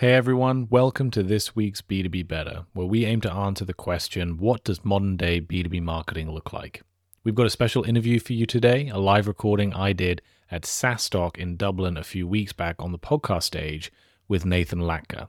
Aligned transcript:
Hey 0.00 0.14
everyone, 0.14 0.66
welcome 0.70 1.10
to 1.10 1.22
this 1.22 1.54
week's 1.54 1.82
B2B 1.82 2.26
Better, 2.26 2.64
where 2.72 2.86
we 2.86 3.04
aim 3.04 3.20
to 3.20 3.30
answer 3.30 3.66
the 3.66 3.74
question 3.74 4.38
what 4.38 4.64
does 4.64 4.82
modern 4.82 5.18
day 5.18 5.42
B2B 5.42 5.82
marketing 5.82 6.30
look 6.30 6.54
like? 6.54 6.80
We've 7.22 7.34
got 7.34 7.44
a 7.44 7.50
special 7.50 7.84
interview 7.84 8.18
for 8.18 8.32
you 8.32 8.46
today, 8.46 8.88
a 8.88 8.96
live 8.96 9.28
recording 9.28 9.74
I 9.74 9.92
did 9.92 10.22
at 10.50 10.62
SaaStock 10.62 11.36
in 11.36 11.58
Dublin 11.58 11.98
a 11.98 12.02
few 12.02 12.26
weeks 12.26 12.54
back 12.54 12.76
on 12.78 12.92
the 12.92 12.98
podcast 12.98 13.42
stage 13.42 13.92
with 14.26 14.46
Nathan 14.46 14.80
Latka. 14.80 15.28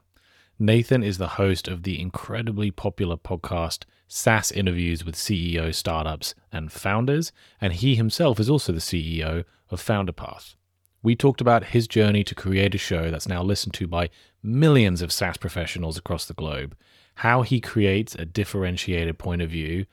Nathan 0.58 1.02
is 1.02 1.18
the 1.18 1.36
host 1.36 1.68
of 1.68 1.82
the 1.82 2.00
incredibly 2.00 2.70
popular 2.70 3.18
podcast 3.18 3.84
SaaS 4.08 4.50
Interviews 4.50 5.04
with 5.04 5.16
CEO 5.16 5.74
Startups 5.74 6.34
and 6.50 6.72
Founders, 6.72 7.30
and 7.60 7.74
he 7.74 7.94
himself 7.94 8.40
is 8.40 8.48
also 8.48 8.72
the 8.72 8.78
CEO 8.78 9.44
of 9.68 9.82
FounderPath. 9.82 10.54
We 11.02 11.16
talked 11.16 11.40
about 11.40 11.64
his 11.64 11.88
journey 11.88 12.22
to 12.24 12.34
create 12.34 12.74
a 12.74 12.78
show 12.78 13.10
that's 13.10 13.28
now 13.28 13.42
listened 13.42 13.74
to 13.74 13.86
by 13.88 14.10
millions 14.42 15.02
of 15.02 15.12
SaaS 15.12 15.36
professionals 15.36 15.98
across 15.98 16.26
the 16.26 16.34
globe, 16.34 16.76
how 17.16 17.42
he 17.42 17.60
creates 17.60 18.14
a 18.14 18.24
differentiated 18.24 19.18
point 19.18 19.42
of 19.42 19.50
view, 19.50 19.86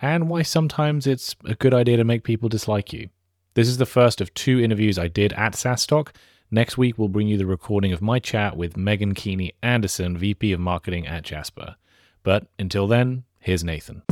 and 0.00 0.28
why 0.28 0.42
sometimes 0.42 1.06
it's 1.06 1.36
a 1.44 1.54
good 1.54 1.74
idea 1.74 1.98
to 1.98 2.04
make 2.04 2.24
people 2.24 2.48
dislike 2.48 2.92
you. 2.92 3.10
This 3.54 3.68
is 3.68 3.76
the 3.76 3.86
first 3.86 4.20
of 4.20 4.32
two 4.34 4.58
interviews 4.58 4.98
I 4.98 5.08
did 5.08 5.32
at 5.34 5.52
SaaStock. 5.52 6.08
Next 6.50 6.78
week, 6.78 6.98
we'll 6.98 7.08
bring 7.08 7.28
you 7.28 7.36
the 7.36 7.46
recording 7.46 7.92
of 7.92 8.02
my 8.02 8.18
chat 8.18 8.56
with 8.56 8.74
Meghan 8.74 9.14
Keaney 9.14 9.52
Anderson, 9.62 10.16
VP 10.16 10.52
of 10.52 10.60
Marketing 10.60 11.06
at 11.06 11.24
Jasper. 11.24 11.76
But 12.22 12.46
until 12.58 12.86
then, 12.86 13.24
here's 13.38 13.62
Nathan. 13.62 14.02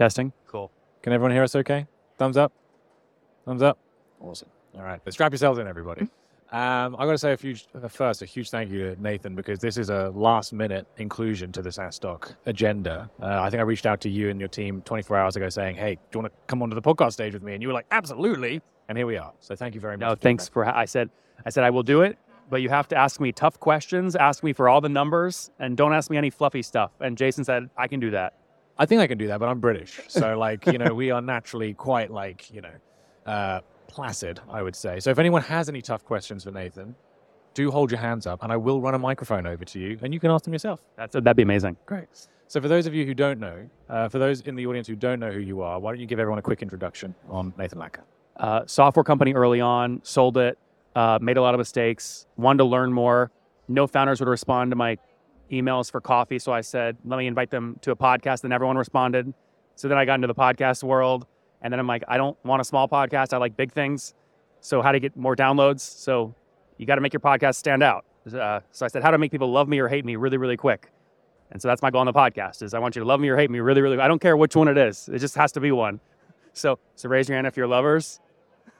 Testing. 0.00 0.32
Cool. 0.46 0.72
Can 1.02 1.12
everyone 1.12 1.30
hear 1.30 1.42
us 1.42 1.54
okay? 1.54 1.86
Thumbs 2.16 2.38
up? 2.38 2.54
Thumbs 3.44 3.60
up? 3.60 3.76
Awesome. 4.18 4.48
All 4.74 4.82
right. 4.82 4.98
Let's 5.04 5.14
strap 5.14 5.30
yourselves 5.30 5.58
in, 5.58 5.68
everybody. 5.68 6.08
Um, 6.52 6.96
I 6.98 7.06
got 7.06 7.12
to 7.12 7.18
say 7.18 7.32
a 7.32 7.36
huge, 7.36 7.68
uh, 7.80 7.86
first, 7.86 8.22
a 8.22 8.26
huge 8.26 8.50
thank 8.50 8.72
you 8.72 8.92
to 8.92 9.00
Nathan 9.00 9.36
because 9.36 9.60
this 9.60 9.76
is 9.76 9.88
a 9.88 10.10
last 10.16 10.52
minute 10.52 10.84
inclusion 10.96 11.52
to 11.52 11.62
the 11.62 11.70
SaaStock 11.70 12.34
agenda. 12.46 13.08
Uh, 13.22 13.40
I 13.40 13.50
think 13.50 13.60
I 13.60 13.62
reached 13.62 13.86
out 13.86 14.00
to 14.00 14.08
you 14.10 14.30
and 14.30 14.40
your 14.40 14.48
team 14.48 14.82
24 14.82 15.16
hours 15.16 15.36
ago 15.36 15.48
saying, 15.48 15.76
hey, 15.76 15.94
do 15.94 16.00
you 16.12 16.20
want 16.22 16.32
to 16.32 16.38
come 16.48 16.60
onto 16.60 16.74
the 16.74 16.82
podcast 16.82 17.12
stage 17.12 17.34
with 17.34 17.44
me? 17.44 17.52
And 17.52 17.62
you 17.62 17.68
were 17.68 17.74
like, 17.74 17.86
absolutely. 17.92 18.60
And 18.88 18.98
here 18.98 19.06
we 19.06 19.16
are. 19.16 19.32
So 19.38 19.54
thank 19.54 19.76
you 19.76 19.80
very 19.80 19.96
much. 19.96 20.08
No, 20.08 20.16
thanks 20.16 20.48
for. 20.48 20.66
I 20.66 20.86
said, 20.86 21.08
I 21.46 21.50
said 21.50 21.62
I 21.62 21.70
will 21.70 21.84
do 21.84 22.02
it, 22.02 22.18
but 22.50 22.62
you 22.62 22.68
have 22.68 22.88
to 22.88 22.96
ask 22.96 23.20
me 23.20 23.30
tough 23.30 23.60
questions. 23.60 24.16
Ask 24.16 24.42
me 24.42 24.52
for 24.52 24.68
all 24.68 24.80
the 24.80 24.88
numbers, 24.88 25.52
and 25.60 25.76
don't 25.76 25.92
ask 25.92 26.10
me 26.10 26.16
any 26.16 26.30
fluffy 26.30 26.62
stuff. 26.62 26.90
And 26.98 27.16
Jason 27.16 27.44
said 27.44 27.70
I 27.76 27.86
can 27.86 28.00
do 28.00 28.10
that. 28.10 28.34
I 28.80 28.86
think 28.86 29.02
I 29.02 29.06
can 29.06 29.18
do 29.18 29.26
that, 29.26 29.38
but 29.38 29.48
I'm 29.50 29.60
British. 29.60 30.00
So, 30.08 30.38
like, 30.38 30.66
you 30.66 30.78
know, 30.78 30.94
we 30.94 31.10
are 31.10 31.20
naturally 31.20 31.74
quite, 31.74 32.10
like, 32.10 32.50
you 32.50 32.62
know, 32.62 32.72
uh, 33.26 33.60
placid, 33.88 34.40
I 34.48 34.62
would 34.62 34.74
say. 34.74 35.00
So, 35.00 35.10
if 35.10 35.18
anyone 35.18 35.42
has 35.42 35.68
any 35.68 35.82
tough 35.82 36.02
questions 36.02 36.44
for 36.44 36.50
Nathan, 36.50 36.94
do 37.52 37.70
hold 37.70 37.90
your 37.90 38.00
hands 38.00 38.26
up 38.26 38.42
and 38.42 38.50
I 38.50 38.56
will 38.56 38.80
run 38.80 38.94
a 38.94 38.98
microphone 38.98 39.46
over 39.46 39.66
to 39.66 39.78
you 39.78 39.98
and 40.00 40.14
you 40.14 40.20
can 40.20 40.30
ask 40.30 40.44
them 40.44 40.54
yourself. 40.54 40.80
That's 40.96 41.12
that'd 41.12 41.36
be 41.36 41.42
amazing. 41.42 41.76
Great. 41.84 42.08
So, 42.48 42.58
for 42.58 42.68
those 42.68 42.86
of 42.86 42.94
you 42.94 43.04
who 43.04 43.12
don't 43.12 43.38
know, 43.38 43.68
uh, 43.90 44.08
for 44.08 44.18
those 44.18 44.40
in 44.40 44.56
the 44.56 44.66
audience 44.66 44.88
who 44.88 44.96
don't 44.96 45.20
know 45.20 45.30
who 45.30 45.40
you 45.40 45.60
are, 45.60 45.78
why 45.78 45.92
don't 45.92 46.00
you 46.00 46.06
give 46.06 46.18
everyone 46.18 46.38
a 46.38 46.42
quick 46.42 46.62
introduction 46.62 47.14
on 47.28 47.52
Nathan 47.58 47.78
Latka? 47.78 48.00
Uh, 48.38 48.62
software 48.64 49.04
company 49.04 49.34
early 49.34 49.60
on, 49.60 50.00
sold 50.04 50.38
it, 50.38 50.56
uh, 50.96 51.18
made 51.20 51.36
a 51.36 51.42
lot 51.42 51.52
of 51.52 51.58
mistakes, 51.58 52.24
wanted 52.38 52.58
to 52.58 52.64
learn 52.64 52.94
more. 52.94 53.30
No 53.68 53.86
founders 53.86 54.20
would 54.20 54.28
respond 54.28 54.70
to 54.70 54.76
my 54.76 54.96
emails 55.50 55.90
for 55.90 56.00
coffee. 56.00 56.38
So 56.38 56.52
I 56.52 56.60
said, 56.60 56.96
let 57.04 57.16
me 57.18 57.26
invite 57.26 57.50
them 57.50 57.78
to 57.82 57.90
a 57.90 57.96
podcast. 57.96 58.44
And 58.44 58.52
everyone 58.52 58.76
responded. 58.76 59.32
So 59.76 59.88
then 59.88 59.98
I 59.98 60.04
got 60.04 60.14
into 60.14 60.26
the 60.26 60.34
podcast 60.34 60.82
world. 60.82 61.26
And 61.62 61.72
then 61.72 61.78
I'm 61.78 61.86
like, 61.86 62.04
I 62.08 62.16
don't 62.16 62.36
want 62.44 62.60
a 62.60 62.64
small 62.64 62.88
podcast. 62.88 63.32
I 63.32 63.38
like 63.38 63.56
big 63.56 63.72
things. 63.72 64.14
So 64.60 64.82
how 64.82 64.92
to 64.92 65.00
get 65.00 65.16
more 65.16 65.36
downloads? 65.36 65.80
So 65.80 66.34
you 66.78 66.86
got 66.86 66.96
to 66.96 67.00
make 67.00 67.12
your 67.12 67.20
podcast 67.20 67.56
stand 67.56 67.82
out. 67.82 68.04
Uh, 68.26 68.60
so 68.70 68.84
I 68.84 68.88
said, 68.88 69.02
how 69.02 69.10
to 69.10 69.18
make 69.18 69.30
people 69.30 69.50
love 69.50 69.68
me 69.68 69.78
or 69.78 69.88
hate 69.88 70.04
me 70.04 70.16
really, 70.16 70.36
really 70.36 70.56
quick. 70.56 70.90
And 71.50 71.60
so 71.60 71.68
that's 71.68 71.82
my 71.82 71.90
goal 71.90 72.00
on 72.00 72.06
the 72.06 72.12
podcast 72.12 72.62
is 72.62 72.74
I 72.74 72.78
want 72.78 72.94
you 72.94 73.00
to 73.00 73.06
love 73.06 73.20
me 73.20 73.28
or 73.28 73.36
hate 73.36 73.50
me 73.50 73.60
really, 73.60 73.80
really. 73.80 73.98
I 73.98 74.08
don't 74.08 74.20
care 74.20 74.36
which 74.36 74.54
one 74.54 74.68
it 74.68 74.78
is. 74.78 75.08
It 75.12 75.18
just 75.18 75.34
has 75.34 75.52
to 75.52 75.60
be 75.60 75.72
one. 75.72 76.00
So 76.52 76.78
so 76.94 77.08
raise 77.08 77.28
your 77.28 77.36
hand 77.36 77.46
if 77.46 77.56
you're 77.56 77.66
lovers. 77.66 78.20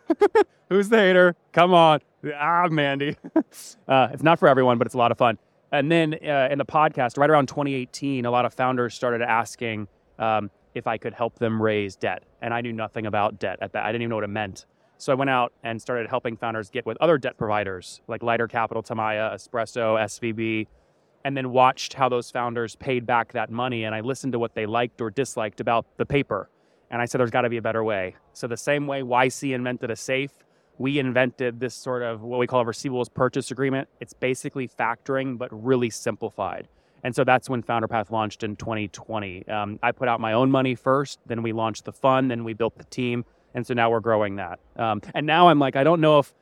Who's 0.69 0.89
the 0.89 0.99
hater? 0.99 1.37
Come 1.53 1.73
on. 1.75 2.01
Ah, 2.35 2.69
Mandy. 2.71 3.17
uh, 3.89 4.09
it's 4.13 4.23
not 4.23 4.39
for 4.39 4.49
everyone, 4.49 4.79
but 4.79 4.87
it's 4.87 4.95
a 4.95 4.99
lot 4.99 5.11
of 5.11 5.19
fun. 5.19 5.39
And 5.73 5.91
then 5.91 6.15
uh, 6.15 6.49
in 6.51 6.59
the 6.59 6.65
podcast, 6.65 7.17
right 7.17 7.31
around 7.31 7.47
2018, 7.47 8.27
a 8.27 8.31
lot 8.31 8.45
of 8.45 8.53
founders 8.53 8.95
started 8.95 9.23
asking 9.23 9.89
um, 10.19 10.51
if 10.75 10.87
I 10.87 10.99
could 10.99 11.15
help 11.15 11.39
them 11.39 11.63
raise 11.63 11.97
debt. 11.97 12.25
And 12.43 12.53
I 12.53 12.61
knew 12.61 12.73
nothing 12.73 13.07
about 13.07 13.39
debt 13.39 13.59
at 13.61 13.73
that. 13.73 13.85
I 13.85 13.93
didn't 13.93 14.03
even 14.03 14.11
know 14.11 14.17
what 14.17 14.25
it 14.25 14.31
meant. 14.31 14.67
So 14.99 15.13
I 15.13 15.15
went 15.15 15.31
out 15.31 15.53
and 15.63 15.81
started 15.81 16.09
helping 16.09 16.37
founders 16.37 16.69
get 16.69 16.85
with 16.85 16.99
other 17.01 17.17
debt 17.17 17.39
providers 17.39 18.03
like 18.07 18.23
Lighter 18.23 18.49
Capital, 18.49 18.83
Timia, 18.83 19.35
Espresso, 19.35 19.99
SVB, 19.99 20.67
and 21.25 21.37
then 21.37 21.53
watched 21.53 21.95
how 21.95 22.09
those 22.09 22.31
founders 22.31 22.77
paid 22.77 23.07
back 23.07 23.33
that 23.33 23.51
money. 23.51 23.85
And 23.85 23.95
I 23.95 24.01
listened 24.01 24.33
to 24.33 24.39
what 24.39 24.55
they 24.55 24.67
liked 24.67 25.01
or 25.01 25.11
disliked 25.11 25.61
about 25.61 25.87
the 25.97 26.05
paper. 26.05 26.51
And 26.91 27.01
I 27.01 27.05
said, 27.05 27.19
there's 27.19 27.31
got 27.31 27.43
to 27.43 27.49
be 27.49 27.57
a 27.57 27.63
better 27.63 27.85
way. 27.85 28.17
So 28.33 28.47
the 28.47 28.57
same 28.57 28.87
way 28.87 29.03
YC 29.03 29.55
invented 29.55 29.91
a 29.91 29.97
safe, 29.97 30.33
we 30.81 30.99
invented 30.99 31.61
this 31.61 31.75
sort 31.75 32.03
of 32.03 32.23
what 32.23 32.41
we 32.41 32.47
call 32.47 32.63
a 32.63 32.65
receivables 32.65 33.13
purchase 33.13 33.51
agreement. 33.51 33.87
It's 34.01 34.15
basically 34.15 34.67
factoring, 34.67 35.37
but 35.37 35.51
really 35.53 35.91
simplified. 35.91 36.69
And 37.05 37.15
so 37.15 37.23
that's 37.23 37.51
when 37.51 37.63
FounderPath 37.63 38.11
launched 38.11 38.43
in 38.43 38.57
2020. 38.57 39.47
Um, 39.47 39.79
I 39.83 39.93
put 39.93 40.09
out 40.09 40.21
my 40.21 40.33
own 40.33 40.51
money 40.51 40.75
first, 40.75 41.19
then 41.27 41.43
we 41.43 41.53
launched 41.53 41.85
the 41.85 41.93
fund, 41.93 42.31
then 42.31 42.45
we 42.45 42.55
built 42.55 42.79
the 42.79 42.85
team, 42.85 43.27
and 43.55 43.67
so 43.67 43.75
now 43.75 43.91
we're 43.91 44.01
growing 44.01 44.37
that. 44.37 44.59
Um, 44.77 45.03
and 45.15 45.27
now 45.27 45.49
I'm 45.49 45.59
like, 45.59 45.77
I 45.77 45.85
don't 45.85 46.01
know 46.01 46.19
if, 46.19 46.33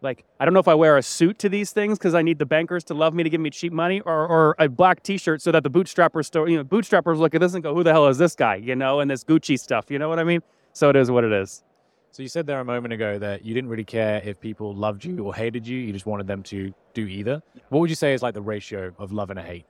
like, 0.00 0.24
I 0.38 0.44
don't 0.44 0.54
know 0.54 0.60
if 0.60 0.68
I 0.68 0.74
wear 0.74 0.96
a 0.96 1.02
suit 1.02 1.40
to 1.40 1.48
these 1.48 1.72
things 1.72 1.98
because 1.98 2.14
I 2.14 2.22
need 2.22 2.38
the 2.38 2.46
bankers 2.46 2.84
to 2.84 2.94
love 2.94 3.14
me 3.14 3.24
to 3.24 3.30
give 3.30 3.40
me 3.40 3.50
cheap 3.50 3.72
money, 3.72 4.00
or, 4.02 4.28
or 4.28 4.54
a 4.60 4.68
black 4.68 5.02
T-shirt 5.02 5.42
so 5.42 5.50
that 5.50 5.64
the 5.64 5.70
bootstrappers, 5.70 6.26
store, 6.26 6.48
you 6.48 6.56
know, 6.56 6.62
bootstrappers 6.62 7.18
look 7.18 7.34
at 7.34 7.40
this 7.40 7.54
and 7.54 7.64
go, 7.64 7.74
"Who 7.74 7.82
the 7.82 7.90
hell 7.90 8.06
is 8.06 8.18
this 8.18 8.36
guy?" 8.36 8.56
You 8.56 8.76
know, 8.76 9.00
and 9.00 9.10
this 9.10 9.24
Gucci 9.24 9.58
stuff. 9.58 9.86
You 9.90 9.98
know 9.98 10.08
what 10.08 10.20
I 10.20 10.24
mean? 10.24 10.40
So 10.72 10.88
it 10.88 10.94
is 10.94 11.10
what 11.10 11.24
it 11.24 11.32
is. 11.32 11.64
So 12.12 12.22
you 12.22 12.28
said 12.28 12.46
there 12.46 12.60
a 12.60 12.64
moment 12.64 12.92
ago 12.92 13.18
that 13.20 13.42
you 13.42 13.54
didn't 13.54 13.70
really 13.70 13.84
care 13.84 14.20
if 14.22 14.38
people 14.38 14.74
loved 14.74 15.02
you 15.02 15.24
or 15.24 15.34
hated 15.34 15.66
you. 15.66 15.78
You 15.78 15.94
just 15.94 16.04
wanted 16.04 16.26
them 16.26 16.42
to 16.42 16.74
do 16.92 17.06
either. 17.06 17.42
What 17.70 17.78
would 17.78 17.88
you 17.88 17.96
say 17.96 18.12
is 18.12 18.20
like 18.20 18.34
the 18.34 18.42
ratio 18.42 18.92
of 18.98 19.12
love 19.12 19.30
and 19.30 19.38
hate? 19.38 19.64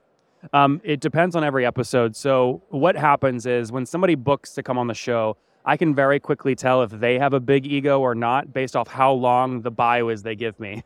Um, 0.52 0.80
it 0.82 0.98
depends 0.98 1.36
on 1.36 1.44
every 1.44 1.64
episode. 1.64 2.16
So 2.16 2.60
what 2.70 2.96
happens 2.96 3.46
is 3.46 3.70
when 3.70 3.86
somebody 3.86 4.16
books 4.16 4.54
to 4.54 4.62
come 4.64 4.76
on 4.76 4.88
the 4.88 4.94
show, 4.94 5.36
I 5.64 5.76
can 5.76 5.94
very 5.94 6.18
quickly 6.18 6.56
tell 6.56 6.82
if 6.82 6.90
they 6.90 7.16
have 7.16 7.32
a 7.32 7.38
big 7.38 7.64
ego 7.64 8.00
or 8.00 8.12
not 8.16 8.52
based 8.52 8.74
off 8.74 8.88
how 8.88 9.12
long 9.12 9.62
the 9.62 9.70
bio 9.70 10.08
is 10.08 10.24
they 10.24 10.34
give 10.34 10.58
me. 10.58 10.82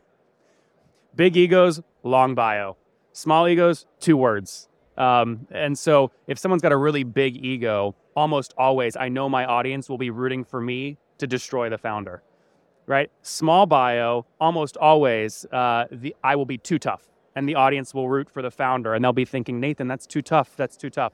Big 1.15 1.35
egos, 1.35 1.81
long 2.03 2.35
bio. 2.35 2.77
Small 3.13 3.47
egos, 3.47 3.87
two 3.99 4.15
words. 4.15 4.69
Um, 4.95 5.47
and 5.49 5.75
so 5.75 6.11
if 6.27 6.37
someone's 6.37 6.61
got 6.61 6.71
a 6.71 6.77
really 6.77 7.03
big 7.03 7.43
ego, 7.43 7.95
almost 8.15 8.53
always 8.59 8.95
I 8.95 9.09
know 9.09 9.27
my 9.27 9.43
audience 9.45 9.89
will 9.89 9.97
be 9.97 10.11
rooting 10.11 10.43
for 10.43 10.61
me 10.61 10.99
to 11.17 11.27
destroy 11.27 11.69
the 11.69 11.77
founder, 11.77 12.21
right? 12.85 13.11
Small 13.21 13.65
bio, 13.65 14.25
almost 14.39 14.77
always, 14.77 15.45
uh, 15.51 15.85
the 15.91 16.15
I 16.23 16.35
will 16.35 16.45
be 16.45 16.57
too 16.57 16.79
tough, 16.79 17.03
and 17.35 17.47
the 17.47 17.55
audience 17.55 17.93
will 17.93 18.09
root 18.09 18.29
for 18.29 18.41
the 18.41 18.51
founder, 18.51 18.93
and 18.93 19.03
they'll 19.03 19.13
be 19.13 19.25
thinking, 19.25 19.59
Nathan, 19.59 19.87
that's 19.87 20.07
too 20.07 20.21
tough. 20.21 20.55
That's 20.55 20.77
too 20.77 20.89
tough. 20.89 21.13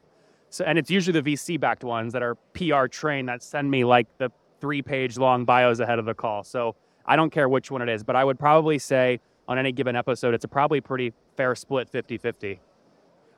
So, 0.50 0.64
and 0.66 0.78
it's 0.78 0.92
usually 0.92 1.20
the 1.20 1.34
VC-backed 1.34 1.84
ones 1.84 2.14
that 2.14 2.22
are 2.22 2.36
PR 2.54 2.86
trained 2.86 3.28
that 3.30 3.42
send 3.42 3.72
me 3.72 3.84
like 3.84 4.08
the 4.20 4.32
three-page 4.62 5.18
long 5.18 5.46
bios 5.46 5.80
ahead 5.80 6.00
of 6.00 6.06
the 6.06 6.14
call. 6.14 6.44
So 6.44 6.76
I 7.06 7.16
don't 7.16 7.32
care 7.32 7.50
which 7.50 7.72
one 7.72 7.82
it 7.82 7.90
is, 7.90 8.04
but 8.04 8.16
I 8.16 8.24
would 8.24 8.38
probably 8.38 8.78
say 8.78 9.20
on 9.48 9.58
any 9.58 9.72
given 9.72 9.96
episode, 9.96 10.34
it's 10.34 10.46
a 10.46 10.48
probably 10.48 10.80
pretty 10.80 11.12
fair 11.36 11.56
split 11.56 11.92
50-50. 11.92 12.60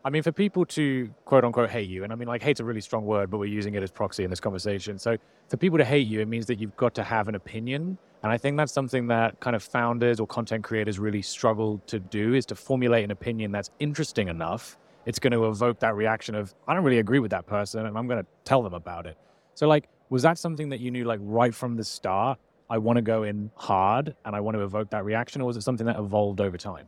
I 0.06 0.12
mean, 0.12 0.22
for 0.22 0.32
people 0.32 0.66
to 0.68 1.10
quote 1.26 1.44
unquote 1.44 1.72
hate 1.72 1.90
you, 1.90 2.04
and 2.04 2.14
I 2.14 2.16
mean, 2.16 2.28
like, 2.28 2.44
hate's 2.44 2.60
a 2.60 2.64
really 2.64 2.80
strong 2.80 3.06
word, 3.06 3.32
but 3.32 3.40
we're 3.40 3.46
using 3.46 3.74
it 3.74 3.82
as 3.82 3.90
proxy 3.90 4.24
in 4.24 4.30
this 4.30 4.40
conversation. 4.40 5.00
So, 5.00 5.18
for 5.50 5.58
people 5.58 5.80
to 5.80 5.84
hate 5.84 6.06
you, 6.06 6.22
it 6.22 6.28
means 6.28 6.46
that 6.46 6.60
you've 6.60 6.78
got 6.78 6.94
to 6.94 7.04
have 7.04 7.28
an 7.28 7.34
opinion. 7.34 7.98
And 8.22 8.32
I 8.32 8.38
think 8.38 8.56
that's 8.56 8.72
something 8.72 9.08
that 9.08 9.40
kind 9.40 9.56
of 9.56 9.64
founders 9.64 10.20
or 10.20 10.28
content 10.28 10.64
creators 10.64 11.00
really 11.00 11.24
struggle 11.24 11.82
to 11.88 12.00
do 12.00 12.36
is 12.36 12.46
to 12.48 12.56
formulate 12.56 13.04
an 13.04 13.10
opinion 13.10 13.52
that's 13.52 13.72
interesting 13.80 14.28
enough. 14.28 14.78
It's 15.08 15.18
going 15.18 15.34
to 15.34 15.46
evoke 15.48 15.80
that 15.80 15.96
reaction 15.96 16.36
of, 16.36 16.54
I 16.68 16.76
don't 16.76 16.84
really 16.84 17.00
agree 17.00 17.20
with 17.20 17.32
that 17.32 17.48
person, 17.48 17.88
and 17.88 17.98
I'm 17.98 18.08
going 18.08 18.24
to 18.24 18.28
tell 18.44 18.62
them 18.62 18.76
about 18.76 19.08
it. 19.08 19.18
So, 19.56 19.68
like, 19.68 19.90
was 20.12 20.22
that 20.22 20.38
something 20.38 20.70
that 20.70 20.80
you 20.82 20.92
knew, 20.92 21.06
like, 21.06 21.20
right 21.24 21.54
from 21.54 21.78
the 21.78 21.84
start? 21.84 22.38
I 22.70 22.78
want 22.78 22.98
to 22.98 23.02
go 23.02 23.24
in 23.24 23.50
hard 23.56 24.16
and 24.24 24.36
I 24.36 24.40
want 24.40 24.56
to 24.56 24.62
evoke 24.62 24.92
that 24.92 25.04
reaction, 25.04 25.42
or 25.42 25.46
was 25.46 25.58
it 25.58 25.62
something 25.62 25.88
that 25.88 25.98
evolved 25.98 26.42
over 26.42 26.58
time? 26.58 26.86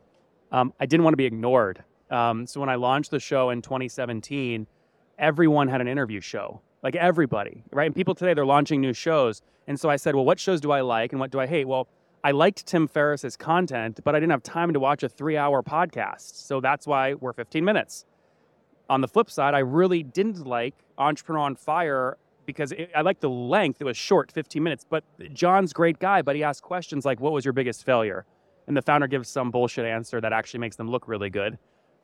Um, 0.51 0.71
I 0.79 0.85
didn't 0.85 1.03
want 1.03 1.13
to 1.13 1.17
be 1.17 1.25
ignored. 1.25 1.83
Um, 2.09 2.47
so 2.47 2.59
when 2.59 2.69
I 2.69 2.75
launched 2.75 3.11
the 3.11 3.19
show 3.19 3.49
in 3.49 3.61
2017, 3.61 4.67
everyone 5.17 5.67
had 5.67 5.81
an 5.81 5.87
interview 5.87 6.21
show, 6.21 6.61
like 6.83 6.95
everybody, 6.95 7.63
right? 7.71 7.85
And 7.85 7.95
people 7.95 8.15
today, 8.15 8.33
they're 8.33 8.45
launching 8.45 8.81
new 8.81 8.93
shows. 8.93 9.41
And 9.67 9.79
so 9.79 9.89
I 9.89 9.97
said, 9.97 10.15
well, 10.15 10.25
what 10.25 10.39
shows 10.39 10.61
do 10.61 10.71
I 10.71 10.81
like 10.81 11.11
and 11.11 11.19
what 11.19 11.31
do 11.31 11.39
I 11.39 11.47
hate? 11.47 11.67
Well, 11.67 11.87
I 12.23 12.31
liked 12.31 12.65
Tim 12.65 12.87
Ferriss's 12.87 13.37
content, 13.37 13.99
but 14.03 14.15
I 14.15 14.19
didn't 14.19 14.31
have 14.31 14.43
time 14.43 14.73
to 14.73 14.79
watch 14.79 15.03
a 15.03 15.09
three 15.09 15.37
hour 15.37 15.61
podcast. 15.61 16.45
So 16.45 16.59
that's 16.61 16.87
why 16.87 17.13
we're 17.13 17.33
15 17.33 17.63
minutes. 17.63 18.05
On 18.89 19.01
the 19.01 19.07
flip 19.07 19.29
side, 19.29 19.53
I 19.53 19.59
really 19.59 20.03
didn't 20.03 20.45
like 20.47 20.73
Entrepreneur 20.97 21.41
on 21.41 21.55
Fire 21.55 22.17
because 22.45 22.71
it, 22.71 22.89
I 22.95 23.01
liked 23.01 23.21
the 23.21 23.29
length. 23.29 23.81
It 23.81 23.83
was 23.83 23.97
short, 23.97 24.31
15 24.31 24.63
minutes. 24.63 24.85
But 24.89 25.03
John's 25.33 25.73
great 25.73 25.99
guy, 25.99 26.21
but 26.21 26.35
he 26.35 26.43
asked 26.43 26.63
questions 26.63 27.05
like, 27.05 27.19
"What 27.19 27.33
was 27.33 27.45
your 27.45 27.53
biggest 27.53 27.85
failure?" 27.85 28.25
And 28.65 28.75
the 28.75 28.81
founder 28.81 29.07
gives 29.07 29.29
some 29.29 29.51
bullshit 29.51 29.85
answer 29.85 30.19
that 30.21 30.33
actually 30.33 30.61
makes 30.61 30.75
them 30.75 30.89
look 30.89 31.07
really 31.07 31.29
good. 31.29 31.57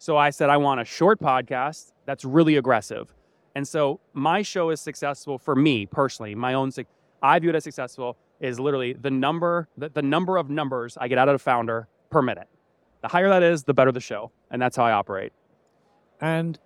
So 0.03 0.17
I 0.17 0.31
said, 0.31 0.49
I 0.49 0.57
want 0.57 0.81
a 0.81 0.83
short 0.83 1.21
podcast 1.21 1.93
that's 2.05 2.25
really 2.25 2.57
aggressive. 2.57 3.13
And 3.55 3.65
so 3.65 4.01
my 4.11 4.41
show 4.41 4.69
is 4.69 4.81
successful 4.81 5.37
for 5.37 5.55
me 5.55 5.85
personally. 5.85 6.35
My 6.35 6.55
own, 6.55 6.71
I 7.21 7.39
view 7.39 7.51
it 7.51 7.55
as 7.55 7.63
successful 7.63 8.17
is 8.41 8.59
literally 8.59 8.91
the 8.91 9.09
number, 9.09 9.69
the, 9.77 9.87
the 9.87 10.01
number 10.01 10.35
of 10.35 10.49
numbers 10.49 10.97
I 10.99 11.07
get 11.07 11.19
out 11.19 11.29
of 11.29 11.35
the 11.35 11.39
founder 11.39 11.87
per 12.09 12.21
minute. 12.21 12.49
The 13.01 13.07
higher 13.07 13.29
that 13.29 13.43
is, 13.43 13.63
the 13.63 13.73
better 13.73 13.93
the 13.93 14.01
show, 14.01 14.33
and 14.51 14.61
that's 14.61 14.75
how 14.75 14.83
I 14.83 14.91
operate. 14.91 15.31
And 16.19 16.59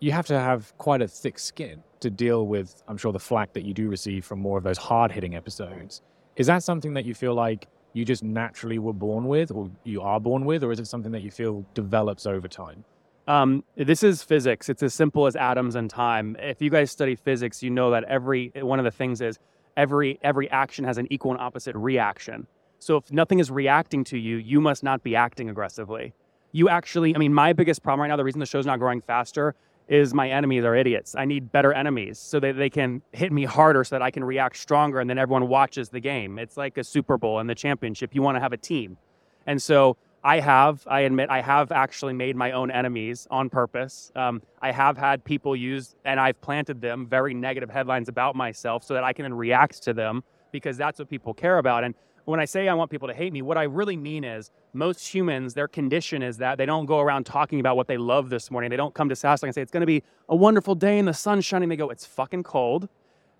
you 0.00 0.12
have 0.12 0.26
to 0.28 0.40
have 0.40 0.72
quite 0.78 1.02
a 1.02 1.08
thick 1.08 1.38
skin 1.38 1.82
to 2.00 2.08
deal 2.08 2.46
with, 2.46 2.82
I'm 2.88 2.96
sure, 2.96 3.12
the 3.12 3.18
flack 3.18 3.52
that 3.52 3.66
you 3.66 3.74
do 3.74 3.90
receive 3.90 4.24
from 4.24 4.38
more 4.38 4.56
of 4.56 4.64
those 4.64 4.78
hard 4.78 5.12
hitting 5.12 5.34
episodes. 5.34 6.00
Is 6.36 6.46
that 6.46 6.62
something 6.62 6.94
that 6.94 7.04
you 7.04 7.12
feel 7.12 7.34
like 7.34 7.68
you 7.98 8.04
just 8.04 8.22
naturally 8.22 8.78
were 8.78 8.92
born 8.92 9.26
with, 9.26 9.50
or 9.50 9.70
you 9.84 10.00
are 10.00 10.20
born 10.20 10.44
with, 10.44 10.62
or 10.62 10.70
is 10.70 10.78
it 10.78 10.86
something 10.86 11.12
that 11.12 11.22
you 11.22 11.30
feel 11.30 11.66
develops 11.74 12.26
over 12.26 12.46
time? 12.46 12.84
Um, 13.26 13.64
this 13.76 14.02
is 14.02 14.22
physics. 14.22 14.68
It's 14.68 14.82
as 14.82 14.94
simple 14.94 15.26
as 15.26 15.36
atoms 15.36 15.74
and 15.74 15.90
time. 15.90 16.36
If 16.38 16.62
you 16.62 16.70
guys 16.70 16.90
study 16.90 17.14
physics, 17.14 17.62
you 17.62 17.70
know 17.70 17.90
that 17.90 18.04
every 18.04 18.52
one 18.54 18.78
of 18.78 18.84
the 18.84 18.90
things 18.90 19.20
is 19.20 19.38
every 19.76 20.18
every 20.22 20.48
action 20.50 20.84
has 20.84 20.96
an 20.96 21.06
equal 21.10 21.32
and 21.32 21.40
opposite 21.40 21.74
reaction. 21.76 22.46
So 22.78 22.96
if 22.96 23.12
nothing 23.12 23.40
is 23.40 23.50
reacting 23.50 24.04
to 24.04 24.16
you, 24.16 24.36
you 24.36 24.60
must 24.60 24.82
not 24.82 25.02
be 25.02 25.16
acting 25.16 25.50
aggressively. 25.50 26.14
You 26.52 26.68
actually, 26.68 27.14
I 27.14 27.18
mean, 27.18 27.34
my 27.34 27.52
biggest 27.52 27.82
problem 27.82 28.02
right 28.02 28.08
now, 28.08 28.16
the 28.16 28.24
reason 28.24 28.38
the 28.38 28.46
show's 28.46 28.64
not 28.64 28.78
growing 28.78 29.00
faster 29.00 29.54
is 29.88 30.12
my 30.12 30.28
enemies 30.28 30.64
are 30.64 30.74
idiots. 30.74 31.14
I 31.16 31.24
need 31.24 31.50
better 31.50 31.72
enemies 31.72 32.18
so 32.18 32.38
that 32.40 32.56
they 32.56 32.70
can 32.70 33.02
hit 33.12 33.32
me 33.32 33.44
harder 33.44 33.84
so 33.84 33.94
that 33.94 34.02
I 34.02 34.10
can 34.10 34.22
react 34.22 34.56
stronger 34.56 35.00
and 35.00 35.08
then 35.08 35.18
everyone 35.18 35.48
watches 35.48 35.88
the 35.88 36.00
game. 36.00 36.38
It's 36.38 36.56
like 36.56 36.76
a 36.76 36.84
Super 36.84 37.16
Bowl 37.16 37.38
and 37.38 37.48
the 37.48 37.54
championship. 37.54 38.14
You 38.14 38.22
want 38.22 38.36
to 38.36 38.40
have 38.40 38.52
a 38.52 38.58
team. 38.58 38.98
And 39.46 39.60
so 39.60 39.96
I 40.22 40.40
have, 40.40 40.86
I 40.86 41.00
admit, 41.00 41.30
I 41.30 41.40
have 41.40 41.72
actually 41.72 42.12
made 42.12 42.36
my 42.36 42.52
own 42.52 42.70
enemies 42.70 43.26
on 43.30 43.48
purpose. 43.48 44.12
Um, 44.14 44.42
I 44.60 44.72
have 44.72 44.98
had 44.98 45.24
people 45.24 45.54
use, 45.54 45.94
and 46.04 46.18
I've 46.18 46.40
planted 46.40 46.80
them, 46.80 47.06
very 47.06 47.34
negative 47.34 47.70
headlines 47.70 48.08
about 48.08 48.34
myself 48.34 48.84
so 48.84 48.94
that 48.94 49.04
I 49.04 49.12
can 49.12 49.22
then 49.22 49.34
react 49.34 49.82
to 49.84 49.94
them 49.94 50.24
because 50.52 50.76
that's 50.76 50.98
what 50.98 51.08
people 51.08 51.32
care 51.32 51.58
about. 51.58 51.84
And 51.84 51.94
when 52.28 52.40
I 52.40 52.44
say 52.44 52.68
I 52.68 52.74
want 52.74 52.90
people 52.90 53.08
to 53.08 53.14
hate 53.14 53.32
me, 53.32 53.40
what 53.40 53.56
I 53.56 53.62
really 53.62 53.96
mean 53.96 54.22
is 54.22 54.50
most 54.74 55.14
humans, 55.14 55.54
their 55.54 55.66
condition 55.66 56.22
is 56.22 56.36
that 56.36 56.58
they 56.58 56.66
don't 56.66 56.84
go 56.84 57.00
around 57.00 57.24
talking 57.24 57.58
about 57.58 57.74
what 57.74 57.88
they 57.88 57.96
love 57.96 58.28
this 58.28 58.50
morning. 58.50 58.68
They 58.68 58.76
don't 58.76 58.92
come 58.92 59.08
to 59.08 59.14
SaaStock 59.14 59.44
and 59.44 59.54
say, 59.54 59.62
it's 59.62 59.70
going 59.70 59.80
to 59.80 59.86
be 59.86 60.02
a 60.28 60.36
wonderful 60.36 60.74
day 60.74 60.98
and 60.98 61.08
the 61.08 61.14
sun's 61.14 61.46
shining. 61.46 61.70
They 61.70 61.76
go, 61.76 61.88
it's 61.88 62.04
fucking 62.04 62.42
cold. 62.42 62.90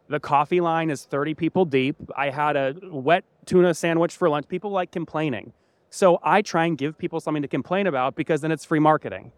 The 0.08 0.18
coffee 0.18 0.62
line 0.62 0.88
is 0.88 1.04
30 1.04 1.34
people 1.34 1.66
deep. 1.66 1.96
I 2.16 2.30
had 2.30 2.56
a 2.56 2.76
wet 2.90 3.24
tuna 3.44 3.74
sandwich 3.74 4.16
for 4.16 4.30
lunch. 4.30 4.48
People 4.48 4.70
like 4.70 4.90
complaining. 4.90 5.52
So 5.90 6.18
I 6.22 6.40
try 6.40 6.64
and 6.64 6.78
give 6.78 6.96
people 6.96 7.20
something 7.20 7.42
to 7.42 7.48
complain 7.48 7.86
about 7.86 8.14
because 8.16 8.40
then 8.40 8.52
it's 8.52 8.64
free 8.64 8.80
marketing. 8.80 9.32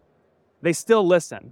They 0.61 0.71
still 0.71 1.05
listen. 1.05 1.51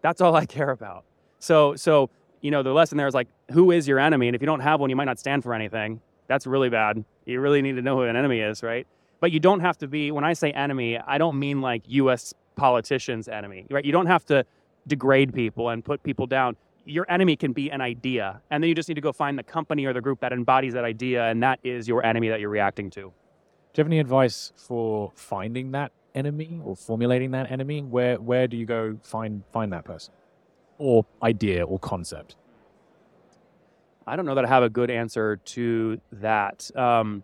That's 0.00 0.22
all 0.22 0.34
I 0.34 0.46
care 0.56 0.70
about. 0.70 1.04
So, 1.40 1.76
so 1.76 2.08
you 2.40 2.50
know, 2.50 2.62
the 2.62 2.72
lesson 2.72 2.96
there 2.96 3.06
is 3.06 3.12
like, 3.12 3.28
who 3.50 3.70
is 3.70 3.86
your 3.86 3.98
enemy? 3.98 4.28
And 4.28 4.34
if 4.34 4.40
you 4.40 4.46
don't 4.46 4.60
have 4.60 4.80
one, 4.80 4.88
you 4.88 4.96
might 4.96 5.04
not 5.04 5.18
stand 5.18 5.42
for 5.42 5.52
anything. 5.52 6.00
That's 6.26 6.46
really 6.46 6.70
bad. 6.70 7.04
You 7.26 7.40
really 7.40 7.62
need 7.62 7.76
to 7.76 7.82
know 7.82 7.96
who 7.96 8.02
an 8.02 8.16
enemy 8.16 8.40
is, 8.40 8.62
right? 8.62 8.86
But 9.20 9.32
you 9.32 9.40
don't 9.40 9.60
have 9.60 9.78
to 9.78 9.88
be, 9.88 10.10
when 10.10 10.24
I 10.24 10.32
say 10.32 10.50
enemy, 10.52 10.98
I 10.98 11.18
don't 11.18 11.38
mean 11.38 11.60
like 11.60 11.82
US 11.86 12.34
politicians' 12.56 13.28
enemy, 13.28 13.66
right? 13.70 13.84
You 13.84 13.92
don't 13.92 14.06
have 14.06 14.24
to 14.26 14.44
degrade 14.86 15.34
people 15.34 15.70
and 15.70 15.84
put 15.84 16.02
people 16.02 16.26
down. 16.26 16.56
Your 16.84 17.06
enemy 17.10 17.36
can 17.36 17.52
be 17.52 17.70
an 17.70 17.80
idea. 17.80 18.42
And 18.50 18.62
then 18.62 18.68
you 18.68 18.74
just 18.74 18.88
need 18.88 18.96
to 18.96 19.00
go 19.00 19.12
find 19.12 19.38
the 19.38 19.42
company 19.42 19.86
or 19.86 19.92
the 19.92 20.00
group 20.00 20.20
that 20.20 20.32
embodies 20.32 20.74
that 20.74 20.84
idea, 20.84 21.24
and 21.24 21.42
that 21.42 21.58
is 21.64 21.88
your 21.88 22.04
enemy 22.04 22.28
that 22.28 22.40
you're 22.40 22.50
reacting 22.50 22.90
to. 22.90 23.00
Do 23.00 23.80
you 23.80 23.84
have 23.84 23.86
any 23.88 23.98
advice 23.98 24.52
for 24.56 25.10
finding 25.14 25.72
that 25.72 25.92
enemy 26.14 26.60
or 26.62 26.76
formulating 26.76 27.30
that 27.32 27.50
enemy? 27.50 27.82
Where 27.82 28.20
where 28.20 28.46
do 28.46 28.56
you 28.56 28.66
go 28.66 28.98
find 29.02 29.42
find 29.52 29.72
that 29.72 29.84
person? 29.84 30.14
Or 30.78 31.06
idea 31.22 31.64
or 31.64 31.78
concept? 31.78 32.36
I 34.06 34.16
don't 34.16 34.26
know 34.26 34.34
that 34.34 34.44
I 34.44 34.48
have 34.48 34.62
a 34.62 34.68
good 34.68 34.90
answer 34.90 35.36
to 35.36 36.00
that. 36.12 36.70
Um, 36.76 37.22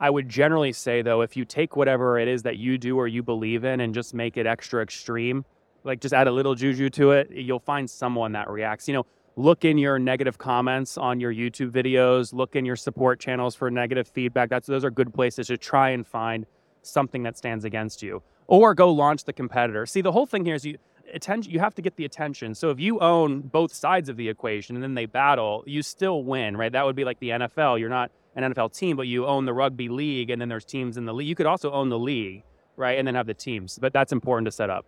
I 0.00 0.10
would 0.10 0.28
generally 0.28 0.72
say, 0.72 1.02
though, 1.02 1.22
if 1.22 1.36
you 1.36 1.44
take 1.44 1.74
whatever 1.74 2.18
it 2.18 2.28
is 2.28 2.42
that 2.44 2.56
you 2.56 2.78
do 2.78 2.96
or 2.96 3.08
you 3.08 3.22
believe 3.22 3.64
in 3.64 3.80
and 3.80 3.92
just 3.92 4.14
make 4.14 4.36
it 4.36 4.46
extra 4.46 4.80
extreme, 4.80 5.44
like 5.82 6.00
just 6.00 6.14
add 6.14 6.28
a 6.28 6.30
little 6.30 6.54
juju 6.54 6.88
to 6.90 7.12
it, 7.12 7.30
you'll 7.30 7.58
find 7.58 7.90
someone 7.90 8.32
that 8.32 8.48
reacts. 8.48 8.86
You 8.86 8.94
know, 8.94 9.06
look 9.34 9.64
in 9.64 9.76
your 9.76 9.98
negative 9.98 10.38
comments 10.38 10.96
on 10.98 11.18
your 11.18 11.34
YouTube 11.34 11.70
videos, 11.70 12.32
look 12.32 12.54
in 12.54 12.64
your 12.64 12.76
support 12.76 13.18
channels 13.18 13.56
for 13.56 13.70
negative 13.70 14.06
feedback. 14.06 14.50
That's 14.50 14.68
those 14.68 14.84
are 14.84 14.90
good 14.90 15.12
places 15.12 15.48
to 15.48 15.56
try 15.56 15.90
and 15.90 16.06
find 16.06 16.46
something 16.82 17.24
that 17.24 17.36
stands 17.36 17.64
against 17.64 18.02
you. 18.02 18.22
Or 18.46 18.74
go 18.74 18.90
launch 18.90 19.24
the 19.24 19.32
competitor. 19.32 19.84
See, 19.84 20.00
the 20.00 20.12
whole 20.12 20.26
thing 20.26 20.44
here 20.44 20.54
is 20.54 20.64
you 20.64 20.78
attention 21.14 21.52
you 21.52 21.58
have 21.58 21.74
to 21.74 21.82
get 21.82 21.96
the 21.96 22.04
attention 22.04 22.54
so 22.54 22.70
if 22.70 22.78
you 22.80 22.98
own 23.00 23.40
both 23.40 23.72
sides 23.72 24.08
of 24.08 24.16
the 24.16 24.28
equation 24.28 24.76
and 24.76 24.82
then 24.82 24.94
they 24.94 25.06
battle 25.06 25.62
you 25.66 25.82
still 25.82 26.24
win 26.24 26.56
right 26.56 26.72
that 26.72 26.84
would 26.84 26.96
be 26.96 27.04
like 27.04 27.18
the 27.20 27.30
nfl 27.30 27.78
you're 27.78 27.88
not 27.88 28.10
an 28.36 28.52
nfl 28.52 28.72
team 28.72 28.96
but 28.96 29.06
you 29.06 29.26
own 29.26 29.44
the 29.44 29.52
rugby 29.52 29.88
league 29.88 30.30
and 30.30 30.40
then 30.40 30.48
there's 30.48 30.64
teams 30.64 30.96
in 30.96 31.04
the 31.04 31.14
league 31.14 31.28
you 31.28 31.34
could 31.34 31.46
also 31.46 31.70
own 31.72 31.88
the 31.88 31.98
league 31.98 32.42
right 32.76 32.98
and 32.98 33.06
then 33.06 33.14
have 33.14 33.26
the 33.26 33.34
teams 33.34 33.78
but 33.78 33.92
that's 33.92 34.12
important 34.12 34.46
to 34.46 34.52
set 34.52 34.70
up 34.70 34.86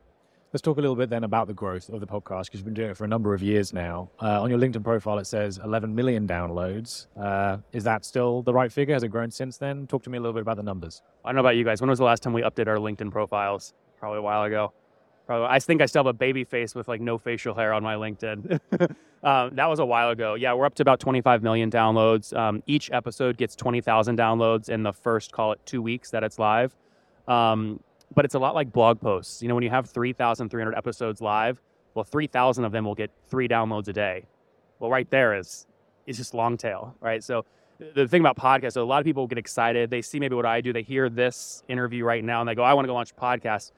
Let's 0.53 0.63
talk 0.63 0.79
a 0.79 0.81
little 0.81 0.97
bit 0.97 1.11
then 1.11 1.23
about 1.23 1.47
the 1.47 1.55
growth 1.55 1.89
of 1.91 2.01
the 2.01 2.09
podcast 2.09 2.47
because 2.47 2.55
you've 2.55 2.65
been 2.65 2.75
doing 2.75 2.91
it 2.91 2.97
for 2.97 3.05
a 3.05 3.09
number 3.09 3.35
of 3.35 3.41
years 3.41 3.73
now. 3.73 4.11
Uh, 4.21 4.43
on 4.43 4.51
your 4.51 4.59
LinkedIn 4.59 4.83
profile, 4.83 5.19
it 5.19 5.27
says 5.29 5.61
11 5.63 5.95
million 5.95 6.27
downloads. 6.27 7.07
Uh, 7.17 7.59
is 7.73 7.85
that 7.85 8.05
still 8.05 8.43
the 8.43 8.53
right 8.53 8.73
figure? 8.73 8.93
Has 8.93 9.05
it 9.05 9.11
grown 9.11 9.31
since 9.31 9.59
then? 9.59 9.87
Talk 9.87 10.03
to 10.03 10.11
me 10.11 10.19
a 10.19 10.21
little 10.21 10.33
bit 10.33 10.43
about 10.43 10.57
the 10.57 10.65
numbers. 10.65 11.03
I 11.25 11.29
don't 11.29 11.37
know 11.37 11.43
about 11.43 11.55
you 11.55 11.63
guys. 11.63 11.81
When 11.81 11.89
was 11.89 12.01
the 12.01 12.05
last 12.05 12.25
time 12.25 12.33
we 12.33 12.43
updated 12.43 12.67
our 12.67 12.79
LinkedIn 12.79 13.13
profiles? 13.13 13.75
Probably 14.01 14.19
a 14.19 14.23
while 14.23 14.43
ago. 14.43 14.73
Probably, 15.31 15.47
I 15.47 15.61
think 15.61 15.81
I 15.81 15.87
still 15.87 16.01
have 16.01 16.09
a 16.09 16.13
baby 16.13 16.43
face 16.43 16.75
with 16.75 16.89
like 16.89 17.01
no 17.01 17.17
facial 17.17 17.55
hair 17.55 17.73
on 17.73 17.85
my 17.85 17.95
LinkedIn. 17.95 18.59
um, 19.23 19.55
that 19.55 19.67
was 19.67 19.79
a 19.79 19.87
while 19.87 20.11
ago. 20.11 20.35
Yeah, 20.35 20.55
we're 20.55 20.67
up 20.67 20.75
to 20.75 20.83
about 20.83 20.99
25 20.99 21.41
million 21.41 21.71
downloads. 21.71 22.37
Um, 22.37 22.65
each 22.67 22.91
episode 22.91 23.37
gets 23.37 23.55
20,000 23.55 24.19
downloads 24.19 24.69
in 24.69 24.83
the 24.83 24.93
first, 24.93 25.31
call 25.31 25.53
it 25.53 25.61
two 25.65 25.83
weeks 25.83 26.11
that 26.11 26.25
it's 26.25 26.41
live. 26.41 26.75
Um, 27.29 27.79
but 28.13 28.25
it's 28.25 28.35
a 28.35 28.41
lot 28.41 28.57
like 28.57 28.73
blog 28.73 29.01
posts. 29.01 29.41
You 29.41 29.47
know, 29.47 29.55
when 29.55 29.63
you 29.63 29.71
have 29.71 29.89
3,300 29.89 30.75
episodes 30.77 31.21
live, 31.21 31.63
well, 31.95 32.03
3,000 32.03 32.65
of 32.65 32.73
them 32.73 32.85
will 32.85 32.97
get 32.97 33.13
three 33.29 33.47
downloads 33.47 33.87
a 33.87 33.93
day. 33.93 34.25
Well, 34.81 34.91
right 34.91 35.09
there 35.11 35.39
is 35.39 35.65
is 36.09 36.17
just 36.17 36.35
long 36.35 36.57
tail, 36.57 36.97
right? 37.01 37.23
So 37.23 37.45
the 37.79 38.09
thing 38.09 38.21
about 38.21 38.37
podcasts, 38.37 38.73
so 38.73 38.83
a 38.83 38.85
lot 38.85 38.99
of 38.99 39.05
people 39.05 39.29
get 39.29 39.39
excited. 39.39 39.91
They 39.91 40.03
see 40.03 40.19
maybe 40.19 40.35
what 40.35 40.45
I 40.45 40.61
do. 40.61 40.73
They 40.73 40.83
hear 40.83 41.09
this 41.09 41.63
interview 41.69 42.05
right 42.05 42.25
now, 42.25 42.41
and 42.41 42.49
they 42.49 42.57
go, 42.57 42.65
"I 42.65 42.75
want 42.75 42.87
to 42.87 42.89
go 42.89 42.95
launch 42.95 43.13
a 43.13 43.21
podcast." 43.21 43.71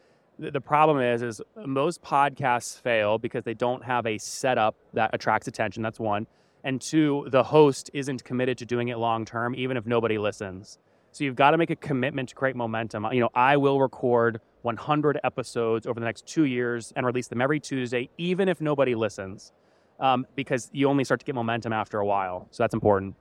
The 0.51 0.61
problem 0.61 1.01
is 1.01 1.23
is 1.23 1.41
most 1.65 2.03
podcasts 2.03 2.81
fail 2.81 3.19
because 3.19 3.45
they 3.45 3.55
don't 3.55 3.85
have 3.85 4.07
a 4.07 4.19
setup 4.19 4.75
that 4.93 5.11
attracts 5.13 5.49
attention 5.49 5.83
that's 5.83 6.01
one. 6.01 6.27
And 6.65 6.81
two 6.81 7.27
the 7.31 7.43
host 7.43 7.91
isn't 7.93 8.25
committed 8.25 8.59
to 8.59 8.67
doing 8.67 8.89
it 8.89 8.99
long 8.99 9.25
term 9.25 9.55
even 9.55 9.77
if 9.77 9.87
nobody 9.87 10.19
listens. 10.19 10.79
So 11.13 11.25
you've 11.25 11.37
got 11.37 11.51
to 11.51 11.59
make 11.59 11.71
a 11.71 11.77
commitment 11.77 12.31
to 12.31 12.35
create 12.35 12.57
momentum. 12.57 13.07
You 13.13 13.21
know 13.21 13.31
i 13.35 13.57
will 13.57 13.81
record 13.81 14.41
100 14.63 15.21
episodes 15.25 15.87
over 15.87 15.99
the 15.99 16.07
next 16.07 16.27
two 16.27 16.45
years 16.45 16.93
and 16.95 17.05
release 17.05 17.27
them 17.27 17.41
every 17.41 17.59
tuesday 17.59 18.09
even 18.17 18.49
if 18.49 18.61
nobody 18.61 18.95
listens 18.95 19.53
um, 19.99 20.25
because 20.37 20.71
you 20.73 20.89
only 20.89 21.05
start 21.05 21.21
to 21.21 21.27
get 21.27 21.35
momentum 21.35 21.73
after 21.73 21.99
a 21.99 22.07
while. 22.07 22.47
So 22.51 22.63
that's 22.63 22.75
important 22.75 23.17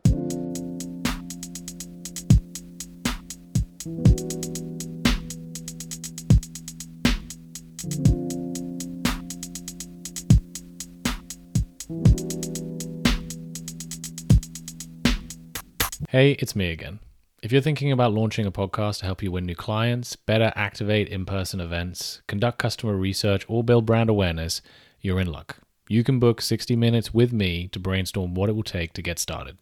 Hey, 16.11 16.31
it's 16.39 16.57
me 16.57 16.71
again. 16.71 16.99
If 17.41 17.53
you're 17.53 17.61
thinking 17.61 17.89
about 17.89 18.11
launching 18.11 18.45
a 18.45 18.51
podcast 18.51 18.99
to 18.99 19.05
help 19.05 19.23
you 19.23 19.31
win 19.31 19.45
new 19.45 19.55
clients, 19.55 20.17
better 20.17 20.51
activate 20.57 21.07
in 21.07 21.23
person 21.23 21.61
events, 21.61 22.21
conduct 22.27 22.57
customer 22.57 22.97
research, 22.97 23.45
or 23.47 23.63
build 23.63 23.85
brand 23.85 24.09
awareness, 24.09 24.61
you're 24.99 25.21
in 25.21 25.31
luck. 25.31 25.59
You 25.87 26.03
can 26.03 26.19
book 26.19 26.41
60 26.41 26.75
minutes 26.75 27.13
with 27.13 27.31
me 27.31 27.69
to 27.69 27.79
brainstorm 27.79 28.33
what 28.33 28.49
it 28.49 28.57
will 28.57 28.61
take 28.61 28.91
to 28.95 29.01
get 29.01 29.19
started. 29.19 29.57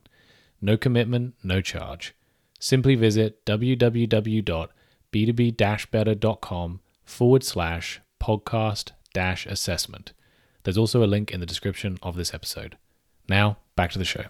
No 0.59 0.75
commitment, 0.75 1.35
no 1.43 1.61
charge. 1.61 2.15
Simply 2.59 2.95
visit 2.95 3.45
www.b2b 3.45 4.71
better.com 5.91 6.79
forward 7.05 7.43
slash 7.43 8.01
podcast 8.19 8.93
dash 9.13 9.45
assessment. 9.45 10.13
There's 10.63 10.79
also 10.79 11.03
a 11.03 11.05
link 11.05 11.29
in 11.29 11.41
the 11.41 11.45
description 11.45 11.99
of 12.01 12.15
this 12.15 12.33
episode. 12.33 12.75
Now, 13.29 13.59
back 13.75 13.91
to 13.91 13.99
the 13.99 14.03
show. 14.03 14.23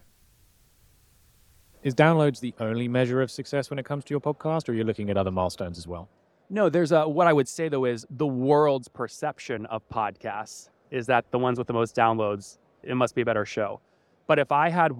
Is 1.81 1.95
downloads 1.95 2.41
the 2.41 2.53
only 2.59 2.89
measure 2.89 3.21
of 3.21 3.31
success 3.31 3.69
when 3.69 3.79
it 3.79 3.85
comes 3.85 4.03
to 4.05 4.13
your 4.13 4.19
podcast, 4.19 4.67
or 4.67 4.73
are 4.73 4.75
you 4.75 4.83
looking 4.83 5.09
at 5.09 5.15
other 5.15 5.31
milestones 5.31 5.77
as 5.77 5.87
well? 5.87 6.09
No, 6.49 6.67
there's 6.67 6.91
a 6.91 7.07
what 7.07 7.27
I 7.27 7.31
would 7.31 7.47
say 7.47 7.69
though 7.69 7.85
is 7.85 8.05
the 8.09 8.27
world's 8.27 8.89
perception 8.89 9.65
of 9.67 9.87
podcasts. 9.89 10.69
is 10.91 11.05
that 11.05 11.23
the 11.31 11.39
ones 11.39 11.57
with 11.57 11.67
the 11.67 11.73
most 11.73 11.95
downloads, 11.95 12.57
it 12.83 12.95
must 12.95 13.15
be 13.15 13.21
a 13.21 13.25
better 13.25 13.45
show. 13.45 13.79
But 14.27 14.39
if 14.39 14.51
I 14.51 14.69
had 14.69 14.91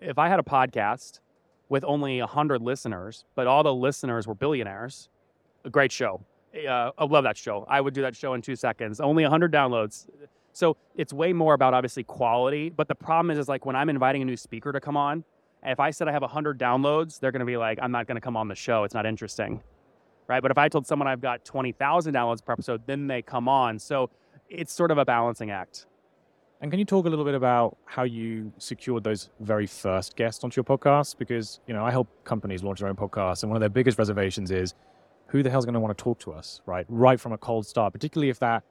if 0.00 0.16
I 0.18 0.28
had 0.28 0.38
a 0.38 0.44
podcast 0.44 1.20
with 1.68 1.82
only 1.84 2.20
100 2.20 2.62
listeners, 2.62 3.24
but 3.34 3.46
all 3.46 3.62
the 3.64 3.74
listeners 3.74 4.26
were 4.28 4.34
billionaires, 4.34 5.08
a 5.64 5.70
great 5.70 5.90
show. 5.90 6.20
Uh, 6.54 6.92
I 6.96 7.04
love 7.04 7.24
that 7.24 7.36
show. 7.36 7.66
I 7.68 7.80
would 7.80 7.94
do 7.94 8.02
that 8.02 8.14
show 8.14 8.34
in 8.34 8.42
two 8.42 8.56
seconds. 8.56 9.00
Only 9.00 9.24
100 9.24 9.52
downloads. 9.52 10.06
So 10.52 10.76
it's 10.96 11.12
way 11.12 11.32
more 11.32 11.54
about 11.54 11.74
obviously 11.74 12.04
quality. 12.04 12.70
But 12.70 12.88
the 12.88 12.94
problem 12.94 13.30
is, 13.30 13.38
is 13.38 13.48
like 13.48 13.66
when 13.66 13.76
I'm 13.76 13.88
inviting 13.88 14.22
a 14.22 14.24
new 14.24 14.36
speaker 14.36 14.72
to 14.72 14.80
come 14.80 14.96
on, 14.96 15.24
if 15.68 15.80
I 15.80 15.90
said 15.90 16.08
I 16.08 16.12
have 16.12 16.22
100 16.22 16.58
downloads, 16.58 17.20
they're 17.20 17.32
going 17.32 17.40
to 17.40 17.46
be 17.46 17.56
like, 17.56 17.78
I'm 17.80 17.92
not 17.92 18.06
going 18.06 18.16
to 18.16 18.20
come 18.20 18.36
on 18.36 18.48
the 18.48 18.54
show. 18.54 18.84
It's 18.84 18.94
not 18.94 19.06
interesting. 19.06 19.62
Right. 20.26 20.42
But 20.42 20.50
if 20.50 20.58
I 20.58 20.68
told 20.68 20.86
someone 20.86 21.08
I've 21.08 21.22
got 21.22 21.44
20,000 21.44 22.14
downloads 22.14 22.44
per 22.44 22.52
episode, 22.52 22.82
then 22.86 23.06
they 23.06 23.22
come 23.22 23.48
on. 23.48 23.78
So 23.78 24.10
it's 24.48 24.72
sort 24.72 24.90
of 24.90 24.98
a 24.98 25.04
balancing 25.04 25.50
act. 25.50 25.86
And 26.60 26.70
can 26.72 26.80
you 26.80 26.84
talk 26.84 27.06
a 27.06 27.08
little 27.08 27.24
bit 27.24 27.34
about 27.34 27.76
how 27.84 28.02
you 28.02 28.52
secured 28.58 29.04
those 29.04 29.30
very 29.38 29.66
first 29.66 30.16
guests 30.16 30.42
onto 30.42 30.58
your 30.58 30.64
podcast? 30.64 31.16
Because, 31.16 31.60
you 31.68 31.74
know, 31.74 31.84
I 31.84 31.90
help 31.90 32.08
companies 32.24 32.64
launch 32.64 32.80
their 32.80 32.88
own 32.88 32.96
podcasts, 32.96 33.42
and 33.42 33.50
one 33.50 33.56
of 33.56 33.60
their 33.60 33.68
biggest 33.68 33.96
reservations 33.96 34.50
is 34.50 34.74
who 35.26 35.44
the 35.44 35.50
hell's 35.50 35.64
going 35.66 35.74
to 35.74 35.80
want 35.80 35.96
to 35.96 36.02
talk 36.02 36.18
to 36.20 36.32
us, 36.32 36.60
right? 36.66 36.84
Right 36.88 37.20
from 37.20 37.32
a 37.32 37.38
cold 37.38 37.64
start, 37.64 37.92
particularly 37.92 38.28
if 38.28 38.40
that 38.40 38.64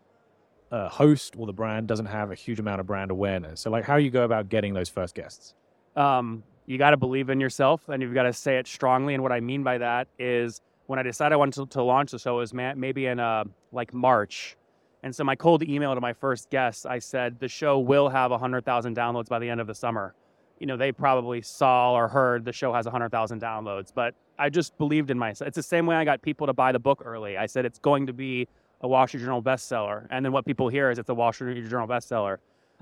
uh, 0.70 0.90
host 0.90 1.36
or 1.38 1.46
the 1.46 1.54
brand 1.54 1.88
doesn't 1.88 2.08
have 2.08 2.30
a 2.30 2.36
huge 2.36 2.60
amount 2.60 2.82
of 2.82 2.88
brand 2.88 3.10
awareness. 3.10 3.62
So, 3.62 3.70
like, 3.70 3.86
how 3.86 3.96
you 3.96 4.10
go 4.10 4.24
about 4.24 4.50
getting 4.50 4.74
those 4.74 4.90
first 4.90 5.16
guests? 5.16 5.54
Um, 5.96 6.44
you 6.68 6.78
got 6.78 6.92
to 6.92 6.98
believe 6.98 7.30
in 7.30 7.40
yourself, 7.40 7.90
and 7.90 8.02
you've 8.02 8.14
got 8.14 8.24
to 8.24 8.34
say 8.34 8.58
it 8.58 8.68
strongly. 8.68 9.16
And 9.16 9.24
what 9.24 9.32
I 9.32 9.40
mean 9.40 9.64
by 9.64 9.80
that 9.80 10.08
is 10.20 10.62
when 10.86 11.00
I 11.00 11.04
decided 11.04 11.34
I 11.34 11.38
wanted 11.38 11.56
to, 11.56 11.66
to 11.66 11.82
launch 11.82 12.12
the 12.12 12.20
show, 12.20 12.36
it 12.36 12.42
was 12.42 12.54
maybe 12.54 13.08
in 13.08 13.20
uh, 13.20 13.46
like 13.72 13.94
March 13.94 14.56
and 15.04 15.16
so 15.16 15.24
my 15.24 15.36
cold 15.36 15.64
email 15.64 15.94
to 15.94 16.02
my 16.02 16.14
first 16.14 16.50
guest, 16.50 16.86
I 16.86 17.00
said 17.00 17.40
the 17.40 17.48
show 17.48 17.80
will 17.80 18.10
have 18.10 18.32
100,000 18.32 18.96
downloads 18.96 19.30
by 19.30 19.40
the 19.40 19.50
end 19.50 19.62
of 19.62 19.68
the 19.68 19.76
summer. 19.76 20.14
You 20.60 20.66
know, 20.66 20.76
they 20.76 20.92
probably 20.92 21.42
saw 21.42 21.94
or 21.94 22.08
heard 22.08 22.44
the 22.44 22.52
show 22.52 22.74
has 22.74 22.86
100,000 22.86 23.42
downloads, 23.42 23.94
but 23.94 24.16
I 24.40 24.50
just 24.50 24.78
believed 24.78 25.12
in 25.12 25.18
myself. 25.18 25.48
It's 25.48 25.56
the 25.56 25.64
same 25.64 25.86
way 25.86 25.96
I 25.96 26.04
got 26.04 26.22
people 26.22 26.48
to 26.48 26.54
buy 26.54 26.72
the 26.72 26.80
book 26.80 27.02
early. 27.06 27.38
I 27.38 27.46
said 27.46 27.64
it's 27.64 27.80
going 27.80 28.08
to 28.08 28.14
be 28.14 28.48
a 28.82 29.08
Street 29.08 29.22
Journal 29.22 29.42
bestseller, 29.42 30.08
and 30.10 30.26
then 30.26 30.32
what 30.32 30.46
people 30.46 30.68
hear 30.68 30.90
is 30.90 31.00
it's 31.00 31.10
a 31.10 31.32
Street 31.32 31.70
Journal 31.70 31.88
bestseller. 31.88 32.38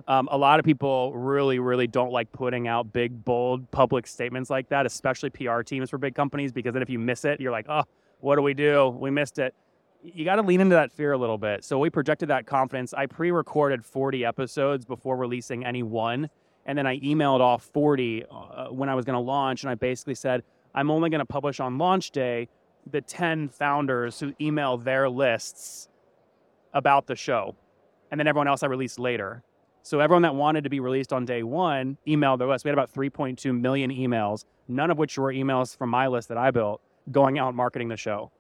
Um, 0.08 0.28
a 0.32 0.38
lot 0.38 0.60
of 0.60 0.66
people 0.66 1.14
really, 1.16 1.60
really 1.60 1.88
don't 1.88 2.12
like 2.12 2.32
putting 2.32 2.68
out 2.68 2.92
big, 2.92 3.24
bold 3.24 3.70
public 3.72 4.08
statements 4.08 4.50
like 4.50 4.70
that, 4.70 4.86
especially 4.86 5.30
PR 5.30 5.62
teams 5.62 5.90
for 5.90 5.98
big 5.98 6.16
companies, 6.16 6.52
because 6.52 6.74
then 6.74 6.82
if 6.82 6.90
you 6.90 7.00
miss 7.00 7.26
it, 7.26 7.40
you're 7.40 7.52
like, 7.52 7.66
oh, 7.70 7.84
what 8.20 8.36
do 8.36 8.42
we 8.42 8.54
do? 8.54 8.90
We 8.90 9.10
missed 9.10 9.40
it 9.40 9.56
you 10.14 10.26
got 10.26 10.36
to 10.36 10.42
lean 10.42 10.62
into 10.62 10.76
that 10.76 10.92
fear 10.92 11.14
a 11.14 11.18
little 11.18 11.38
bit. 11.38 11.64
So 11.64 11.80
we 11.80 11.90
projected 11.90 12.30
that 12.30 12.46
confidence. 12.46 12.94
I 12.94 13.06
pre-recorded 13.06 13.84
40 13.84 14.26
episodes 14.26 14.86
before 14.86 15.18
releasing 15.18 15.66
any 15.66 15.84
one, 15.84 16.30
and 16.66 16.78
then 16.78 16.86
I 16.86 17.00
emailed 17.00 17.40
off 17.40 17.64
40 17.64 18.26
uh, 18.30 18.68
when 18.68 18.90
I 18.90 18.96
was 18.96 19.06
going 19.06 19.16
to 19.16 19.20
launch, 19.20 19.64
and 19.64 19.70
I 19.70 19.76
basically 19.76 20.16
said 20.16 20.44
I'm 20.74 20.92
only 20.92 21.10
going 21.10 21.20
to 21.20 21.26
publish 21.26 21.60
on 21.60 21.78
launch 21.78 22.12
day 22.12 22.50
the 22.92 23.02
10 23.02 23.50
founders 23.50 24.20
who 24.20 24.34
email 24.40 24.78
their 24.78 25.10
lists 25.10 25.90
about 26.74 27.08
the 27.08 27.16
show, 27.16 27.56
and 28.12 28.20
then 28.20 28.28
everyone 28.28 28.48
else 28.48 28.62
I 28.62 28.68
released 28.68 29.00
later. 29.00 29.44
So 29.86 30.00
everyone 30.00 30.24
that 30.24 30.34
wanted 30.34 30.64
to 30.64 30.70
be 30.72 30.80
released 30.80 31.14
on 31.14 31.26
day 31.26 31.44
one 31.44 31.96
emailed 32.08 32.40
their 32.40 32.48
list. 32.48 32.66
We 32.66 32.70
had 32.70 32.74
about 32.74 32.92
3.2 32.92 33.56
million 33.56 33.92
emails, 33.92 34.44
none 34.68 34.90
of 34.90 34.98
which 34.98 35.16
were 35.16 35.32
emails 35.32 35.78
from 35.78 35.92
my 35.92 36.08
list 36.08 36.28
that 36.30 36.40
I 36.40 36.50
built, 36.50 36.82
going 37.12 37.38
out 37.38 37.54
marketing 37.54 37.90
the 37.90 37.96
show. 37.96 38.32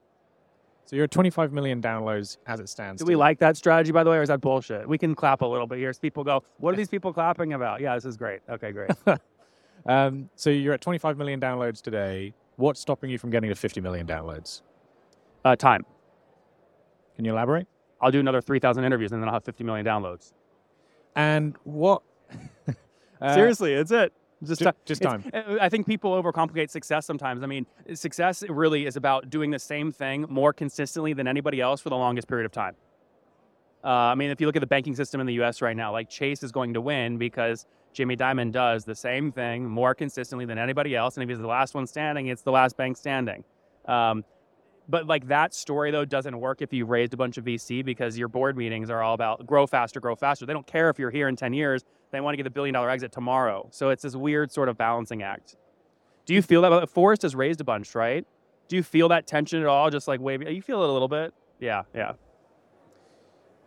So 0.86 0.96
you're 0.96 1.06
at 1.06 1.12
25 1.12 1.54
million 1.54 1.84
downloads 1.84 2.38
as 2.48 2.60
it 2.60 2.68
stands. 2.68 3.00
Do 3.00 3.06
we 3.06 3.16
like 3.16 3.38
that 3.40 3.58
strategy, 3.58 3.92
by 3.92 4.04
the 4.04 4.10
way, 4.10 4.18
or 4.18 4.24
is 4.24 4.30
that 4.30 4.42
bullshit? 4.42 4.90
We 4.90 4.98
can 4.98 5.14
clap 5.14 5.42
a 5.42 5.46
little 5.46 5.68
bit 5.68 5.78
here. 5.78 5.90
As 5.92 6.00
people 6.00 6.24
go, 6.24 6.44
what 6.58 6.74
are 6.74 6.78
these 6.78 6.90
people 6.90 7.14
clapping 7.14 7.54
about? 7.54 7.80
Yeah, 7.80 7.94
this 7.94 8.06
is 8.06 8.18
great. 8.18 8.40
Okay, 8.50 8.72
great. 8.72 8.90
um, 9.86 10.32
so 10.36 10.50
you're 10.50 10.74
at 10.74 10.82
25 10.82 11.16
million 11.16 11.40
downloads 11.40 11.80
today. 11.80 12.34
What's 12.56 12.80
stopping 12.80 13.12
you 13.12 13.20
from 13.20 13.30
getting 13.30 13.50
to 13.52 13.56
50 13.56 13.82
million 13.82 14.08
downloads? 14.08 14.64
Uh, 15.44 15.56
time. 15.56 15.86
Can 17.16 17.24
you 17.24 17.34
elaborate? 17.34 17.68
I'll 18.02 18.10
do 18.10 18.20
another 18.20 18.42
3,000 18.42 18.84
interviews 18.84 19.12
and 19.12 19.22
then 19.22 19.30
I'll 19.30 19.36
have 19.36 19.46
50 19.46 19.64
million 19.64 19.86
downloads. 19.86 20.34
And 21.15 21.55
what? 21.63 22.01
uh, 23.22 23.34
Seriously, 23.34 23.74
it's 23.74 23.91
it. 23.91 24.13
Just, 24.43 24.62
just, 24.62 24.75
just 24.86 25.01
time. 25.01 25.24
I 25.34 25.69
think 25.69 25.88
people 25.88 26.12
overcomplicate 26.12 26.69
success 26.69 27.05
sometimes. 27.05 27.41
I 27.41 27.48
mean, 27.48 27.65
success 27.93 28.43
really 28.50 28.86
is 28.86 28.95
about 28.95 29.29
doing 29.29 29.50
the 29.50 29.60
same 29.60 29.91
thing 29.91 30.25
more 30.29 30.53
consistently 30.53 31.13
than 31.13 31.27
anybody 31.27 31.62
else 31.62 31.81
for 31.81 31.89
the 31.89 31.95
longest 31.95 32.27
period 32.27 32.45
of 32.45 32.51
time. 32.51 32.75
Uh, 33.84 33.88
I 33.88 34.15
mean, 34.15 34.31
if 34.31 34.41
you 34.41 34.48
look 34.48 34.55
at 34.55 34.62
the 34.62 34.67
banking 34.67 34.95
system 34.95 35.22
in 35.22 35.27
the 35.27 35.36
U.S. 35.36 35.62
right 35.62 35.77
now, 35.77 35.91
like 35.91 36.10
Chase 36.10 36.43
is 36.43 36.51
going 36.51 36.74
to 36.74 36.81
win 36.81 37.17
because 37.17 37.65
Jamie 37.93 38.17
Dimon 38.17 38.51
does 38.51 38.84
the 38.84 38.95
same 38.95 39.31
thing 39.31 39.65
more 39.65 39.95
consistently 39.95 40.45
than 40.45 40.57
anybody 40.57 40.95
else, 40.95 41.15
and 41.15 41.24
if 41.24 41.29
he's 41.29 41.39
the 41.39 41.48
last 41.48 41.75
one 41.75 41.88
standing, 41.88 42.27
it's 42.27 42.41
the 42.41 42.51
last 42.51 42.75
bank 42.77 42.98
standing. 42.98 43.43
Um, 43.86 44.25
but 44.88 45.08
like 45.08 45.27
that 45.27 45.54
story 45.54 45.92
though 45.92 46.06
doesn't 46.06 46.39
work 46.39 46.62
if 46.62 46.72
you 46.72 46.86
raised 46.86 47.13
a 47.13 47.18
bunch 47.18 47.38
of 47.38 47.46
VC 47.46 47.84
because 47.84 48.18
your 48.18 48.27
board 48.27 48.58
meetings 48.58 48.89
are 48.89 49.01
all 49.01 49.13
about 49.13 49.46
grow 49.46 49.65
faster, 49.65 50.00
grow 50.00 50.15
faster. 50.15 50.46
They 50.46 50.54
don't 50.54 50.68
care 50.68 50.89
if 50.89 51.00
you're 51.00 51.12
here 51.12 51.27
in 51.27 51.36
10 51.36 51.54
years. 51.54 51.84
They 52.12 52.22
want 52.22 52.34
to 52.34 52.38
get 52.38 52.44
the 52.44 52.50
billion 52.50 52.74
dollar 52.74 52.89
exit 52.89 53.12
tomorrow. 53.12 53.68
So 53.72 53.89
it's 53.89 54.04
this 54.04 54.15
weird 54.15 54.51
sort 54.51 54.70
of 54.70 54.77
balancing 54.77 55.24
act. 55.24 55.56
Do 56.25 56.34
you 56.34 56.42
feel 56.42 56.62
that? 56.62 56.89
Forrest 56.89 57.22
has 57.24 57.36
raised 57.36 57.62
a 57.62 57.63
bunch, 57.63 57.94
right? 57.94 58.25
Do 58.68 58.75
you 58.75 58.84
feel 58.84 59.10
that 59.10 59.27
tension 59.27 59.62
at 59.62 59.68
all? 59.68 59.89
Just 59.89 60.08
like 60.08 60.20
waving, 60.20 60.48
you 60.48 60.62
feel 60.62 60.82
it 60.84 60.89
a 60.89 60.92
little 60.92 61.08
bit. 61.08 61.34
Yeah, 61.60 61.84
yeah. 61.94 62.13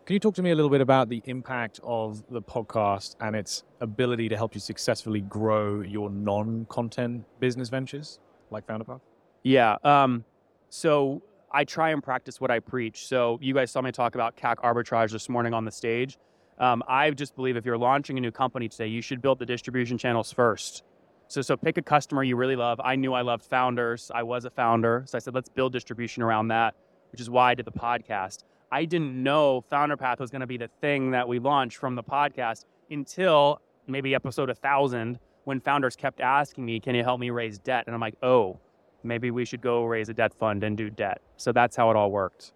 Can 0.06 0.14
you 0.14 0.20
talk 0.20 0.34
to 0.36 0.42
me 0.42 0.50
a 0.50 0.54
little 0.54 0.70
bit 0.70 0.80
about 0.80 1.10
the 1.10 1.22
impact 1.26 1.80
of 1.82 2.24
the 2.30 2.40
podcast 2.40 3.16
and 3.20 3.36
its 3.36 3.64
ability 3.80 4.30
to 4.30 4.36
help 4.36 4.54
you 4.54 4.60
successfully 4.60 5.20
grow 5.20 5.82
your 5.82 6.08
non-content 6.08 7.26
business 7.40 7.68
ventures 7.68 8.18
like 8.50 8.66
FounderPath? 8.66 9.02
Yeah. 9.42 9.76
Um, 9.84 10.24
so 10.70 11.22
I 11.52 11.64
try 11.64 11.90
and 11.90 12.02
practice 12.02 12.40
what 12.40 12.50
I 12.50 12.60
preach. 12.60 13.06
So 13.06 13.38
you 13.40 13.54
guys 13.54 13.70
saw 13.70 13.80
me 13.80 13.92
talk 13.92 14.14
about 14.14 14.36
CAC 14.36 14.56
arbitrage 14.56 15.12
this 15.12 15.28
morning 15.28 15.54
on 15.54 15.64
the 15.64 15.70
stage. 15.70 16.18
Um, 16.58 16.82
I 16.88 17.10
just 17.10 17.36
believe 17.36 17.56
if 17.56 17.64
you're 17.64 17.78
launching 17.78 18.18
a 18.18 18.20
new 18.20 18.32
company 18.32 18.68
today, 18.68 18.88
you 18.88 19.00
should 19.00 19.22
build 19.22 19.38
the 19.38 19.46
distribution 19.46 19.96
channels 19.96 20.32
first. 20.32 20.82
So, 21.28 21.42
so 21.42 21.56
pick 21.56 21.78
a 21.78 21.82
customer 21.82 22.24
you 22.24 22.36
really 22.36 22.56
love. 22.56 22.80
I 22.82 22.96
knew 22.96 23.12
I 23.12 23.20
loved 23.20 23.44
founders. 23.44 24.10
I 24.14 24.22
was 24.22 24.44
a 24.44 24.50
founder. 24.50 25.04
So 25.06 25.16
I 25.16 25.20
said, 25.20 25.34
let's 25.34 25.48
build 25.48 25.72
distribution 25.72 26.22
around 26.22 26.48
that, 26.48 26.74
which 27.12 27.20
is 27.20 27.30
why 27.30 27.52
I 27.52 27.54
did 27.54 27.66
the 27.66 27.72
podcast. 27.72 28.44
I 28.72 28.84
didn't 28.84 29.22
know 29.22 29.62
Founder 29.70 29.96
Path 29.96 30.20
was 30.20 30.30
going 30.30 30.40
to 30.40 30.46
be 30.46 30.58
the 30.58 30.68
thing 30.80 31.12
that 31.12 31.26
we 31.26 31.38
launched 31.38 31.78
from 31.78 31.94
the 31.94 32.02
podcast 32.02 32.64
until 32.90 33.60
maybe 33.86 34.14
episode 34.14 34.48
1000 34.48 35.18
when 35.44 35.60
founders 35.60 35.96
kept 35.96 36.20
asking 36.20 36.66
me, 36.66 36.78
can 36.80 36.94
you 36.94 37.02
help 37.02 37.20
me 37.20 37.30
raise 37.30 37.58
debt? 37.58 37.84
And 37.86 37.94
I'm 37.94 38.00
like, 38.00 38.16
oh, 38.22 38.58
maybe 39.02 39.30
we 39.30 39.44
should 39.44 39.60
go 39.60 39.84
raise 39.84 40.08
a 40.08 40.14
debt 40.14 40.34
fund 40.34 40.64
and 40.64 40.76
do 40.76 40.90
debt. 40.90 41.20
So 41.36 41.52
that's 41.52 41.76
how 41.76 41.90
it 41.90 41.96
all 41.96 42.10
worked. 42.10 42.52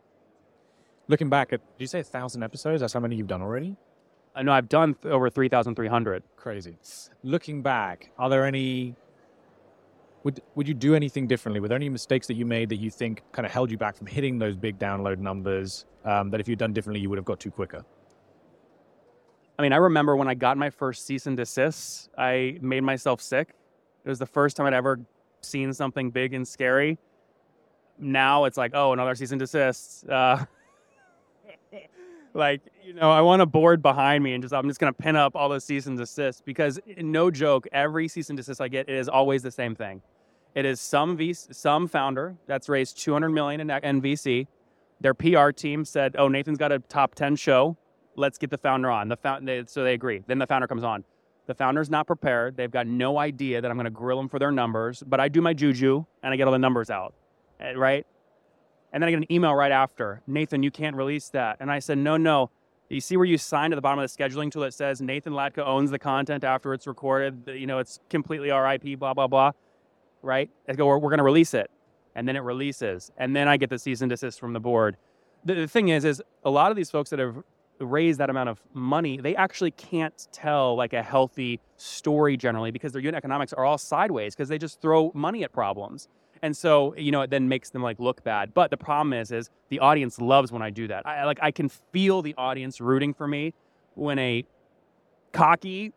Looking 1.09 1.29
back 1.29 1.53
at, 1.53 1.61
did 1.79 1.83
you 1.83 1.87
say 1.87 2.01
a 2.01 2.05
thousand 2.05 2.43
episodes? 2.43 2.81
That's 2.81 2.93
how 2.93 3.01
many 3.01 3.17
you've 3.17 3.27
done 3.27 3.43
already? 3.43 3.77
I 4.35 4.43
know 4.43 4.53
I've 4.53 4.69
done 4.69 4.95
th- 4.95 5.13
over 5.13 5.29
3,300. 5.29 6.23
Crazy. 6.37 6.77
Looking 7.23 7.61
back, 7.61 8.11
are 8.19 8.31
there 8.31 8.47
any, 8.47 8.95
would, 10.23 10.41
would 10.55 10.67
you 10.67 10.75
do 10.75 10.95
anything 10.95 11.27
differently? 11.27 11.61
Were 11.61 11.69
there 11.69 11.77
any 11.77 11.89
mistakes 11.89 12.27
that 12.29 12.35
you 12.35 12.47
made 12.47 12.69
that 12.71 12.77
you 12.77 12.91
think 12.91 13.23
kind 13.33 13.45
of 13.45 13.53
held 13.53 13.71
you 13.71 13.77
back 13.77 13.97
from 13.97 14.07
hitting 14.07 14.39
those 14.39 14.57
big 14.57 14.79
download 14.79 15.19
numbers 15.19 15.85
um, 16.05 16.31
that 16.31 16.41
if 16.41 16.49
you'd 16.49 16.59
done 16.59 16.73
differently, 16.73 17.01
you 17.01 17.11
would 17.11 17.19
have 17.19 17.27
got 17.27 17.41
to 17.41 17.51
quicker? 17.51 17.85
I 19.59 19.63
mean, 19.63 19.73
I 19.73 19.77
remember 19.77 20.17
when 20.17 20.29
I 20.29 20.35
got 20.35 20.57
my 20.57 20.71
first 20.71 21.07
cease 21.07 21.27
and 21.27 21.37
desist, 21.37 22.09
I 22.17 22.59
made 22.63 22.83
myself 22.83 23.21
sick. 23.21 23.55
It 24.05 24.09
was 24.09 24.19
the 24.19 24.27
first 24.27 24.57
time 24.57 24.67
I'd 24.67 24.75
ever 24.75 25.01
seen 25.45 25.73
something 25.73 26.11
big 26.11 26.35
and 26.35 26.47
scary. 26.47 26.99
Now 27.99 28.45
it's 28.45 28.57
like, 28.57 28.73
oh, 28.75 28.93
another 28.93 29.15
cease 29.15 29.33
and 29.33 29.41
desist. 29.41 30.09
Uh, 30.09 30.45
like, 32.35 32.61
you 32.85 32.95
know, 32.95 33.11
I 33.11 33.21
want 33.21 33.43
a 33.43 33.47
board 33.47 33.83
behind 33.83 34.25
me 34.25 34.35
and 34.35 34.43
just 34.43 34.55
I'm 34.55 34.69
just 34.69 34.81
gonna 34.81 34.93
pin 34.93 35.17
up 35.17 35.37
all 35.37 35.49
the 35.49 35.61
cease 35.61 35.87
and 35.87 35.99
desist 35.99 36.45
because 36.45 36.81
no 36.97 37.31
joke, 37.31 37.67
every 37.73 38.09
cease 38.09 38.31
and 38.31 38.37
desist 38.37 38.61
I 38.61 38.69
get 38.69 38.89
it 38.89 38.97
is 38.97 39.09
always 39.09 39.43
the 39.43 39.51
same 39.51 39.75
thing. 39.75 40.03
It 40.55 40.65
is 40.65 40.81
some 40.81 41.17
v- 41.17 41.33
some 41.35 41.89
founder 41.89 42.37
that's 42.47 42.69
raised 42.69 42.99
200 42.99 43.31
million 43.31 43.61
in 43.61 43.69
NVC. 43.69 44.47
Their 45.01 45.15
PR 45.15 45.51
team 45.51 45.85
said, 45.85 46.15
"Oh, 46.19 46.29
Nathan's 46.29 46.59
got 46.59 46.71
a 46.73 46.79
top 46.79 47.15
10 47.15 47.37
show. 47.37 47.77
Let's 48.17 48.39
get 48.39 48.51
the 48.51 48.59
founder 48.59 48.91
on." 48.91 49.09
The 49.09 49.17
found- 49.17 49.49
they, 49.49 49.65
so 49.67 49.83
they 49.83 49.95
agree. 49.95 50.23
Then 50.27 50.39
the 50.39 50.47
founder 50.47 50.67
comes 50.67 50.85
on. 50.85 51.05
The 51.53 51.57
founder's 51.57 51.91
not 51.91 52.07
prepared. 52.07 52.57
They've 52.57 52.71
got 52.71 52.87
no 52.87 53.19
idea 53.19 53.61
that 53.61 53.71
I'm 53.71 53.77
going 53.77 53.85
to 53.85 53.91
grill 53.91 54.17
them 54.17 54.27
for 54.27 54.39
their 54.39 54.51
numbers, 54.51 55.03
but 55.07 55.21
I 55.21 55.29
do 55.29 55.43
my 55.43 55.53
juju 55.53 56.03
and 56.23 56.33
I 56.33 56.37
get 56.39 56.47
all 56.47 56.53
the 56.53 56.59
numbers 56.59 56.89
out, 56.89 57.13
eh, 57.61 57.73
right? 57.73 58.07
And 58.91 59.03
then 59.03 59.09
I 59.09 59.11
get 59.11 59.19
an 59.19 59.31
email 59.31 59.55
right 59.55 59.71
after 59.71 60.23
Nathan, 60.27 60.63
you 60.63 60.71
can't 60.71 60.97
release 60.97 61.29
that. 61.29 61.59
And 61.61 61.71
I 61.71 61.79
said, 61.79 61.99
no, 61.99 62.17
no. 62.17 62.51
You 62.89 63.03
see 63.03 63.19
where 63.19 63.27
you 63.27 63.37
signed 63.37 63.75
at 63.75 63.77
the 63.77 63.83
bottom 63.83 64.03
of 64.03 64.11
the 64.11 64.17
scheduling 64.17 64.51
tool 64.51 64.63
that 64.63 64.73
says 64.73 65.03
Nathan 65.03 65.35
Latka 65.35 65.59
owns 65.59 65.91
the 65.91 65.99
content 65.99 66.43
after 66.43 66.73
it's 66.73 66.87
recorded. 66.87 67.43
You 67.47 67.67
know, 67.67 67.81
it's 67.81 68.01
completely 68.09 68.51
RIP, 68.51 68.99
blah, 68.99 69.13
blah, 69.13 69.27
blah. 69.27 69.53
Right? 70.23 70.49
I 70.67 70.73
go, 70.73 70.87
we're, 70.87 70.97
we're 70.97 71.11
going 71.11 71.19
to 71.19 71.23
release 71.23 71.53
it. 71.53 71.71
And 72.15 72.27
then 72.27 72.35
it 72.35 72.41
releases. 72.41 73.13
And 73.19 73.37
then 73.37 73.47
I 73.47 73.59
get 73.59 73.69
the 73.69 73.79
cease 73.79 74.01
and 74.01 74.09
desist 74.09 74.41
from 74.41 74.55
the 74.55 74.61
board. 74.61 74.97
The, 75.45 75.53
the 75.53 75.69
thing 75.69 75.89
is, 75.89 76.07
is 76.07 76.23
a 76.45 76.51
lot 76.51 76.71
of 76.71 76.79
these 76.79 76.91
folks 76.91 77.11
that 77.11 77.19
have 77.19 77.43
raise 77.87 78.17
that 78.19 78.31
amount 78.31 78.49
of 78.49 78.61
money, 78.75 79.19
they 79.19 79.37
actually 79.37 79.71
can't 79.73 80.29
tell 80.33 80.77
like 80.77 80.93
a 80.93 81.03
healthy 81.03 81.61
story 81.77 82.37
generally 82.37 82.71
because 82.71 82.93
their 82.93 83.03
unit 83.03 83.19
economics 83.19 83.53
are 83.53 83.65
all 83.65 83.79
sideways 83.79 84.35
because 84.35 84.49
they 84.49 84.59
just 84.59 84.81
throw 84.81 85.11
money 85.15 85.45
at 85.45 85.53
problems. 85.53 86.09
And 86.43 86.57
so, 86.57 86.95
you 86.97 87.13
know, 87.13 87.23
it 87.23 87.31
then 87.31 87.49
makes 87.49 87.71
them 87.71 87.83
like 87.83 88.01
look 88.01 88.25
bad. 88.25 88.53
But 88.53 88.71
the 88.71 88.77
problem 88.77 89.13
is, 89.13 89.31
is 89.31 89.49
the 89.69 89.79
audience 89.79 90.21
loves 90.21 90.51
when 90.51 90.61
I 90.61 90.71
do 90.71 90.89
that. 90.89 91.07
I 91.07 91.25
like 91.25 91.39
I 91.41 91.53
can 91.53 91.69
feel 91.69 92.21
the 92.21 92.35
audience 92.37 92.81
rooting 92.81 93.15
for 93.15 93.29
me 93.29 93.55
when 93.95 94.19
a 94.19 94.45
cocky 95.33 95.93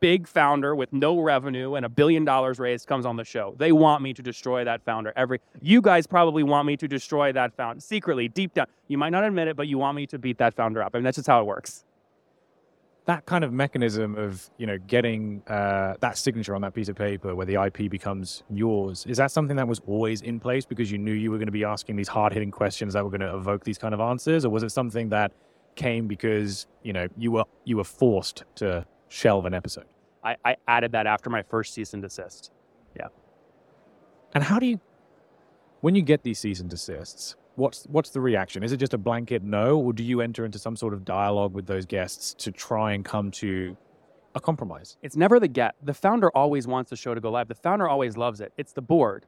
big 0.00 0.26
founder 0.26 0.74
with 0.74 0.92
no 0.92 1.20
revenue 1.20 1.74
and 1.74 1.84
a 1.84 1.88
billion 1.88 2.24
dollars 2.24 2.58
raised 2.58 2.86
comes 2.86 3.06
on 3.06 3.16
the 3.16 3.24
show. 3.24 3.54
They 3.58 3.72
want 3.72 4.02
me 4.02 4.12
to 4.14 4.22
destroy 4.22 4.64
that 4.64 4.84
founder. 4.84 5.12
Every 5.16 5.40
you 5.60 5.80
guys 5.80 6.06
probably 6.06 6.42
want 6.42 6.66
me 6.66 6.76
to 6.76 6.88
destroy 6.88 7.32
that 7.32 7.56
founder 7.56 7.80
secretly, 7.80 8.28
deep 8.28 8.54
down. 8.54 8.66
You 8.88 8.98
might 8.98 9.10
not 9.10 9.24
admit 9.24 9.48
it, 9.48 9.56
but 9.56 9.68
you 9.68 9.78
want 9.78 9.96
me 9.96 10.06
to 10.08 10.18
beat 10.18 10.38
that 10.38 10.54
founder 10.54 10.82
up. 10.82 10.94
I 10.94 10.98
mean, 10.98 11.04
that's 11.04 11.16
just 11.16 11.28
how 11.28 11.40
it 11.40 11.44
works. 11.44 11.84
That 13.06 13.24
kind 13.24 13.44
of 13.44 13.52
mechanism 13.52 14.16
of 14.16 14.50
you 14.58 14.66
know 14.66 14.78
getting 14.78 15.42
uh, 15.46 15.94
that 16.00 16.18
signature 16.18 16.54
on 16.54 16.62
that 16.62 16.74
piece 16.74 16.88
of 16.88 16.96
paper 16.96 17.34
where 17.34 17.46
the 17.46 17.54
IP 17.54 17.88
becomes 17.88 18.42
yours 18.50 19.06
is 19.08 19.16
that 19.18 19.30
something 19.30 19.56
that 19.56 19.68
was 19.68 19.80
always 19.86 20.22
in 20.22 20.40
place 20.40 20.66
because 20.66 20.90
you 20.90 20.98
knew 20.98 21.12
you 21.12 21.30
were 21.30 21.38
going 21.38 21.46
to 21.46 21.52
be 21.52 21.64
asking 21.64 21.94
these 21.94 22.08
hard 22.08 22.32
hitting 22.32 22.50
questions 22.50 22.94
that 22.94 23.04
were 23.04 23.10
going 23.10 23.20
to 23.20 23.34
evoke 23.34 23.62
these 23.62 23.78
kind 23.78 23.94
of 23.94 24.00
answers, 24.00 24.44
or 24.44 24.50
was 24.50 24.64
it 24.64 24.70
something 24.70 25.08
that 25.10 25.32
came 25.76 26.08
because 26.08 26.66
you 26.82 26.92
know 26.92 27.06
you 27.16 27.30
were 27.30 27.44
you 27.64 27.76
were 27.76 27.84
forced 27.84 28.42
to 28.56 28.84
shelve 29.08 29.46
an 29.46 29.54
episode? 29.54 29.86
I, 30.22 30.36
I 30.44 30.56
added 30.66 30.92
that 30.92 31.06
after 31.06 31.30
my 31.30 31.42
first 31.42 31.74
cease 31.74 31.92
and 31.92 32.02
desist. 32.02 32.50
Yeah. 32.96 33.08
And 34.34 34.44
how 34.44 34.58
do 34.58 34.66
you, 34.66 34.80
when 35.80 35.94
you 35.94 36.02
get 36.02 36.22
these 36.22 36.38
cease 36.38 36.60
and 36.60 36.68
desists, 36.68 37.36
what's 37.56 37.84
what's 37.84 38.10
the 38.10 38.20
reaction? 38.20 38.62
Is 38.62 38.72
it 38.72 38.78
just 38.78 38.94
a 38.94 38.98
blanket 38.98 39.42
no, 39.42 39.78
or 39.78 39.92
do 39.92 40.02
you 40.02 40.20
enter 40.20 40.44
into 40.44 40.58
some 40.58 40.76
sort 40.76 40.94
of 40.94 41.04
dialogue 41.04 41.54
with 41.54 41.66
those 41.66 41.86
guests 41.86 42.34
to 42.34 42.52
try 42.52 42.92
and 42.92 43.04
come 43.04 43.30
to 43.32 43.76
a 44.34 44.40
compromise? 44.40 44.96
It's 45.02 45.16
never 45.16 45.40
the 45.40 45.48
get. 45.48 45.74
The 45.82 45.94
founder 45.94 46.30
always 46.30 46.66
wants 46.66 46.90
the 46.90 46.96
show 46.96 47.14
to 47.14 47.20
go 47.20 47.30
live. 47.30 47.48
The 47.48 47.54
founder 47.54 47.88
always 47.88 48.16
loves 48.16 48.40
it. 48.40 48.52
It's 48.56 48.72
the 48.72 48.82
board. 48.82 49.26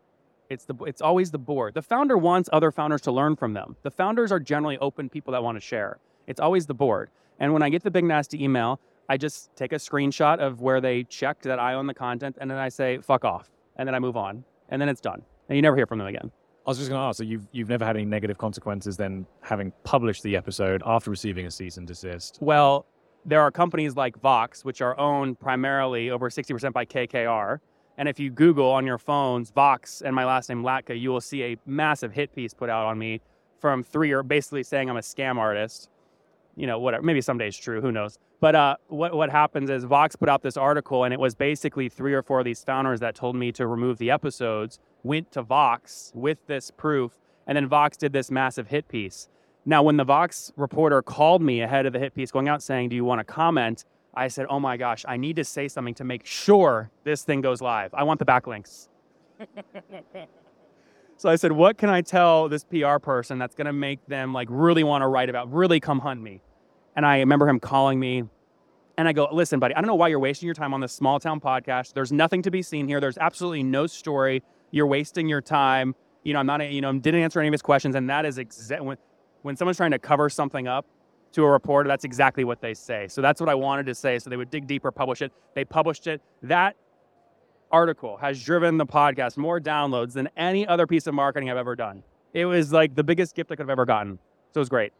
It's 0.48 0.64
the 0.64 0.74
it's 0.84 1.02
always 1.02 1.30
the 1.30 1.38
board. 1.38 1.74
The 1.74 1.82
founder 1.82 2.16
wants 2.16 2.48
other 2.52 2.70
founders 2.70 3.02
to 3.02 3.12
learn 3.12 3.36
from 3.36 3.52
them. 3.52 3.76
The 3.82 3.90
founders 3.90 4.32
are 4.32 4.40
generally 4.40 4.78
open 4.78 5.08
people 5.08 5.32
that 5.32 5.42
want 5.42 5.56
to 5.56 5.60
share. 5.60 5.98
It's 6.26 6.40
always 6.40 6.66
the 6.66 6.74
board. 6.74 7.10
And 7.38 7.52
when 7.52 7.62
I 7.62 7.68
get 7.68 7.82
the 7.82 7.90
big 7.90 8.04
nasty 8.04 8.42
email, 8.42 8.80
I 9.08 9.16
just 9.16 9.54
take 9.56 9.72
a 9.72 9.76
screenshot 9.76 10.38
of 10.38 10.60
where 10.60 10.80
they 10.80 11.04
checked 11.04 11.44
that 11.44 11.58
I 11.58 11.74
own 11.74 11.86
the 11.86 11.94
content, 11.94 12.36
and 12.40 12.50
then 12.50 12.58
I 12.58 12.68
say 12.68 12.98
"fuck 12.98 13.24
off," 13.24 13.50
and 13.76 13.86
then 13.86 13.94
I 13.94 13.98
move 13.98 14.16
on, 14.16 14.44
and 14.68 14.80
then 14.80 14.88
it's 14.88 15.00
done, 15.00 15.22
and 15.48 15.56
you 15.56 15.62
never 15.62 15.76
hear 15.76 15.86
from 15.86 15.98
them 15.98 16.08
again. 16.08 16.30
I 16.66 16.70
was 16.70 16.78
just 16.78 16.90
going 16.90 17.00
to 17.00 17.04
ask, 17.04 17.18
so 17.18 17.24
you've 17.24 17.46
you've 17.52 17.68
never 17.68 17.84
had 17.84 17.96
any 17.96 18.04
negative 18.04 18.38
consequences 18.38 18.96
then 18.96 19.26
having 19.40 19.72
published 19.84 20.22
the 20.22 20.36
episode 20.36 20.82
after 20.84 21.10
receiving 21.10 21.46
a 21.46 21.50
cease 21.50 21.78
and 21.78 21.86
desist? 21.86 22.38
Well, 22.40 22.86
there 23.24 23.40
are 23.40 23.50
companies 23.50 23.96
like 23.96 24.20
Vox, 24.20 24.64
which 24.64 24.80
are 24.80 24.98
owned 24.98 25.40
primarily 25.40 26.10
over 26.10 26.30
60% 26.30 26.72
by 26.72 26.84
KKR. 26.84 27.58
And 27.96 28.08
if 28.08 28.20
you 28.20 28.30
Google 28.30 28.70
on 28.70 28.86
your 28.86 28.98
phones 28.98 29.50
Vox 29.50 30.02
and 30.02 30.14
my 30.14 30.24
last 30.24 30.48
name 30.48 30.62
Latka, 30.62 30.98
you 30.98 31.10
will 31.10 31.20
see 31.20 31.42
a 31.42 31.56
massive 31.66 32.12
hit 32.12 32.32
piece 32.34 32.54
put 32.54 32.70
out 32.70 32.86
on 32.86 32.96
me 32.96 33.20
from 33.60 33.82
three 33.82 34.12
or 34.12 34.22
basically 34.22 34.62
saying 34.62 34.88
I'm 34.88 34.96
a 34.96 35.00
scam 35.00 35.36
artist 35.36 35.90
you 36.58 36.66
know, 36.66 36.78
whatever. 36.78 37.02
Maybe 37.02 37.20
someday 37.20 37.48
it's 37.48 37.56
true. 37.56 37.80
Who 37.80 37.92
knows? 37.92 38.18
But 38.40 38.54
uh, 38.54 38.76
what 38.86 39.14
what 39.14 39.30
happens 39.30 39.68
is 39.68 39.84
Vox 39.84 40.14
put 40.14 40.28
out 40.28 40.42
this 40.42 40.56
article, 40.56 41.04
and 41.04 41.12
it 41.12 41.18
was 41.18 41.34
basically 41.34 41.88
three 41.88 42.14
or 42.14 42.22
four 42.22 42.38
of 42.38 42.44
these 42.44 42.62
founders 42.62 43.00
that 43.00 43.14
told 43.14 43.34
me 43.34 43.50
to 43.52 43.66
remove 43.66 43.98
the 43.98 44.10
episodes. 44.10 44.78
Went 45.02 45.32
to 45.32 45.42
Vox 45.42 46.12
with 46.14 46.38
this 46.46 46.70
proof, 46.70 47.18
and 47.46 47.56
then 47.56 47.66
Vox 47.66 47.96
did 47.96 48.12
this 48.12 48.30
massive 48.30 48.68
hit 48.68 48.86
piece. 48.88 49.28
Now, 49.64 49.82
when 49.82 49.96
the 49.96 50.04
Vox 50.04 50.52
reporter 50.56 51.02
called 51.02 51.42
me 51.42 51.62
ahead 51.62 51.84
of 51.84 51.92
the 51.92 51.98
hit 51.98 52.14
piece 52.14 52.30
going 52.30 52.48
out 52.48 52.62
saying, 52.62 52.90
"Do 52.90 52.96
you 52.96 53.04
want 53.04 53.18
to 53.18 53.24
comment?" 53.24 53.84
I 54.14 54.28
said, 54.28 54.46
"Oh 54.48 54.60
my 54.60 54.76
gosh, 54.76 55.04
I 55.08 55.16
need 55.16 55.34
to 55.36 55.44
say 55.44 55.66
something 55.66 55.94
to 55.94 56.04
make 56.04 56.24
sure 56.24 56.90
this 57.02 57.24
thing 57.24 57.40
goes 57.40 57.60
live. 57.60 57.92
I 57.92 58.04
want 58.04 58.20
the 58.20 58.24
backlinks." 58.24 58.88
so 61.16 61.28
I 61.28 61.34
said, 61.34 61.50
"What 61.50 61.76
can 61.76 61.90
I 61.90 62.02
tell 62.02 62.48
this 62.48 62.62
PR 62.62 62.98
person 62.98 63.38
that's 63.38 63.56
going 63.56 63.66
to 63.66 63.72
make 63.72 64.06
them 64.06 64.32
like 64.32 64.46
really 64.48 64.84
want 64.84 65.02
to 65.02 65.08
write 65.08 65.28
about, 65.28 65.52
really 65.52 65.80
come 65.80 65.98
hunt 65.98 66.22
me?" 66.22 66.40
And 66.98 67.06
I 67.06 67.20
remember 67.20 67.48
him 67.48 67.60
calling 67.60 68.00
me 68.00 68.24
and 68.98 69.06
I 69.06 69.12
go, 69.12 69.28
listen, 69.30 69.60
buddy, 69.60 69.76
I 69.76 69.80
don't 69.80 69.86
know 69.86 69.94
why 69.94 70.08
you're 70.08 70.18
wasting 70.18 70.46
your 70.46 70.56
time 70.56 70.74
on 70.74 70.80
this 70.80 70.92
small 70.92 71.20
town 71.20 71.38
podcast. 71.38 71.92
There's 71.94 72.10
nothing 72.10 72.42
to 72.42 72.50
be 72.50 72.62
seen 72.62 72.88
here. 72.88 73.00
There's 73.00 73.16
absolutely 73.16 73.62
no 73.62 73.86
story. 73.86 74.42
You're 74.72 74.88
wasting 74.88 75.28
your 75.28 75.40
time. 75.40 75.94
You 76.24 76.32
know, 76.32 76.40
I'm 76.40 76.46
not, 76.46 76.68
you 76.68 76.80
know, 76.80 76.92
didn't 76.92 77.22
answer 77.22 77.38
any 77.38 77.46
of 77.46 77.52
his 77.52 77.62
questions. 77.62 77.94
And 77.94 78.10
that 78.10 78.26
is 78.26 78.38
exactly 78.38 78.84
when, 78.84 78.96
when 79.42 79.56
someone's 79.56 79.76
trying 79.76 79.92
to 79.92 80.00
cover 80.00 80.28
something 80.28 80.66
up 80.66 80.84
to 81.32 81.44
a 81.44 81.48
reporter, 81.48 81.86
that's 81.86 82.04
exactly 82.04 82.42
what 82.42 82.60
they 82.60 82.74
say. 82.74 83.06
So 83.06 83.22
that's 83.22 83.40
what 83.40 83.48
I 83.48 83.54
wanted 83.54 83.86
to 83.86 83.94
say. 83.94 84.18
So 84.18 84.30
they 84.30 84.36
would 84.36 84.50
dig 84.50 84.66
deeper, 84.66 84.90
publish 84.90 85.22
it. 85.22 85.32
They 85.54 85.64
published 85.64 86.08
it. 86.08 86.20
That 86.42 86.74
article 87.70 88.16
has 88.16 88.42
driven 88.42 88.78
the 88.78 88.86
podcast 88.86 89.36
more 89.36 89.60
downloads 89.60 90.14
than 90.14 90.28
any 90.36 90.66
other 90.66 90.88
piece 90.88 91.06
of 91.06 91.14
marketing 91.14 91.50
I've 91.50 91.56
ever 91.56 91.76
done. 91.76 92.02
It 92.32 92.46
was 92.46 92.72
like 92.72 92.96
the 92.96 93.04
biggest 93.04 93.36
gift 93.36 93.52
I 93.52 93.54
could 93.54 93.62
have 93.62 93.70
ever 93.70 93.86
gotten. 93.86 94.18
So 94.52 94.58
it 94.58 94.62
was 94.62 94.68
great. 94.68 94.92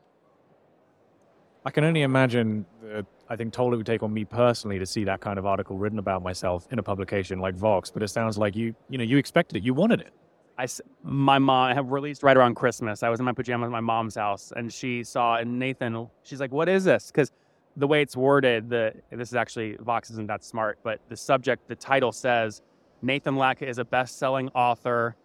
I 1.69 1.71
can 1.71 1.85
only 1.85 2.01
imagine 2.01 2.65
the, 2.81 3.05
I 3.29 3.37
think, 3.37 3.53
toll 3.53 3.75
it 3.75 3.77
would 3.77 3.85
take 3.85 4.03
on 4.03 4.11
me 4.11 4.25
personally 4.25 4.79
to 4.79 4.87
see 4.87 5.05
that 5.05 5.21
kind 5.21 5.39
of 5.39 5.45
article 5.45 5.77
written 5.77 5.99
about 5.99 6.23
myself 6.23 6.67
in 6.71 6.79
a 6.79 6.83
publication 6.83 7.41
like 7.41 7.55
Vox. 7.57 7.91
But 7.91 8.03
it 8.03 8.09
sounds 8.09 8.39
like 8.39 8.57
you, 8.57 8.75
you 8.89 8.97
know, 8.97 9.05
you 9.05 9.19
expected 9.19 9.59
it, 9.59 9.63
you 9.63 9.75
wanted 9.75 10.01
it. 10.01 10.15
I, 10.57 10.67
my 11.03 11.39
mom 11.39 11.71
I 11.71 11.75
have 11.75 11.91
released 11.91 12.23
right 12.23 12.39
around 12.39 12.55
Christmas. 12.55 13.03
I 13.03 13.11
was 13.11 13.21
in 13.21 13.27
my 13.27 13.35
pajamas 13.35 13.67
at 13.67 13.71
my 13.71 13.81
mom's 13.81 14.15
house, 14.15 14.51
and 14.57 14.73
she 14.73 15.05
saw 15.05 15.37
and 15.37 15.59
Nathan. 15.59 16.09
She's 16.23 16.41
like, 16.41 16.53
"What 16.53 16.71
is 16.71 16.85
this?" 16.85 17.09
Because 17.09 17.33
the 17.77 17.87
way 17.87 18.01
it's 18.01 18.17
worded, 18.17 18.71
the 18.71 18.95
this 19.11 19.29
is 19.29 19.35
actually 19.35 19.77
Vox 19.77 20.09
isn't 20.09 20.27
that 20.29 20.43
smart, 20.43 20.79
but 20.83 21.01
the 21.11 21.17
subject, 21.19 21.69
the 21.69 21.77
title 21.77 22.13
says, 22.13 22.63
Nathan 23.03 23.35
Latka 23.35 23.69
is 23.69 23.77
a 23.77 23.85
best-selling 23.85 24.49
author, 24.55 25.17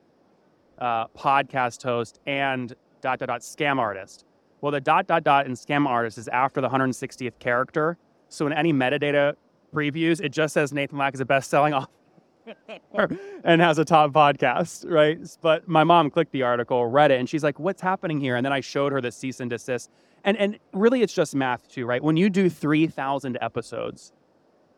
uh, 0.77 1.07
podcast 1.07 1.81
host, 1.83 2.19
and 2.27 2.75
dot 2.99 3.19
dot 3.19 3.29
dot 3.29 3.41
scam 3.41 3.77
artist. 3.77 4.25
Well, 4.63 4.71
the 4.71 4.79
dot 4.79 5.07
dot 5.07 5.25
dot 5.25 5.45
in 5.45 5.55
scam 5.55 5.85
artist 5.85 6.17
is 6.17 6.29
after 6.29 6.61
the 6.61 6.69
160th 6.69 7.37
character. 7.37 7.97
So 8.29 8.47
in 8.47 8.53
any 8.53 8.71
metadata 8.71 9.35
previews, 9.75 10.21
it 10.21 10.29
just 10.29 10.53
says 10.53 10.71
Nathan 10.71 10.97
Latka 10.97 11.15
is 11.15 11.19
a 11.19 11.25
best-selling 11.25 11.73
author 12.93 13.19
and 13.43 13.59
has 13.59 13.77
a 13.77 13.83
top 13.83 14.13
podcast, 14.13 14.89
right? 14.89 15.19
But 15.41 15.67
my 15.67 15.83
mom 15.83 16.09
clicked 16.09 16.31
the 16.31 16.43
article, 16.43 16.85
read 16.85 17.11
it, 17.11 17.19
and 17.19 17.27
she's 17.27 17.43
like, 17.43 17.59
"What's 17.59 17.81
happening 17.81 18.21
here?" 18.21 18.37
And 18.37 18.45
then 18.45 18.53
I 18.53 18.61
showed 18.61 18.93
her 18.93 19.01
the 19.01 19.11
cease 19.11 19.41
and 19.41 19.49
desist. 19.49 19.89
And 20.23 20.37
and 20.37 20.57
really, 20.71 21.01
it's 21.01 21.13
just 21.13 21.35
math 21.35 21.67
too, 21.67 21.85
right? 21.85 22.01
When 22.01 22.15
you 22.15 22.29
do 22.29 22.49
3,000 22.49 23.37
episodes, 23.41 24.13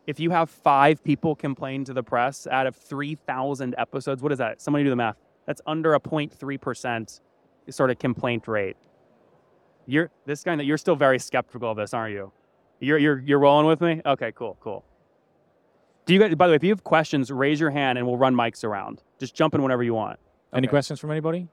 if 0.08 0.18
you 0.18 0.30
have 0.30 0.50
five 0.50 1.04
people 1.04 1.36
complain 1.36 1.84
to 1.84 1.92
the 1.92 2.02
press 2.02 2.48
out 2.48 2.66
of 2.66 2.74
3,000 2.74 3.76
episodes, 3.78 4.20
what 4.20 4.32
is 4.32 4.38
that? 4.38 4.60
Somebody 4.60 4.82
do 4.82 4.90
the 4.90 4.96
math. 4.96 5.16
That's 5.46 5.60
under 5.64 5.94
a 5.94 6.00
0.3 6.00 6.60
percent 6.60 7.20
sort 7.70 7.92
of 7.92 8.00
complaint 8.00 8.48
rate. 8.48 8.76
You're 9.86 10.10
this 10.26 10.42
guy 10.42 10.56
that 10.56 10.64
you're 10.64 10.78
still 10.78 10.96
very 10.96 11.18
skeptical 11.18 11.70
of 11.70 11.76
this, 11.76 11.94
aren't 11.94 12.14
you? 12.14 12.32
You're 12.80 12.98
you're 12.98 13.18
you're 13.20 13.38
rolling 13.38 13.66
with 13.66 13.80
me? 13.80 14.02
Okay, 14.04 14.32
cool, 14.32 14.56
cool. 14.60 14.84
Do 16.04 16.14
you 16.14 16.20
guys 16.20 16.34
by 16.34 16.46
the 16.46 16.52
way, 16.52 16.56
if 16.56 16.64
you 16.64 16.70
have 16.70 16.84
questions, 16.84 17.30
raise 17.30 17.58
your 17.60 17.70
hand 17.70 17.98
and 17.98 18.06
we'll 18.06 18.16
run 18.16 18.34
mics 18.34 18.64
around. 18.64 19.02
Just 19.18 19.34
jump 19.34 19.54
in 19.54 19.62
whenever 19.62 19.82
you 19.82 19.94
want. 19.94 20.18
Any 20.52 20.66
questions 20.66 21.00
from 21.00 21.10
anybody? 21.10 21.48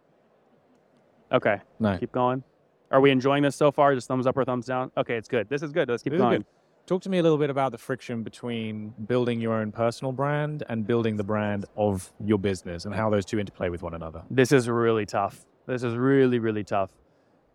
Okay. 1.32 1.60
No. 1.80 1.98
Keep 1.98 2.12
going. 2.12 2.44
Are 2.92 3.02
we 3.02 3.10
enjoying 3.10 3.42
this 3.42 3.56
so 3.56 3.72
far? 3.72 3.96
Just 3.96 4.08
thumbs 4.08 4.28
up 4.28 4.38
or 4.38 4.46
thumbs 4.46 4.68
down? 4.68 4.92
Okay, 4.96 5.16
it's 5.16 5.28
good. 5.28 5.50
This 5.50 5.64
is 5.64 5.72
good. 5.72 5.90
Let's 5.90 6.04
keep 6.04 6.14
This 6.14 6.22
going. 6.22 6.46
Talk 6.86 7.02
to 7.04 7.10
me 7.10 7.18
a 7.18 7.24
little 7.24 7.38
bit 7.38 7.50
about 7.50 7.72
the 7.72 7.78
friction 7.78 8.24
between 8.24 8.94
building 9.08 9.40
your 9.40 9.54
own 9.54 9.72
personal 9.72 10.12
brand 10.12 10.64
and 10.70 10.86
building 10.86 11.16
the 11.16 11.24
brand 11.24 11.66
of 11.76 12.12
your 12.24 12.38
business 12.38 12.86
and 12.86 12.94
how 12.94 13.10
those 13.10 13.26
two 13.26 13.40
interplay 13.40 13.70
with 13.70 13.82
one 13.82 13.94
another. 13.94 14.22
This 14.30 14.52
is 14.52 14.70
really 14.70 15.06
tough. 15.06 15.46
This 15.66 15.84
is 15.84 15.96
really, 15.96 16.40
really 16.40 16.64
tough. 16.64 16.92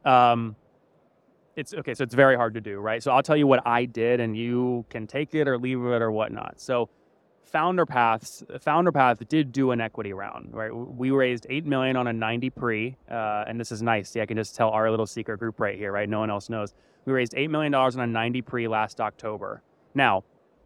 Um, 0.05 0.57
it's 1.59 1.75
okay, 1.75 1.93
so 1.93 2.05
it's 2.05 2.15
very 2.15 2.37
hard 2.37 2.55
to 2.55 2.61
do, 2.61 2.79
right? 2.79 3.03
So 3.03 3.11
I'll 3.11 3.23
tell 3.23 3.37
you 3.37 3.47
what 3.47 3.67
I 3.67 3.85
did, 3.85 4.21
and 4.21 4.37
you 4.37 4.85
can 4.91 5.07
take 5.07 5.35
it 5.35 5.49
or 5.49 5.59
leave 5.59 5.79
it 5.79 6.01
or 6.01 6.13
whatnot. 6.13 6.61
So 6.61 6.89
Founder 7.43 7.85
Paths, 7.85 8.45
Founder 8.61 8.93
Path 8.93 9.27
did 9.29 9.53
do 9.53 9.73
an 9.73 9.81
equity 9.81 10.13
round, 10.13 10.55
right? 10.55 10.73
We 10.73 11.11
raised 11.11 11.47
eight 11.51 11.67
million 11.67 11.97
on 11.97 12.07
a 12.07 12.13
ninety 12.13 12.49
pre, 12.49 12.97
uh, 13.11 13.45
and 13.49 13.59
this 13.59 13.73
is 13.73 13.83
nice. 13.83 14.11
See, 14.11 14.21
I 14.21 14.27
can 14.27 14.37
just 14.37 14.55
tell 14.55 14.71
our 14.71 14.89
little 14.91 15.07
secret 15.07 15.39
group 15.39 15.59
right 15.59 15.77
here, 15.77 15.91
right? 15.91 16.09
No 16.09 16.21
one 16.21 16.31
else 16.31 16.49
knows. 16.49 16.75
We 17.05 17.13
raised 17.13 17.35
eight 17.37 17.51
million 17.51 17.73
dollars 17.73 17.97
on 17.97 18.03
a 18.03 18.07
ninety 18.07 18.41
pre 18.41 18.69
last 18.69 19.01
October. 19.01 19.63
Now, 19.95 20.23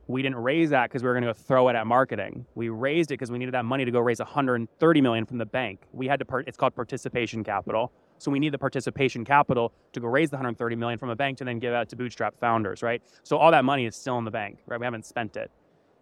we 0.09 0.23
didn't 0.23 0.39
raise 0.39 0.71
that 0.71 0.91
because 0.91 1.03
we 1.03 1.09
were 1.09 1.15
going 1.15 1.25
to 1.25 1.29
go 1.29 1.33
throw 1.33 1.69
it 1.69 1.77
at 1.77 1.87
marketing. 1.87 2.45
We 2.55 2.69
raised 2.69 3.11
it 3.11 3.15
because 3.15 3.31
we 3.31 3.39
needed 3.39 3.55
that 3.55 3.65
money 3.65 3.85
to 3.85 3.91
go 3.91 4.01
raise 4.01 4.19
130 4.19 5.01
million 5.01 5.25
from 5.25 5.39
the 5.39 5.47
bank. 5.47 5.87
We 5.93 6.09
had 6.09 6.19
to. 6.19 6.25
Part, 6.25 6.49
it's 6.49 6.57
called 6.57 6.75
participation 6.75 7.45
capital. 7.45 7.93
So 8.19 8.31
we 8.31 8.39
need 8.39 8.53
the 8.53 8.59
participation 8.59 9.25
capital 9.25 9.73
to 9.93 10.01
go 10.01 10.07
raise 10.07 10.31
the 10.31 10.37
130 10.37 10.77
million 10.77 10.99
from 10.99 11.11
a 11.11 11.17
bank 11.17 11.39
to 11.39 11.45
then 11.45 11.59
give 11.59 11.75
out 11.75 11.89
to 11.89 11.97
bootstrap 11.97 12.39
founders, 12.39 12.83
right? 12.83 13.03
So 13.25 13.37
all 13.37 13.51
that 13.51 13.65
money 13.65 13.87
is 13.87 13.97
still 13.97 14.17
in 14.19 14.25
the 14.25 14.31
bank, 14.31 14.59
right? 14.67 14.79
We 14.79 14.87
haven't 14.87 15.07
spent 15.07 15.37
it. 15.37 15.51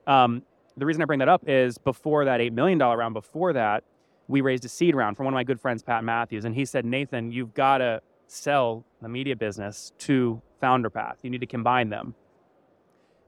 Um, 0.07 0.43
the 0.77 0.85
reason 0.85 1.03
I 1.03 1.07
bring 1.07 1.19
that 1.21 1.29
up 1.29 1.49
is 1.49 1.79
before 1.79 2.27
that 2.27 2.41
$8 2.41 2.53
million 2.53 2.79
round, 2.79 3.15
before 3.15 3.53
that, 3.55 3.85
we 4.29 4.43
raised 4.43 4.65
a 4.65 4.69
seed 4.69 4.95
round 4.95 5.17
from 5.17 5.25
one 5.25 5.35
of 5.35 5.37
my 5.37 5.45
good 5.45 5.61
friends, 5.61 5.83
Pat 5.83 6.05
Matthews. 6.05 6.45
And 6.45 6.55
he 6.55 6.65
said, 6.65 6.85
Nathan, 6.85 7.33
you've 7.33 7.55
got 7.55 7.79
to 7.79 8.03
sell 8.27 8.85
the 9.03 9.09
media 9.09 9.35
business, 9.35 9.93
to 9.99 10.41
Founder 10.61 10.91
Path. 10.91 11.17
You 11.23 11.31
need 11.31 11.41
to 11.41 11.47
combine 11.47 11.89
them. 11.89 12.15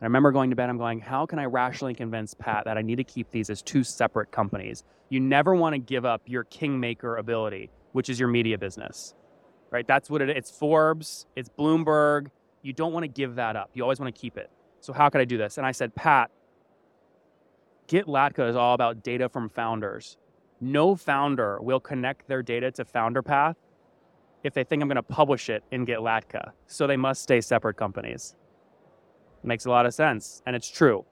I 0.03 0.07
remember 0.07 0.33
going 0.33 0.51
to 0.51 0.57
bed, 0.57 0.69
I'm 0.69 0.79
going, 0.79 0.99
how 0.99 1.27
can 1.27 1.39
I 1.39 1.45
rationally 1.45 1.95
convince 1.95 2.35
Pat 2.35 2.65
that 2.65 2.77
I 2.77 2.83
need 2.83 2.97
to 2.97 3.05
keep 3.05 3.31
these 3.31 3.49
as 3.49 3.63
two 3.63 3.85
separate 3.85 4.33
companies? 4.33 4.83
You 5.11 5.21
never 5.21 5.55
want 5.55 5.75
to 5.75 5.79
give 5.79 6.05
up 6.05 6.23
your 6.27 6.43
kingmaker 6.43 7.19
ability, 7.19 7.71
which 7.93 8.09
is 8.09 8.19
your 8.19 8.29
media 8.29 8.59
business, 8.59 9.15
right? 9.71 9.87
That's 9.87 10.11
what 10.11 10.21
it 10.21 10.29
is. 10.29 10.37
It's 10.37 10.51
Forbes, 10.51 11.27
it's 11.37 11.49
Bloomberg. 11.49 12.31
You 12.63 12.73
don't 12.73 12.93
want 12.93 13.05
to 13.05 13.09
give 13.09 13.37
that 13.37 13.55
up. 13.55 13.71
You 13.75 13.85
always 13.85 14.01
want 14.01 14.13
to 14.13 14.21
keep 14.21 14.37
it. 14.37 14.51
So, 14.81 14.93
how 14.93 15.09
could 15.09 15.21
I 15.21 15.25
do 15.25 15.39
this? 15.39 15.57
And 15.57 15.65
I 15.65 15.71
said, 15.71 15.95
Pat, 15.95 16.33
GetLatka 17.87 18.49
is 18.49 18.57
all 18.57 18.75
about 18.75 19.05
data 19.05 19.29
from 19.29 19.49
founders. 19.51 20.17
No 20.61 20.97
founder 20.97 21.61
will 21.61 21.81
connect 21.81 22.27
their 22.27 22.43
data 22.43 22.73
to 22.73 22.85
FounderPath 22.85 23.55
if 24.43 24.53
they 24.53 24.65
think 24.65 24.83
I'm 24.83 24.89
going 24.89 24.97
to 24.97 25.03
publish 25.03 25.49
it 25.49 25.63
in 25.71 25.87
GetLatka. 25.87 26.51
So 26.67 26.89
they 26.89 26.97
must 26.97 27.23
stay 27.23 27.41
separate 27.41 27.77
companies. 27.77 28.35
Makes 29.45 29.67
a 29.67 29.71
lot 29.71 29.87
of 29.87 29.95
sense, 29.95 30.43
and 30.47 30.55
it's 30.55 30.69
true. 30.71 31.05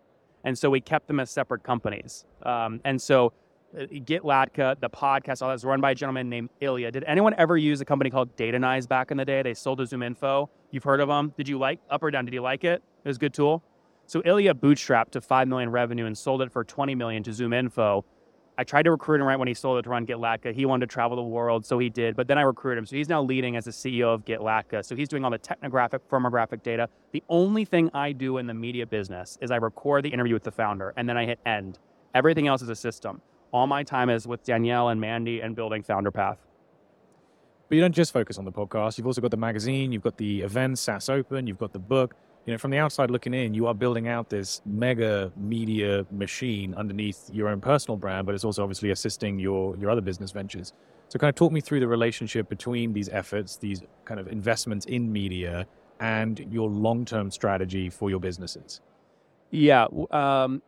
And 0.45 0.57
so 0.57 0.71
we 0.71 0.81
kept 0.81 1.09
them 1.09 1.21
as 1.21 1.31
separate 1.31 1.62
companies. 1.62 2.25
Um, 2.43 2.81
and 2.85 3.01
so 3.01 3.33
uh, 3.77 3.83
GetLatka, 3.83 4.81
the 4.81 4.88
podcast, 4.88 5.43
all 5.43 5.49
that's 5.49 5.64
run 5.64 5.81
by 5.81 5.93
a 5.93 5.95
gentleman 5.95 6.29
named 6.29 6.51
Ilya. 6.61 6.93
Did 6.93 7.05
anyone 7.05 7.35
ever 7.37 7.57
use 7.57 7.81
a 7.81 7.85
company 7.85 8.11
called 8.11 8.37
Datanyze 8.37 8.88
back 8.88 9.11
in 9.11 9.16
the 9.16 9.25
day? 9.25 9.43
They 9.43 9.55
sold 9.55 9.79
to 9.79 9.85
ZoomInfo. 9.85 10.49
You've 10.71 10.85
heard 10.85 11.01
of 11.01 11.09
them. 11.09 11.33
Did 11.37 11.49
you 11.49 11.59
like 11.59 11.81
up 11.90 12.03
or 12.03 12.11
down? 12.11 12.25
Did 12.25 12.35
you 12.35 12.43
like 12.43 12.64
it? 12.64 12.83
It 13.05 13.09
was 13.09 13.16
a 13.16 13.21
good 13.21 13.35
tool. 13.35 13.62
So 14.07 14.23
Ilya 14.25 14.55
bootstrapped 14.55 15.11
to 15.11 15.21
5 15.21 15.47
million 15.47 15.71
revenue 15.71 16.07
and 16.07 16.19
sold 16.19 16.43
it 16.43 16.51
for 16.51 16.64
20 16.64 16.95
million 16.97 17.23
to 17.23 17.31
ZoomInfo. 17.31 18.03
I 18.61 18.62
tried 18.62 18.83
to 18.83 18.90
recruit 18.90 19.23
him 19.23 19.27
right 19.27 19.38
when 19.38 19.49
he 19.49 19.55
sold 19.55 19.79
it 19.79 19.83
to 19.85 19.88
run 19.88 20.07
GetLatka. 20.07 20.55
He 20.55 20.66
wanted 20.66 20.87
to 20.87 20.92
travel 20.92 21.16
the 21.16 21.23
world, 21.23 21.64
so 21.64 21.79
he 21.79 21.88
did. 21.88 22.14
But 22.14 22.29
then 22.29 22.37
I 22.37 22.42
recruited 22.42 22.77
him. 22.77 22.85
So 22.85 22.94
he's 22.94 23.09
now 23.09 23.23
leading 23.23 23.57
as 23.57 23.64
the 23.64 23.70
CEO 23.70 24.12
of 24.12 24.27
GetLatka. 24.27 24.85
So 24.85 24.94
he's 24.94 25.09
doing 25.09 25.25
all 25.25 25.31
the 25.31 25.38
technographic, 25.38 26.01
firmographic 26.11 26.62
data. 26.62 26.87
The 27.12 27.23
only 27.31 27.64
thing 27.64 27.90
I 27.94 28.12
do 28.12 28.37
in 28.37 28.46
the 28.46 28.53
media 28.53 28.87
business 28.87 29.38
is 29.40 29.51
I 29.51 29.57
record 29.57 30.05
the 30.05 30.11
interview 30.11 30.35
with 30.35 30.42
the 30.42 30.51
founder 30.51 30.92
and 30.99 31.09
then 31.09 31.16
I 31.16 31.25
hit 31.25 31.38
end. 31.46 31.79
Everything 32.14 32.49
else 32.49 32.61
is 32.61 32.68
a 32.68 32.77
system. 32.77 33.23
All 33.51 33.66
my 33.66 33.83
time 33.83 34.11
is 34.11 34.27
with 34.27 34.44
Danielle 34.44 34.90
and 34.90 35.01
Mandy 35.01 35.40
and 35.40 35.57
building 35.57 35.83
FounderPath. 35.83 36.37
But 37.70 37.77
you 37.77 37.81
don't 37.81 37.94
just 37.94 38.12
focus 38.12 38.37
on 38.37 38.44
the 38.44 38.53
podcast. 38.53 38.99
You've 38.99 39.07
also 39.07 39.23
got 39.23 39.31
the 39.31 39.38
magazine, 39.38 39.90
you've 39.90 40.03
got 40.03 40.18
the 40.18 40.42
events, 40.42 40.83
SaaS 40.83 41.09
Open, 41.09 41.46
you've 41.46 41.57
got 41.57 41.73
the 41.73 41.79
book 41.79 42.14
you 42.46 42.53
know, 42.53 42.59
from 42.59 42.70
the 42.70 42.79
outside 42.79 43.11
looking 43.11 43.35
in, 43.35 43.55
you 43.55 43.66
are 43.66 43.74
building 43.74 44.09
out 44.09 44.31
this 44.31 44.62
mega 44.64 45.31
media 45.37 46.07
machine 46.11 46.74
underneath 46.74 47.31
your 47.33 47.48
own 47.48 47.61
personal 47.61 47.96
brand, 47.96 48.26
but 48.26 48.35
it's 48.35 48.44
also 48.44 48.62
obviously 48.62 48.90
assisting 48.90 49.38
your 49.38 49.76
your 49.76 49.90
other 49.90 50.00
business 50.00 50.31
ventures. 50.31 50.72
So, 51.09 51.18
kind 51.18 51.29
of 51.29 51.35
talk 51.35 51.53
me 51.53 51.61
through 51.61 51.81
the 51.81 51.88
relationship 51.88 52.48
between 52.48 52.92
these 52.92 53.09
efforts, 53.09 53.57
these 53.57 53.83
kind 54.05 54.18
of 54.20 54.29
investments 54.29 54.87
in 54.87 55.12
media, 55.12 55.66
and 56.00 56.38
your 56.50 56.68
long 56.68 57.05
term 57.05 57.31
strategy 57.31 57.90
for 57.90 58.11
your 58.11 58.20
businesses. 58.20 58.81
Yeah. 59.50 59.87
Um, 60.11 60.62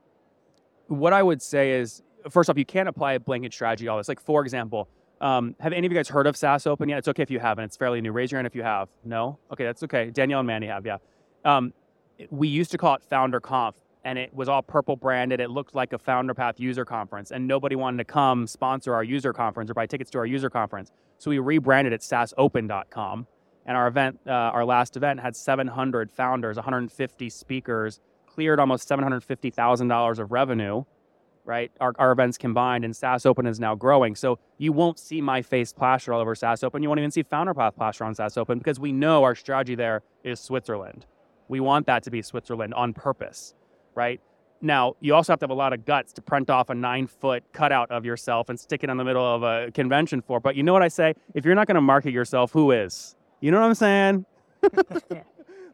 what 0.88 1.12
I 1.12 1.22
would 1.22 1.40
say 1.40 1.72
is, 1.72 2.02
first 2.28 2.50
off, 2.50 2.58
you 2.58 2.64
can't 2.64 2.88
apply 2.88 3.14
a 3.14 3.20
blanket 3.20 3.52
strategy 3.52 3.86
to 3.86 3.90
all 3.90 3.96
this. 3.96 4.08
Like, 4.08 4.20
for 4.20 4.42
example, 4.42 4.88
um, 5.20 5.54
have 5.60 5.72
any 5.72 5.86
of 5.86 5.92
you 5.92 5.98
guys 5.98 6.08
heard 6.08 6.26
of 6.26 6.36
SaaS 6.36 6.66
Open 6.66 6.88
yet? 6.88 6.98
It's 6.98 7.08
okay 7.08 7.22
if 7.22 7.30
you 7.30 7.38
haven't. 7.38 7.64
It's 7.64 7.76
fairly 7.76 8.00
new. 8.00 8.12
Raise 8.12 8.32
your 8.32 8.38
hand 8.38 8.46
if 8.46 8.54
you 8.56 8.62
have. 8.62 8.88
No? 9.04 9.38
Okay, 9.52 9.64
that's 9.64 9.82
okay. 9.84 10.10
Danielle 10.10 10.40
and 10.40 10.46
Mandy 10.46 10.66
have, 10.66 10.84
yeah. 10.84 10.98
Um, 11.44 11.72
we 12.30 12.48
used 12.48 12.70
to 12.72 12.78
call 12.78 12.94
it 12.94 13.02
Founder 13.02 13.40
Conf, 13.40 13.76
and 14.04 14.18
it 14.18 14.32
was 14.34 14.48
all 14.48 14.62
purple 14.62 14.96
branded. 14.96 15.40
It 15.40 15.50
looked 15.50 15.74
like 15.74 15.92
a 15.92 15.98
Founder 15.98 16.34
Path 16.34 16.58
user 16.60 16.84
conference, 16.84 17.30
and 17.30 17.46
nobody 17.46 17.76
wanted 17.76 17.98
to 17.98 18.04
come 18.04 18.46
sponsor 18.46 18.94
our 18.94 19.04
user 19.04 19.32
conference 19.32 19.70
or 19.70 19.74
buy 19.74 19.86
tickets 19.86 20.10
to 20.12 20.18
our 20.18 20.26
user 20.26 20.50
conference. 20.50 20.90
So 21.18 21.30
we 21.30 21.38
rebranded 21.38 21.92
it 21.92 22.00
SaaSOpen.com, 22.00 23.26
and 23.66 23.76
our 23.76 23.86
event, 23.86 24.20
uh, 24.26 24.30
our 24.30 24.64
last 24.64 24.96
event, 24.96 25.20
had 25.20 25.36
700 25.36 26.10
founders, 26.10 26.56
150 26.56 27.30
speakers, 27.30 28.00
cleared 28.26 28.60
almost 28.60 28.88
$750,000 28.88 30.18
of 30.18 30.32
revenue. 30.32 30.84
Right, 31.44 31.72
our, 31.80 31.92
our 31.98 32.12
events 32.12 32.38
combined, 32.38 32.84
and 32.84 32.94
SaaS 32.94 33.26
Open 33.26 33.48
is 33.48 33.58
now 33.58 33.74
growing. 33.74 34.14
So 34.14 34.38
you 34.58 34.72
won't 34.72 34.96
see 35.00 35.20
my 35.20 35.42
face 35.42 35.72
plastered 35.72 36.14
all 36.14 36.20
over 36.20 36.36
SaaS 36.36 36.62
Open. 36.62 36.84
You 36.84 36.88
won't 36.88 37.00
even 37.00 37.10
see 37.10 37.24
Founder 37.24 37.52
Path 37.52 37.74
plastered 37.74 38.06
on 38.06 38.14
SaaS 38.14 38.36
Open 38.36 38.58
because 38.58 38.78
we 38.78 38.92
know 38.92 39.24
our 39.24 39.34
strategy 39.34 39.74
there 39.74 40.04
is 40.22 40.38
Switzerland 40.38 41.04
we 41.48 41.60
want 41.60 41.86
that 41.86 42.02
to 42.04 42.10
be 42.10 42.22
Switzerland 42.22 42.74
on 42.74 42.92
purpose, 42.92 43.54
right? 43.94 44.20
Now, 44.60 44.94
you 45.00 45.14
also 45.14 45.32
have 45.32 45.40
to 45.40 45.44
have 45.44 45.50
a 45.50 45.54
lot 45.54 45.72
of 45.72 45.84
guts 45.84 46.12
to 46.14 46.22
print 46.22 46.48
off 46.48 46.70
a 46.70 46.74
nine 46.74 47.08
foot 47.08 47.42
cutout 47.52 47.90
of 47.90 48.04
yourself 48.04 48.48
and 48.48 48.58
stick 48.58 48.84
it 48.84 48.90
in 48.90 48.96
the 48.96 49.04
middle 49.04 49.24
of 49.24 49.42
a 49.42 49.72
convention 49.72 50.22
for. 50.22 50.38
But 50.38 50.54
you 50.54 50.62
know 50.62 50.72
what 50.72 50.82
I 50.82 50.88
say? 50.88 51.14
If 51.34 51.44
you're 51.44 51.56
not 51.56 51.66
going 51.66 51.74
to 51.74 51.80
market 51.80 52.12
yourself, 52.12 52.52
who 52.52 52.70
is? 52.70 53.16
You 53.40 53.50
know 53.50 53.60
what 53.60 53.66
I'm 53.66 53.74
saying? 53.74 54.26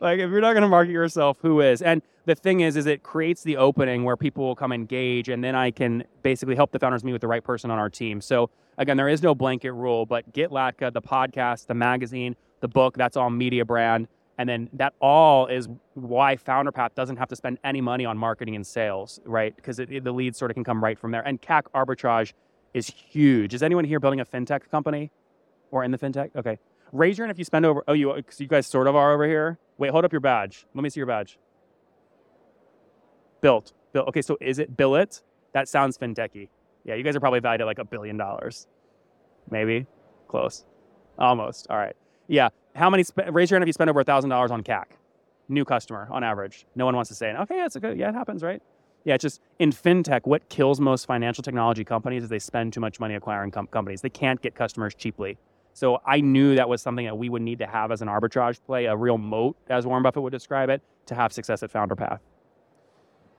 like 0.00 0.20
if 0.20 0.30
you're 0.30 0.40
not 0.40 0.54
going 0.54 0.62
to 0.62 0.68
market 0.68 0.92
yourself, 0.92 1.36
who 1.42 1.60
is? 1.60 1.82
And 1.82 2.00
the 2.24 2.34
thing 2.34 2.60
is, 2.60 2.76
is 2.76 2.86
it 2.86 3.02
creates 3.02 3.42
the 3.42 3.56
opening 3.56 4.04
where 4.04 4.16
people 4.16 4.44
will 4.44 4.56
come 4.56 4.72
engage, 4.72 5.28
and 5.28 5.42
then 5.42 5.54
I 5.54 5.70
can 5.70 6.04
basically 6.22 6.56
help 6.56 6.72
the 6.72 6.78
founders 6.78 7.04
meet 7.04 7.12
with 7.12 7.20
the 7.20 7.28
right 7.28 7.44
person 7.44 7.70
on 7.70 7.78
our 7.78 7.90
team. 7.90 8.20
So 8.20 8.50
again, 8.78 8.96
there 8.96 9.08
is 9.08 9.22
no 9.22 9.34
blanket 9.34 9.72
rule, 9.72 10.06
but 10.06 10.32
GetLatka, 10.32 10.92
the 10.92 11.02
podcast, 11.02 11.66
the 11.66 11.74
magazine, 11.74 12.36
the 12.60 12.68
book, 12.68 12.96
that's 12.96 13.16
all 13.16 13.30
media 13.30 13.64
brand. 13.64 14.08
And 14.38 14.48
then 14.48 14.70
that 14.74 14.94
all 15.00 15.46
is 15.48 15.68
why 15.94 16.36
FounderPath 16.36 16.94
doesn't 16.94 17.16
have 17.16 17.28
to 17.28 17.36
spend 17.36 17.58
any 17.64 17.80
money 17.80 18.04
on 18.04 18.16
marketing 18.16 18.54
and 18.54 18.66
sales, 18.66 19.20
right? 19.24 19.54
Because 19.54 19.76
the 19.78 20.12
leads 20.12 20.38
sort 20.38 20.50
of 20.52 20.54
can 20.54 20.62
come 20.64 20.82
right 20.82 20.98
from 20.98 21.10
there. 21.10 21.26
And 21.26 21.42
CAC 21.42 21.62
arbitrage 21.74 22.32
is 22.72 22.86
huge. 22.86 23.52
Is 23.52 23.62
anyone 23.64 23.84
here 23.84 23.98
building 23.98 24.20
a 24.20 24.24
fintech 24.24 24.70
company 24.70 25.10
or 25.72 25.82
in 25.82 25.90
the 25.90 25.98
fintech? 25.98 26.30
Okay. 26.36 26.58
Raise 26.92 27.18
your 27.18 27.26
hand 27.26 27.32
if 27.34 27.38
you 27.38 27.44
spend 27.44 27.66
over, 27.66 27.82
oh, 27.88 27.92
you, 27.92 28.14
you 28.38 28.46
guys 28.46 28.66
sort 28.66 28.86
of 28.86 28.94
are 28.94 29.12
over 29.12 29.26
here. 29.26 29.58
Wait, 29.76 29.90
hold 29.90 30.04
up 30.04 30.12
your 30.12 30.20
badge. 30.20 30.66
Let 30.74 30.82
me 30.82 30.88
see 30.88 31.00
your 31.00 31.06
badge. 31.06 31.38
Built. 33.40 33.72
Built. 33.92 34.08
Okay, 34.08 34.22
so 34.22 34.38
is 34.40 34.58
it 34.58 34.76
Billet? 34.76 35.22
That 35.52 35.68
sounds 35.68 35.98
fintechy. 35.98 36.48
Yeah, 36.84 36.94
you 36.94 37.02
guys 37.02 37.16
are 37.16 37.20
probably 37.20 37.40
valued 37.40 37.62
at 37.62 37.66
like 37.66 37.78
a 37.78 37.84
billion 37.84 38.16
dollars. 38.16 38.68
Maybe. 39.50 39.86
Close. 40.28 40.64
Almost. 41.18 41.66
All 41.70 41.76
right. 41.76 41.96
Yeah. 42.28 42.48
How 42.78 42.88
many? 42.90 43.02
Sp- 43.02 43.28
raise 43.30 43.50
your 43.50 43.56
hand 43.56 43.64
if 43.64 43.68
you 43.68 43.72
spend 43.72 43.90
over 43.90 44.02
thousand 44.04 44.30
dollars 44.30 44.50
on 44.50 44.62
CAC, 44.62 44.84
new 45.48 45.64
customer 45.64 46.08
on 46.10 46.22
average. 46.24 46.66
No 46.76 46.84
one 46.86 46.94
wants 46.94 47.08
to 47.08 47.14
say, 47.14 47.34
okay, 47.34 47.56
that's 47.56 47.76
a 47.76 47.80
good. 47.80 47.98
Yeah, 47.98 48.10
it 48.10 48.14
happens, 48.14 48.42
right? 48.42 48.62
Yeah, 49.04 49.14
it's 49.14 49.22
just 49.22 49.40
in 49.58 49.70
fintech, 49.70 50.26
what 50.26 50.48
kills 50.48 50.80
most 50.80 51.06
financial 51.06 51.42
technology 51.42 51.84
companies 51.84 52.24
is 52.24 52.28
they 52.28 52.38
spend 52.38 52.72
too 52.72 52.80
much 52.80 53.00
money 53.00 53.14
acquiring 53.14 53.50
com- 53.50 53.66
companies. 53.68 54.00
They 54.00 54.10
can't 54.10 54.40
get 54.40 54.54
customers 54.54 54.94
cheaply. 54.94 55.38
So 55.72 56.00
I 56.04 56.20
knew 56.20 56.56
that 56.56 56.68
was 56.68 56.82
something 56.82 57.04
that 57.06 57.16
we 57.16 57.28
would 57.28 57.42
need 57.42 57.58
to 57.60 57.66
have 57.66 57.92
as 57.92 58.02
an 58.02 58.08
arbitrage 58.08 58.58
play, 58.66 58.86
a 58.86 58.96
real 58.96 59.16
moat, 59.16 59.56
as 59.68 59.86
Warren 59.86 60.02
Buffett 60.02 60.22
would 60.22 60.32
describe 60.32 60.68
it, 60.70 60.82
to 61.06 61.14
have 61.14 61.32
success 61.32 61.62
at 61.62 61.70
Founder 61.70 61.94
Path. 61.94 62.20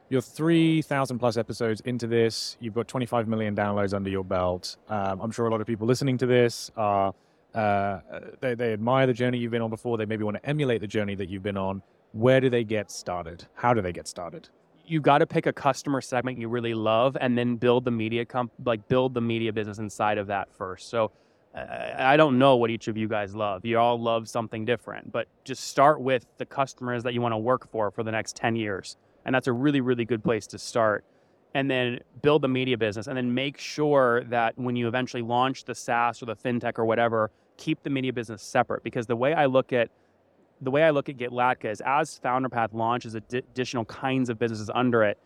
You're 0.09 0.21
3,000 0.21 1.19
plus 1.19 1.37
episodes 1.37 1.81
into 1.81 2.07
this. 2.07 2.57
You've 2.59 2.73
got 2.73 2.87
25 2.87 3.27
million 3.27 3.55
downloads 3.55 3.93
under 3.93 4.09
your 4.09 4.23
belt. 4.23 4.77
Um, 4.87 5.21
I'm 5.21 5.31
sure 5.31 5.45
a 5.45 5.51
lot 5.51 5.61
of 5.61 5.67
people 5.67 5.85
listening 5.85 6.17
to 6.19 6.25
this 6.25 6.71
are 6.77 7.13
uh, 7.53 7.99
they, 8.39 8.55
they 8.55 8.73
admire 8.73 9.07
the 9.07 9.13
journey 9.13 9.37
you've 9.37 9.51
been 9.51 9.61
on 9.61 9.69
before. 9.69 9.97
They 9.97 10.05
maybe 10.05 10.23
want 10.23 10.37
to 10.37 10.45
emulate 10.45 10.81
the 10.81 10.87
journey 10.87 11.15
that 11.15 11.29
you've 11.29 11.43
been 11.43 11.57
on. 11.57 11.81
Where 12.11 12.39
do 12.39 12.49
they 12.49 12.63
get 12.63 12.91
started? 12.91 13.45
How 13.55 13.73
do 13.73 13.81
they 13.81 13.91
get 13.91 14.07
started? 14.07 14.49
You 14.85 14.99
got 14.99 15.19
to 15.19 15.27
pick 15.27 15.45
a 15.45 15.53
customer 15.53 16.01
segment 16.01 16.39
you 16.39 16.47
really 16.47 16.73
love, 16.73 17.15
and 17.21 17.37
then 17.37 17.55
build 17.57 17.85
the 17.85 17.91
media 17.91 18.25
comp- 18.25 18.51
like 18.65 18.87
build 18.87 19.13
the 19.13 19.21
media 19.21 19.53
business 19.53 19.77
inside 19.77 20.17
of 20.17 20.27
that 20.27 20.51
first. 20.51 20.89
So, 20.89 21.11
uh, 21.53 21.93
I 21.97 22.17
don't 22.17 22.39
know 22.39 22.55
what 22.55 22.71
each 22.71 22.87
of 22.87 22.97
you 22.97 23.07
guys 23.07 23.35
love. 23.35 23.63
You 23.65 23.77
all 23.77 24.01
love 24.01 24.27
something 24.27 24.65
different, 24.65 25.11
but 25.11 25.27
just 25.43 25.65
start 25.65 26.01
with 26.01 26.25
the 26.39 26.45
customers 26.45 27.03
that 27.03 27.13
you 27.13 27.21
want 27.21 27.33
to 27.33 27.37
work 27.37 27.69
for 27.71 27.91
for 27.91 28.03
the 28.03 28.11
next 28.11 28.35
ten 28.35 28.55
years, 28.55 28.97
and 29.25 29.35
that's 29.35 29.47
a 29.47 29.53
really 29.53 29.81
really 29.81 30.05
good 30.05 30.23
place 30.23 30.47
to 30.47 30.57
start 30.57 31.05
and 31.53 31.69
then 31.69 31.99
build 32.21 32.41
the 32.41 32.47
media 32.47 32.77
business 32.77 33.07
and 33.07 33.17
then 33.17 33.33
make 33.33 33.57
sure 33.57 34.23
that 34.25 34.57
when 34.57 34.75
you 34.75 34.87
eventually 34.87 35.23
launch 35.23 35.65
the 35.65 35.73
SaaS 35.73 36.21
or 36.21 36.25
the 36.25 36.35
fintech 36.35 36.77
or 36.77 36.85
whatever, 36.85 37.31
keep 37.57 37.81
the 37.83 37.89
media 37.89 38.13
business 38.13 38.41
separate. 38.43 38.83
Because 38.83 39.07
the 39.07 39.15
way 39.15 39.33
I 39.33 39.45
look 39.45 39.73
at 39.73 39.89
the 40.61 40.71
way 40.71 40.83
I 40.83 40.89
look 40.89 41.07
at 41.07 41.17
GetLatka 41.17 41.65
is 41.65 41.81
as 41.85 42.19
FounderPath 42.23 42.73
launches 42.73 43.15
additional 43.15 43.85
kinds 43.85 44.29
of 44.29 44.37
businesses 44.37 44.69
under 44.73 45.03
it, 45.03 45.17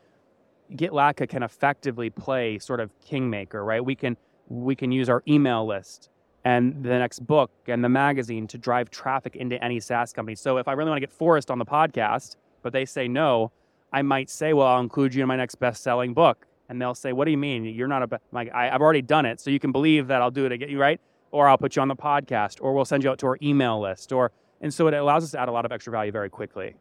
GetLatka 0.75 1.27
can 1.27 1.43
effectively 1.43 2.09
play 2.09 2.59
sort 2.59 2.79
of 2.79 2.91
kingmaker, 3.01 3.63
right? 3.63 3.83
We 3.83 3.95
can 3.95 4.15
we 4.47 4.75
can 4.75 4.91
use 4.91 5.09
our 5.09 5.23
email 5.27 5.65
list 5.65 6.09
and 6.45 6.83
the 6.83 6.89
next 6.89 7.25
book 7.25 7.51
and 7.67 7.83
the 7.83 7.89
magazine 7.89 8.47
to 8.47 8.57
drive 8.57 8.89
traffic 8.89 9.35
into 9.35 9.61
any 9.63 9.79
SaaS 9.79 10.13
company. 10.13 10.35
So 10.35 10.57
if 10.57 10.67
I 10.67 10.73
really 10.73 10.89
want 10.89 10.97
to 11.01 11.07
get 11.07 11.11
Forrest 11.11 11.49
on 11.49 11.57
the 11.57 11.65
podcast, 11.65 12.35
but 12.61 12.73
they 12.73 12.85
say 12.85 13.07
no, 13.07 13.51
I 13.93 14.01
might 14.01 14.29
say, 14.29 14.53
well, 14.53 14.67
I'll 14.67 14.81
include 14.81 15.13
you 15.13 15.21
in 15.21 15.27
my 15.27 15.35
next 15.35 15.55
best-selling 15.55 16.13
book. 16.13 16.47
And 16.67 16.81
they'll 16.81 16.95
say, 16.95 17.13
what 17.13 17.25
do 17.25 17.31
you 17.31 17.37
mean? 17.37 17.65
You're 17.65 17.87
not 17.87 18.01
a, 18.03 18.07
be-? 18.07 18.17
like, 18.31 18.51
I, 18.51 18.65
have 18.65 18.81
already 18.81 19.03
done 19.03 19.25
it. 19.25 19.39
So 19.39 19.51
you 19.51 19.59
can 19.59 19.71
believe 19.71 20.07
that 20.07 20.21
I'll 20.21 20.31
do 20.31 20.45
it 20.45 20.51
again, 20.51 20.69
you 20.69 20.79
right? 20.79 20.99
Or 21.31 21.47
I'll 21.47 21.57
put 21.57 21.75
you 21.75 21.81
on 21.81 21.87
the 21.87 21.95
podcast, 21.95 22.57
or 22.61 22.73
we'll 22.73 22.85
send 22.85 23.03
you 23.03 23.11
out 23.11 23.19
to 23.19 23.27
our 23.27 23.37
email 23.41 23.79
list. 23.79 24.11
Or, 24.11 24.31
and 24.61 24.73
so 24.73 24.87
it 24.87 24.93
allows 24.93 25.23
us 25.23 25.31
to 25.31 25.39
add 25.39 25.49
a 25.49 25.51
lot 25.51 25.65
of 25.65 25.71
extra 25.71 25.91
value 25.91 26.11
very 26.11 26.29
quickly. 26.29 26.75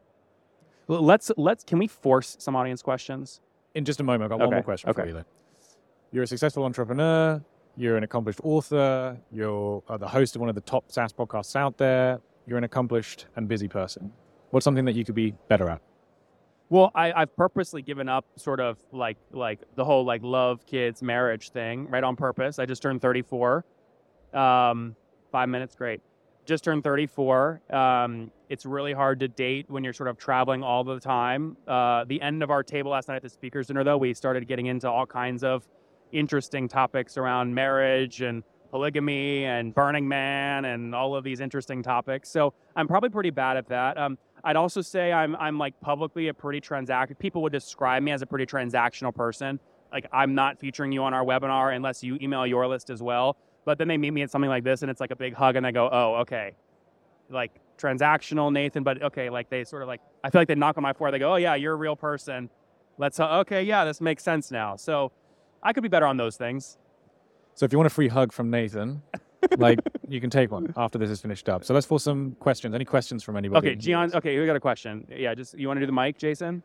Let's, 0.89 1.31
let's, 1.37 1.65
can 1.65 1.79
we 1.79 1.87
force 1.87 2.37
some 2.39 2.57
audience 2.57 2.81
questions? 2.83 3.41
In 3.75 3.85
just 3.85 4.01
a 4.01 4.05
moment, 4.05 4.25
I've 4.25 4.31
got 4.31 4.37
okay. 4.37 4.47
one 4.47 4.55
more 4.55 4.63
question 4.63 4.91
okay. 4.91 5.03
for 5.03 5.09
you 5.09 5.15
though. 5.15 5.25
You're 6.13 6.25
a 6.25 6.27
successful 6.27 6.65
entrepreneur. 6.65 7.43
You're 7.77 7.97
an 7.97 8.05
accomplished 8.05 8.41
author. 8.43 9.17
You're 9.31 9.83
uh, 9.89 9.97
the 9.97 10.09
host 10.09 10.37
of 10.37 10.41
one 10.41 10.51
of 10.51 10.55
the 10.55 10.61
top 10.61 10.93
SaaS 10.93 11.13
podcasts 11.13 11.57
out 11.57 11.79
there. 11.79 12.21
you're 12.47 12.59
an 12.59 12.65
accomplished 12.65 13.27
and 13.37 13.49
busy 13.49 13.69
person. 13.69 14.13
What's 14.51 14.65
something 14.65 14.85
that 14.85 14.95
you 14.95 15.05
could 15.05 15.15
be 15.15 15.35
better 15.49 15.71
at? 15.71 15.81
Well, 16.73 16.91
I, 16.95 17.13
I've 17.13 17.37
purposely 17.37 17.83
given 17.83 18.09
up 18.09 18.25
sort 18.37 18.59
of 18.59 18.79
like 18.93 19.19
like 19.31 19.61
the 19.75 19.85
whole 19.85 20.07
like 20.07 20.23
love, 20.23 20.65
kids, 20.65 21.03
marriage 21.03 21.51
thing, 21.51 21.87
right 21.91 22.03
on 22.03 22.17
purpose. 22.17 22.59
I 22.59 22.65
just 22.65 22.81
turned 22.81 23.03
34. 23.03 23.63
Um, 24.33 24.97
five 25.31 25.51
minutes, 25.51 25.75
great. 25.75 26.01
Just 26.47 26.65
turned 26.65 26.83
34. 26.83 27.61
Um, 27.71 28.31
it's 28.49 28.65
really 28.65 28.95
hard 28.95 29.21
to 29.21 29.29
date 29.29 29.67
when 29.69 29.85
you're 29.85 29.93
sort 29.93 30.09
of 30.09 30.17
traveling 30.17 30.63
all 30.63 30.83
the 30.83 30.99
time. 30.99 31.59
Uh, 31.69 32.07
the 32.07 32.23
end 32.23 32.43
of 32.43 32.51
our 32.51 32.63
table 32.63 32.93
last 32.93 33.07
night 33.07 33.17
at 33.17 33.23
the 33.23 33.29
speakers 33.29 33.67
dinner, 33.67 33.85
though, 33.85 33.99
we 33.99 34.15
started 34.15 34.49
getting 34.49 34.65
into 34.65 34.91
all 34.91 35.05
kinds 35.05 35.45
of 35.45 35.69
interesting 36.11 36.69
topics 36.69 37.19
around 37.19 37.55
marriage 37.55 38.23
and 38.23 38.45
polygamy 38.71 39.45
and 39.45 39.75
Burning 39.75 40.09
Man 40.09 40.65
and 40.65 40.95
all 40.95 41.15
of 41.15 41.23
these 41.23 41.41
interesting 41.41 41.83
topics. 41.83 42.31
So 42.31 42.55
I'm 42.75 42.89
probably 42.89 43.11
pretty 43.11 43.29
bad 43.29 43.59
at 43.59 43.69
that. 43.69 43.99
Um, 43.99 44.17
I'd 44.45 44.57
also 44.57 44.81
say 44.81 45.13
I'm 45.13 45.37
I'm 45.37 45.59
like 45.59 45.81
publicly 45.81 46.29
a 46.29 46.35
pretty 46.35 46.61
transact. 46.61 47.19
People 47.19 47.43
would 47.43 47.53
describe 47.53 48.03
me 48.03 48.13
as 48.13 48.23
a 48.23 48.27
pretty 48.27 48.47
transactional 48.47 49.15
person. 49.15 49.61
Like 49.93 50.07
I'm 50.13 50.35
not 50.35 50.59
featuring 50.59 50.91
you 50.93 51.03
on 51.05 51.15
our 51.15 51.25
webinar 51.25 51.75
unless 51.75 52.03
you 52.03 52.19
email 52.21 52.47
your 52.47 52.67
list 52.67 52.91
as 52.91 53.03
well. 53.03 53.37
But 53.65 53.79
then 53.79 53.87
they 53.87 53.97
meet 53.97 54.11
me 54.11 54.23
at 54.23 54.31
something 54.31 54.51
like 54.51 54.65
this, 54.65 54.83
and 54.83 54.91
it's 54.91 55.01
like 55.01 55.13
a 55.13 55.17
big 55.17 55.35
hug, 55.35 55.55
and 55.55 55.65
they 55.65 55.71
go, 55.71 55.89
"Oh, 55.93 56.17
okay." 56.23 56.55
Like 57.31 57.53
transactional, 57.79 58.53
Nathan, 58.53 58.83
but 58.83 59.03
okay. 59.03 59.31
Like 59.31 59.49
they 59.51 59.63
sort 59.65 59.83
of 59.83 59.89
like 59.89 60.01
I 60.25 60.31
feel 60.31 60.41
like 60.41 60.49
they 60.49 60.57
knock 60.57 60.77
on 60.77 60.83
my 60.83 60.93
forehead. 60.93 61.15
They 61.15 61.21
go, 61.21 61.35
"Oh 61.35 61.37
yeah, 61.37 61.55
you're 61.55 61.75
a 61.75 61.77
real 61.77 61.97
person." 61.97 62.51
Let's 62.99 63.21
uh, 63.21 63.39
okay, 63.41 63.63
yeah, 63.63 63.85
this 63.85 64.01
makes 64.01 64.25
sense 64.25 64.51
now. 64.51 64.77
So 64.77 65.13
I 65.63 65.73
could 65.73 65.83
be 65.83 65.89
better 65.89 66.07
on 66.07 66.17
those 66.17 66.37
things. 66.37 66.79
So 67.55 67.65
if 67.65 67.73
you 67.73 67.79
want 67.79 67.87
a 67.87 67.91
free 67.91 68.09
hug 68.09 68.33
from 68.33 68.51
Nathan, 68.51 69.03
like 69.59 69.79
you 70.09 70.21
can 70.21 70.31
take 70.31 70.51
one 70.51 70.73
after 70.77 70.99
this 70.99 71.11
is 71.11 71.21
finished 71.21 71.49
up. 71.49 71.65
So 71.65 71.75
let's 71.75 71.87
for 71.87 72.01
some 72.01 72.33
questions. 72.39 72.75
Any 72.75 72.85
questions 72.85 73.23
from 73.23 73.37
anybody? 73.37 73.69
Okay, 73.69 73.77
Gian. 73.77 74.15
Okay, 74.15 74.39
we 74.39 74.47
got 74.47 74.57
a 74.57 74.61
question. 74.61 75.07
Yeah, 75.11 75.35
just 75.35 75.59
you 75.59 75.69
want 75.69 75.79
to 75.79 75.83
do 75.83 75.87
the 75.87 75.93
mic, 75.93 76.19
Jason? 76.19 76.63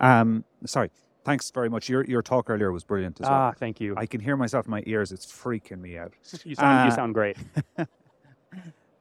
Um, 0.00 0.44
sorry. 0.66 0.90
Thanks 1.24 1.50
very 1.50 1.68
much. 1.68 1.88
Your 1.88 2.04
your 2.04 2.22
talk 2.22 2.48
earlier 2.50 2.70
was 2.70 2.84
brilliant 2.84 3.20
as 3.20 3.28
well. 3.28 3.38
Ah, 3.38 3.52
thank 3.52 3.80
you. 3.80 3.94
I 3.96 4.06
can 4.06 4.20
hear 4.20 4.36
myself 4.36 4.66
in 4.66 4.70
my 4.70 4.82
ears. 4.86 5.10
It's 5.10 5.26
freaking 5.26 5.80
me 5.80 5.98
out. 5.98 6.12
you 6.44 6.54
sound 6.54 6.86
you 6.86 6.92
uh, 6.92 6.94
sound 6.94 7.14
great. 7.14 7.36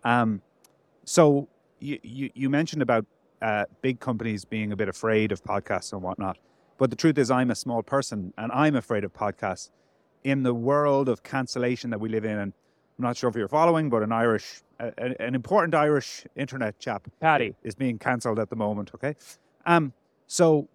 Um, 0.05 0.41
so 1.03 1.49
you, 1.79 1.99
you, 2.03 2.29
you 2.33 2.49
mentioned 2.49 2.81
about 2.81 3.05
uh, 3.41 3.65
big 3.81 3.99
companies 3.99 4.45
being 4.45 4.71
a 4.71 4.75
bit 4.75 4.87
afraid 4.87 5.31
of 5.31 5.43
podcasts 5.43 5.91
and 5.91 6.01
whatnot. 6.01 6.37
But 6.77 6.91
the 6.91 6.95
truth 6.95 7.17
is, 7.17 7.31
I'm 7.31 7.51
a 7.51 7.55
small 7.55 7.83
person 7.83 8.33
and 8.37 8.51
I'm 8.51 8.75
afraid 8.75 9.03
of 9.03 9.13
podcasts. 9.13 9.71
In 10.25 10.41
the 10.41 10.55
world 10.55 11.07
of 11.07 11.21
cancellation 11.21 11.91
that 11.91 11.99
we 11.99 12.09
live 12.09 12.25
in, 12.25 12.37
and 12.37 12.51
I'm 12.97 13.03
not 13.03 13.15
sure 13.15 13.29
if 13.29 13.35
you're 13.35 13.47
following, 13.47 13.91
but 13.91 14.01
an 14.01 14.11
Irish, 14.11 14.63
an 14.79 15.35
important 15.35 15.75
Irish 15.75 16.25
internet 16.35 16.79
chap 16.79 17.07
Paddy, 17.21 17.55
is 17.63 17.75
being 17.75 17.99
cancelled 17.99 18.39
at 18.39 18.49
the 18.49 18.55
moment. 18.55 18.89
Okay, 18.95 19.15
um, 19.67 19.93
so 20.25 20.67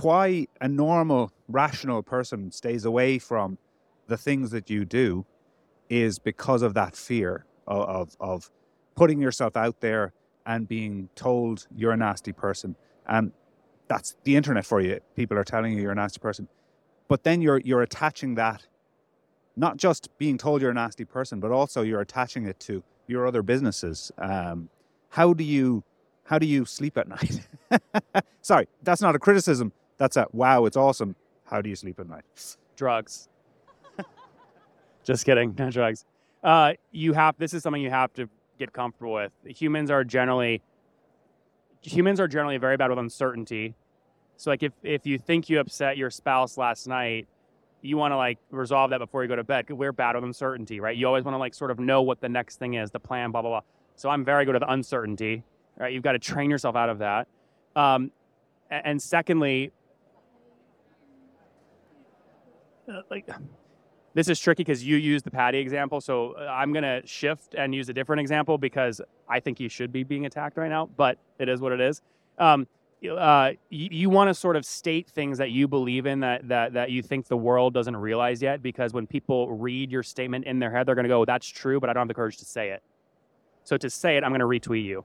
why 0.00 0.46
a 0.60 0.68
normal, 0.68 1.32
rational 1.48 2.02
person 2.02 2.52
stays 2.52 2.84
away 2.84 3.18
from 3.18 3.58
the 4.06 4.16
things 4.16 4.52
that 4.52 4.70
you 4.70 4.84
do 4.84 5.26
is 5.88 6.20
because 6.20 6.62
of 6.62 6.74
that 6.74 6.94
fear 6.94 7.44
of 7.66 7.82
of, 7.88 8.16
of 8.20 8.50
putting 8.94 9.20
yourself 9.20 9.56
out 9.56 9.80
there 9.80 10.12
and 10.46 10.68
being 10.68 11.08
told 11.16 11.66
you're 11.76 11.92
a 11.92 11.96
nasty 11.96 12.32
person. 12.32 12.76
And 13.06 13.32
that's 13.88 14.16
the 14.22 14.36
internet 14.36 14.64
for 14.64 14.80
you. 14.80 15.00
People 15.16 15.36
are 15.38 15.44
telling 15.44 15.72
you 15.72 15.82
you're 15.82 15.92
a 15.92 15.96
nasty 15.96 16.20
person, 16.20 16.46
but 17.08 17.24
then 17.24 17.42
you're 17.42 17.60
you're 17.64 17.82
attaching 17.82 18.36
that. 18.36 18.66
Not 19.56 19.76
just 19.76 20.08
being 20.18 20.38
told 20.38 20.62
you're 20.62 20.70
a 20.70 20.74
nasty 20.74 21.04
person, 21.04 21.40
but 21.40 21.50
also 21.50 21.82
you're 21.82 22.00
attaching 22.00 22.46
it 22.46 22.58
to 22.60 22.82
your 23.06 23.26
other 23.26 23.42
businesses. 23.42 24.10
Um, 24.18 24.70
how 25.10 25.34
do 25.34 25.44
you 25.44 25.84
how 26.24 26.38
do 26.38 26.46
you 26.46 26.64
sleep 26.64 26.96
at 26.96 27.08
night? 27.16 27.40
Sorry, 28.40 28.68
that's 28.82 29.02
not 29.02 29.14
a 29.14 29.18
criticism. 29.18 29.72
That's 29.98 30.16
a 30.16 30.26
wow, 30.32 30.64
it's 30.64 30.76
awesome. 30.76 31.16
How 31.44 31.60
do 31.60 31.68
you 31.68 31.76
sleep 31.76 32.00
at 32.00 32.08
night? 32.08 32.24
drugs. 32.76 33.28
Just 35.04 35.24
kidding, 35.24 35.54
not 35.58 35.72
drugs. 35.72 36.04
Uh, 36.42 36.72
you 36.90 37.12
have 37.12 37.36
this 37.38 37.54
is 37.54 37.62
something 37.62 37.82
you 37.82 37.90
have 37.90 38.12
to 38.14 38.28
get 38.58 38.72
comfortable 38.72 39.12
with. 39.12 39.32
Humans 39.44 39.90
are 39.90 40.04
generally 40.04 40.62
humans 41.82 42.20
are 42.20 42.28
generally 42.28 42.58
very 42.58 42.76
bad 42.76 42.90
with 42.90 42.98
uncertainty. 42.98 43.74
So 44.36 44.50
like 44.50 44.62
if 44.62 44.72
if 44.82 45.06
you 45.06 45.18
think 45.18 45.48
you 45.48 45.60
upset 45.60 45.96
your 45.96 46.10
spouse 46.10 46.56
last 46.56 46.88
night, 46.88 47.28
you 47.82 47.96
want 47.96 48.12
to 48.12 48.16
like 48.16 48.38
resolve 48.50 48.90
that 48.90 48.98
before 48.98 49.22
you 49.22 49.28
go 49.28 49.36
to 49.36 49.44
bed. 49.44 49.66
'cause 49.66 49.76
We're 49.76 49.92
bad 49.92 50.14
with 50.14 50.24
uncertainty, 50.24 50.80
right? 50.80 50.96
You 50.96 51.06
always 51.06 51.24
want 51.24 51.34
to 51.34 51.38
like 51.38 51.54
sort 51.54 51.70
of 51.70 51.78
know 51.78 52.02
what 52.02 52.20
the 52.20 52.28
next 52.28 52.56
thing 52.58 52.74
is, 52.74 52.90
the 52.90 53.00
plan, 53.00 53.30
blah 53.30 53.42
blah 53.42 53.50
blah. 53.50 53.60
So 53.96 54.08
I'm 54.08 54.24
very 54.24 54.44
good 54.44 54.56
at 54.56 54.62
uncertainty, 54.66 55.42
right? 55.76 55.92
You've 55.92 56.02
got 56.02 56.12
to 56.12 56.18
train 56.18 56.50
yourself 56.50 56.76
out 56.76 56.88
of 56.88 56.98
that. 56.98 57.28
Um, 57.76 58.10
and 58.70 59.00
secondly, 59.02 59.72
uh, 62.90 63.02
like 63.10 63.28
this 64.14 64.28
is 64.28 64.38
tricky 64.40 64.62
because 64.64 64.84
you 64.84 64.96
used 64.96 65.24
the 65.24 65.30
Paddy 65.30 65.58
example, 65.58 66.00
so 66.00 66.32
uh, 66.32 66.42
I'm 66.50 66.72
gonna 66.72 67.00
shift 67.06 67.54
and 67.56 67.74
use 67.74 67.88
a 67.88 67.92
different 67.94 68.20
example 68.20 68.58
because 68.58 69.00
I 69.28 69.40
think 69.40 69.58
he 69.58 69.68
should 69.68 69.92
be 69.92 70.04
being 70.04 70.26
attacked 70.26 70.56
right 70.56 70.68
now, 70.70 70.86
but 70.96 71.18
it 71.38 71.48
is 71.48 71.60
what 71.60 71.72
it 71.72 71.80
is. 71.80 72.02
Um, 72.38 72.60
you- 72.60 72.66
uh, 73.10 73.52
you, 73.70 73.88
you 73.90 74.10
want 74.10 74.28
to 74.28 74.34
sort 74.34 74.56
of 74.56 74.64
state 74.64 75.08
things 75.08 75.38
that 75.38 75.50
you 75.50 75.68
believe 75.68 76.06
in 76.06 76.20
that, 76.20 76.48
that 76.48 76.72
that 76.74 76.90
you 76.90 77.02
think 77.02 77.26
the 77.28 77.36
world 77.36 77.74
doesn't 77.74 77.96
realize 77.96 78.42
yet, 78.42 78.62
because 78.62 78.92
when 78.92 79.06
people 79.06 79.52
read 79.52 79.90
your 79.90 80.02
statement 80.02 80.44
in 80.44 80.58
their 80.58 80.70
head, 80.70 80.86
they're 80.86 80.94
gonna 80.94 81.08
go, 81.08 81.24
"That's 81.24 81.46
true," 81.46 81.80
but 81.80 81.90
I 81.90 81.92
don't 81.92 82.02
have 82.02 82.08
the 82.08 82.14
courage 82.14 82.38
to 82.38 82.44
say 82.44 82.70
it. 82.70 82.82
So 83.64 83.76
to 83.76 83.90
say 83.90 84.16
it, 84.16 84.24
I'm 84.24 84.32
gonna 84.32 84.44
retweet 84.44 84.84
you. 84.84 85.04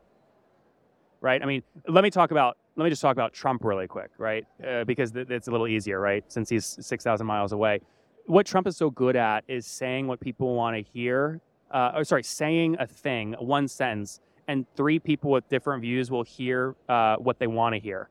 Right? 1.19 1.41
I 1.41 1.45
mean, 1.45 1.63
let 1.87 2.03
me 2.03 2.11
talk 2.11 2.31
about 2.31 2.57
let 2.75 2.83
me 2.83 2.89
just 2.89 3.01
talk 3.01 3.13
about 3.13 3.33
Trump 3.33 3.63
really 3.63 3.87
quick, 3.87 4.11
right? 4.17 4.45
Uh, 4.65 4.83
because 4.83 5.11
th- 5.11 5.29
it's 5.29 5.47
a 5.47 5.51
little 5.51 5.67
easier, 5.67 5.99
right? 5.99 6.23
Since 6.27 6.49
he's 6.49 6.77
six 6.79 7.03
thousand 7.03 7.27
miles 7.27 7.51
away 7.51 7.81
what 8.27 8.45
Trump 8.45 8.67
is 8.67 8.77
so 8.77 8.89
good 8.89 9.15
at 9.15 9.43
is 9.47 9.65
saying 9.65 10.05
what 10.07 10.19
people 10.19 10.53
want 10.53 10.75
to 10.75 10.91
hear. 10.91 11.41
Uh, 11.71 11.91
or 11.95 12.03
sorry, 12.03 12.23
saying 12.23 12.77
a 12.79 12.87
thing, 12.87 13.33
one 13.39 13.67
sentence, 13.67 14.21
and 14.47 14.65
three 14.75 14.99
people 14.99 15.31
with 15.31 15.47
different 15.49 15.81
views 15.81 16.09
will 16.09 16.23
hear 16.23 16.75
uh, 16.87 17.17
what 17.17 17.39
they 17.39 17.47
want 17.47 17.75
to 17.75 17.79
hear. 17.79 18.09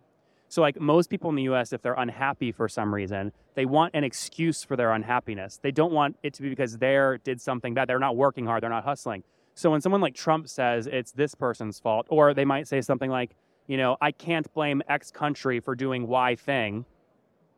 So, 0.48 0.62
like 0.62 0.80
most 0.80 1.10
people 1.10 1.28
in 1.30 1.36
the 1.36 1.42
U.S., 1.44 1.72
if 1.72 1.82
they're 1.82 1.94
unhappy 1.94 2.52
for 2.52 2.68
some 2.68 2.94
reason, 2.94 3.32
they 3.54 3.64
want 3.64 3.94
an 3.94 4.04
excuse 4.04 4.62
for 4.62 4.76
their 4.76 4.92
unhappiness. 4.92 5.58
They 5.60 5.72
don't 5.72 5.92
want 5.92 6.16
it 6.22 6.34
to 6.34 6.42
be 6.42 6.48
because 6.48 6.78
they 6.78 7.18
did 7.24 7.40
something 7.40 7.74
bad. 7.74 7.88
They're 7.88 7.98
not 7.98 8.16
working 8.16 8.46
hard. 8.46 8.62
They're 8.62 8.70
not 8.70 8.84
hustling. 8.84 9.24
So 9.54 9.70
when 9.70 9.80
someone 9.80 10.00
like 10.00 10.14
Trump 10.14 10.48
says 10.48 10.86
it's 10.86 11.12
this 11.12 11.34
person's 11.34 11.80
fault, 11.80 12.06
or 12.10 12.34
they 12.34 12.44
might 12.44 12.68
say 12.68 12.80
something 12.80 13.10
like, 13.10 13.34
you 13.66 13.76
know, 13.76 13.96
I 14.00 14.12
can't 14.12 14.52
blame 14.54 14.82
X 14.88 15.10
country 15.10 15.58
for 15.60 15.74
doing 15.74 16.06
Y 16.06 16.36
thing. 16.36 16.84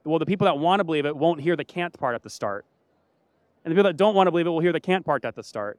Well, 0.04 0.18
the 0.18 0.26
people 0.26 0.46
that 0.46 0.58
want 0.58 0.80
to 0.80 0.84
believe 0.84 1.04
it 1.04 1.16
won't 1.16 1.40
hear 1.40 1.56
the 1.56 1.64
can't 1.64 1.92
part 1.98 2.14
at 2.14 2.22
the 2.22 2.30
start. 2.30 2.64
And 3.64 3.72
the 3.72 3.74
people 3.74 3.88
that 3.90 3.96
don't 3.96 4.14
want 4.14 4.28
to 4.28 4.30
believe 4.30 4.46
it 4.46 4.50
will 4.50 4.60
hear 4.60 4.72
the 4.72 4.80
can't 4.80 5.04
part 5.04 5.24
at 5.24 5.34
the 5.34 5.42
start. 5.42 5.78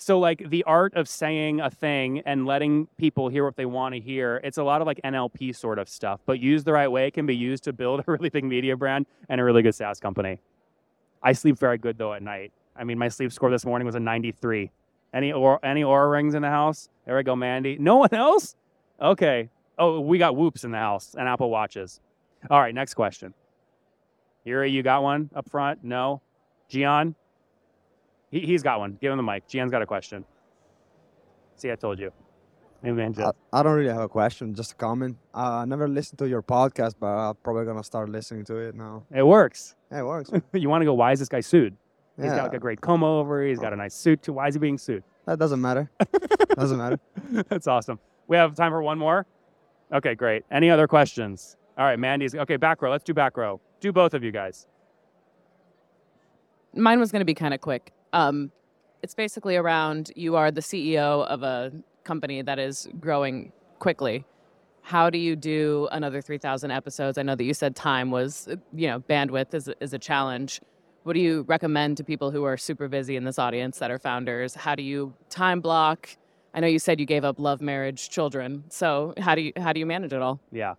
So, 0.00 0.18
like 0.18 0.48
the 0.48 0.64
art 0.64 0.94
of 0.94 1.10
saying 1.10 1.60
a 1.60 1.68
thing 1.68 2.20
and 2.24 2.46
letting 2.46 2.86
people 2.96 3.28
hear 3.28 3.44
what 3.44 3.56
they 3.56 3.66
want 3.66 3.94
to 3.94 4.00
hear, 4.00 4.40
it's 4.42 4.56
a 4.56 4.62
lot 4.62 4.80
of 4.80 4.86
like 4.86 4.98
NLP 5.04 5.54
sort 5.54 5.78
of 5.78 5.90
stuff, 5.90 6.20
but 6.24 6.40
used 6.40 6.64
the 6.64 6.72
right 6.72 6.88
way, 6.88 7.10
can 7.10 7.26
be 7.26 7.36
used 7.36 7.64
to 7.64 7.74
build 7.74 8.00
a 8.06 8.10
really 8.10 8.30
big 8.30 8.44
media 8.44 8.74
brand 8.78 9.04
and 9.28 9.38
a 9.38 9.44
really 9.44 9.60
good 9.60 9.74
SaaS 9.74 10.00
company. 10.00 10.40
I 11.22 11.34
sleep 11.34 11.58
very 11.58 11.76
good 11.76 11.98
though 11.98 12.14
at 12.14 12.22
night. 12.22 12.50
I 12.74 12.84
mean, 12.84 12.96
my 12.96 13.08
sleep 13.08 13.30
score 13.30 13.50
this 13.50 13.66
morning 13.66 13.84
was 13.84 13.94
a 13.94 14.00
93. 14.00 14.70
Any 15.12 15.32
or 15.32 15.62
any 15.62 15.82
Oura 15.82 16.10
rings 16.10 16.32
in 16.32 16.40
the 16.40 16.48
house? 16.48 16.88
There 17.04 17.14
we 17.14 17.22
go, 17.22 17.36
Mandy. 17.36 17.76
No 17.78 17.96
one 17.96 18.14
else? 18.14 18.56
Okay. 19.02 19.50
Oh, 19.78 20.00
we 20.00 20.16
got 20.16 20.34
whoops 20.34 20.64
in 20.64 20.70
the 20.70 20.78
house 20.78 21.14
and 21.18 21.28
Apple 21.28 21.50
Watches. 21.50 22.00
All 22.48 22.58
right, 22.58 22.74
next 22.74 22.94
question. 22.94 23.34
Yuri, 24.44 24.70
you 24.70 24.82
got 24.82 25.02
one 25.02 25.28
up 25.34 25.50
front? 25.50 25.84
No. 25.84 26.22
Gian? 26.70 27.14
He, 28.30 28.40
he's 28.40 28.62
got 28.62 28.78
one. 28.78 28.98
Give 29.00 29.12
him 29.12 29.16
the 29.16 29.22
mic. 29.22 29.46
Gian's 29.48 29.70
got 29.70 29.82
a 29.82 29.86
question. 29.86 30.24
See, 31.56 31.70
I 31.70 31.76
told 31.76 31.98
you. 31.98 32.12
Hey, 32.82 32.92
man, 32.92 33.14
I, 33.18 33.32
I 33.52 33.62
don't 33.62 33.74
really 33.74 33.92
have 33.92 34.00
a 34.00 34.08
question, 34.08 34.54
just 34.54 34.72
a 34.72 34.74
comment. 34.74 35.18
Uh, 35.34 35.56
I 35.56 35.64
never 35.66 35.86
listened 35.86 36.18
to 36.20 36.28
your 36.28 36.42
podcast, 36.42 36.94
but 36.98 37.08
I'm 37.08 37.34
probably 37.42 37.66
gonna 37.66 37.84
start 37.84 38.08
listening 38.08 38.46
to 38.46 38.56
it 38.56 38.74
now. 38.74 39.04
it 39.14 39.22
works. 39.22 39.74
Yeah, 39.92 40.00
it 40.00 40.04
works. 40.04 40.30
you 40.54 40.70
want 40.70 40.80
to 40.80 40.86
go, 40.86 40.94
why 40.94 41.12
is 41.12 41.18
this 41.18 41.28
guy 41.28 41.40
sued? 41.40 41.76
He's 42.16 42.26
yeah, 42.26 42.36
got 42.36 42.42
like 42.44 42.54
a 42.54 42.58
great 42.58 42.80
comb 42.80 43.04
over. 43.04 43.44
He's 43.44 43.58
got 43.58 43.74
a 43.74 43.76
nice 43.76 43.94
suit 43.94 44.22
too. 44.22 44.32
Why 44.32 44.48
is 44.48 44.54
he 44.54 44.60
being 44.60 44.78
sued? 44.78 45.04
that 45.26 45.38
doesn't 45.38 45.60
matter. 45.60 45.90
doesn't 46.56 46.78
matter. 46.78 46.98
That's 47.48 47.66
awesome. 47.66 47.98
We 48.26 48.36
have 48.36 48.54
time 48.54 48.72
for 48.72 48.82
one 48.82 48.98
more? 48.98 49.26
Okay, 49.92 50.14
great. 50.14 50.44
Any 50.50 50.70
other 50.70 50.86
questions? 50.88 51.56
All 51.76 51.84
right, 51.84 51.98
Mandy's. 51.98 52.34
Okay, 52.34 52.56
back 52.56 52.80
row. 52.82 52.90
Let's 52.90 53.04
do 53.04 53.14
back 53.14 53.36
row. 53.36 53.60
Do 53.80 53.92
both 53.92 54.14
of 54.14 54.24
you 54.24 54.32
guys. 54.32 54.66
Mine 56.74 57.00
was 57.00 57.10
going 57.12 57.20
to 57.20 57.26
be 57.26 57.34
kind 57.34 57.52
of 57.52 57.60
quick. 57.60 57.92
Um, 58.12 58.50
it's 59.02 59.14
basically 59.14 59.56
around 59.56 60.12
you 60.16 60.36
are 60.36 60.50
the 60.50 60.60
CEO 60.60 61.26
of 61.26 61.42
a 61.42 61.72
company 62.04 62.42
that 62.42 62.58
is 62.58 62.88
growing 63.00 63.52
quickly. 63.78 64.24
How 64.82 65.10
do 65.10 65.18
you 65.18 65.36
do 65.36 65.88
another 65.92 66.20
3,000 66.20 66.70
episodes? 66.70 67.18
I 67.18 67.22
know 67.22 67.34
that 67.34 67.44
you 67.44 67.54
said 67.54 67.76
time 67.76 68.10
was, 68.10 68.48
you 68.74 68.88
know, 68.88 69.00
bandwidth 69.00 69.54
is, 69.54 69.70
is 69.80 69.92
a 69.92 69.98
challenge. 69.98 70.60
what 71.04 71.12
do 71.12 71.20
you 71.20 71.42
recommend 71.42 71.96
to 71.98 72.04
people 72.04 72.30
who 72.30 72.44
are 72.44 72.56
super 72.56 72.88
busy 72.88 73.16
in 73.16 73.24
this 73.24 73.38
audience 73.38 73.78
that 73.78 73.90
are 73.90 73.98
founders? 73.98 74.54
How 74.54 74.74
do 74.74 74.82
you 74.82 75.14
time 75.28 75.60
block? 75.60 76.16
I 76.52 76.60
know 76.60 76.66
you 76.66 76.78
said 76.78 76.98
you 76.98 77.06
gave 77.06 77.24
up 77.24 77.38
love, 77.38 77.60
marriage, 77.60 78.10
children. 78.10 78.64
So 78.68 79.14
how 79.18 79.34
do 79.34 79.42
you 79.42 79.52
how 79.56 79.72
do 79.72 79.80
you 79.80 79.86
manage 79.86 80.12
it 80.12 80.20
all? 80.20 80.40
Yeah. 80.50 80.74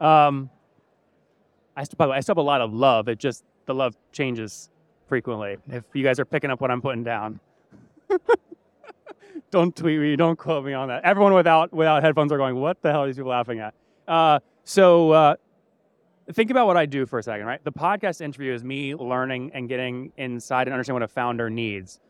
Um, 0.00 0.50
I 1.76 1.84
still, 1.84 2.12
I 2.12 2.20
still 2.20 2.34
have 2.34 2.38
a 2.38 2.42
lot 2.42 2.60
of 2.60 2.72
love. 2.72 3.08
It 3.08 3.18
just 3.18 3.42
the 3.66 3.74
love 3.74 3.96
changes 4.12 4.68
frequently. 5.06 5.56
If 5.68 5.84
you 5.92 6.02
guys 6.02 6.18
are 6.18 6.24
picking 6.24 6.50
up 6.50 6.60
what 6.60 6.70
I'm 6.70 6.80
putting 6.80 7.04
down, 7.04 7.40
don't 9.50 9.74
tweet 9.74 10.00
me, 10.00 10.16
don't 10.16 10.36
quote 10.36 10.64
me 10.64 10.72
on 10.72 10.88
that. 10.88 11.04
Everyone 11.04 11.34
without 11.34 11.72
without 11.72 12.02
headphones 12.02 12.32
are 12.32 12.38
going, 12.38 12.56
"What 12.56 12.80
the 12.82 12.90
hell 12.90 13.04
are 13.04 13.06
these 13.06 13.16
people 13.16 13.30
laughing 13.30 13.60
at?" 13.60 13.74
Uh, 14.06 14.40
so 14.64 15.10
uh, 15.12 15.36
think 16.32 16.50
about 16.50 16.66
what 16.66 16.76
I 16.76 16.86
do 16.86 17.06
for 17.06 17.18
a 17.18 17.22
second, 17.22 17.46
right? 17.46 17.62
The 17.64 17.72
podcast 17.72 18.20
interview 18.20 18.52
is 18.52 18.64
me 18.64 18.94
learning 18.94 19.52
and 19.54 19.68
getting 19.68 20.12
inside 20.16 20.68
and 20.68 20.74
understanding 20.74 21.00
what 21.00 21.10
a 21.10 21.12
founder 21.12 21.50
needs. 21.50 22.00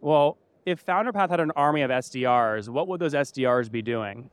Well, 0.00 0.36
if 0.66 0.84
FounderPath 0.84 1.30
had 1.30 1.40
an 1.40 1.50
army 1.56 1.82
of 1.82 1.90
SDRs, 1.90 2.68
what 2.68 2.86
would 2.88 3.00
those 3.00 3.14
SDRs 3.14 3.70
be 3.70 3.82
doing? 3.82 4.30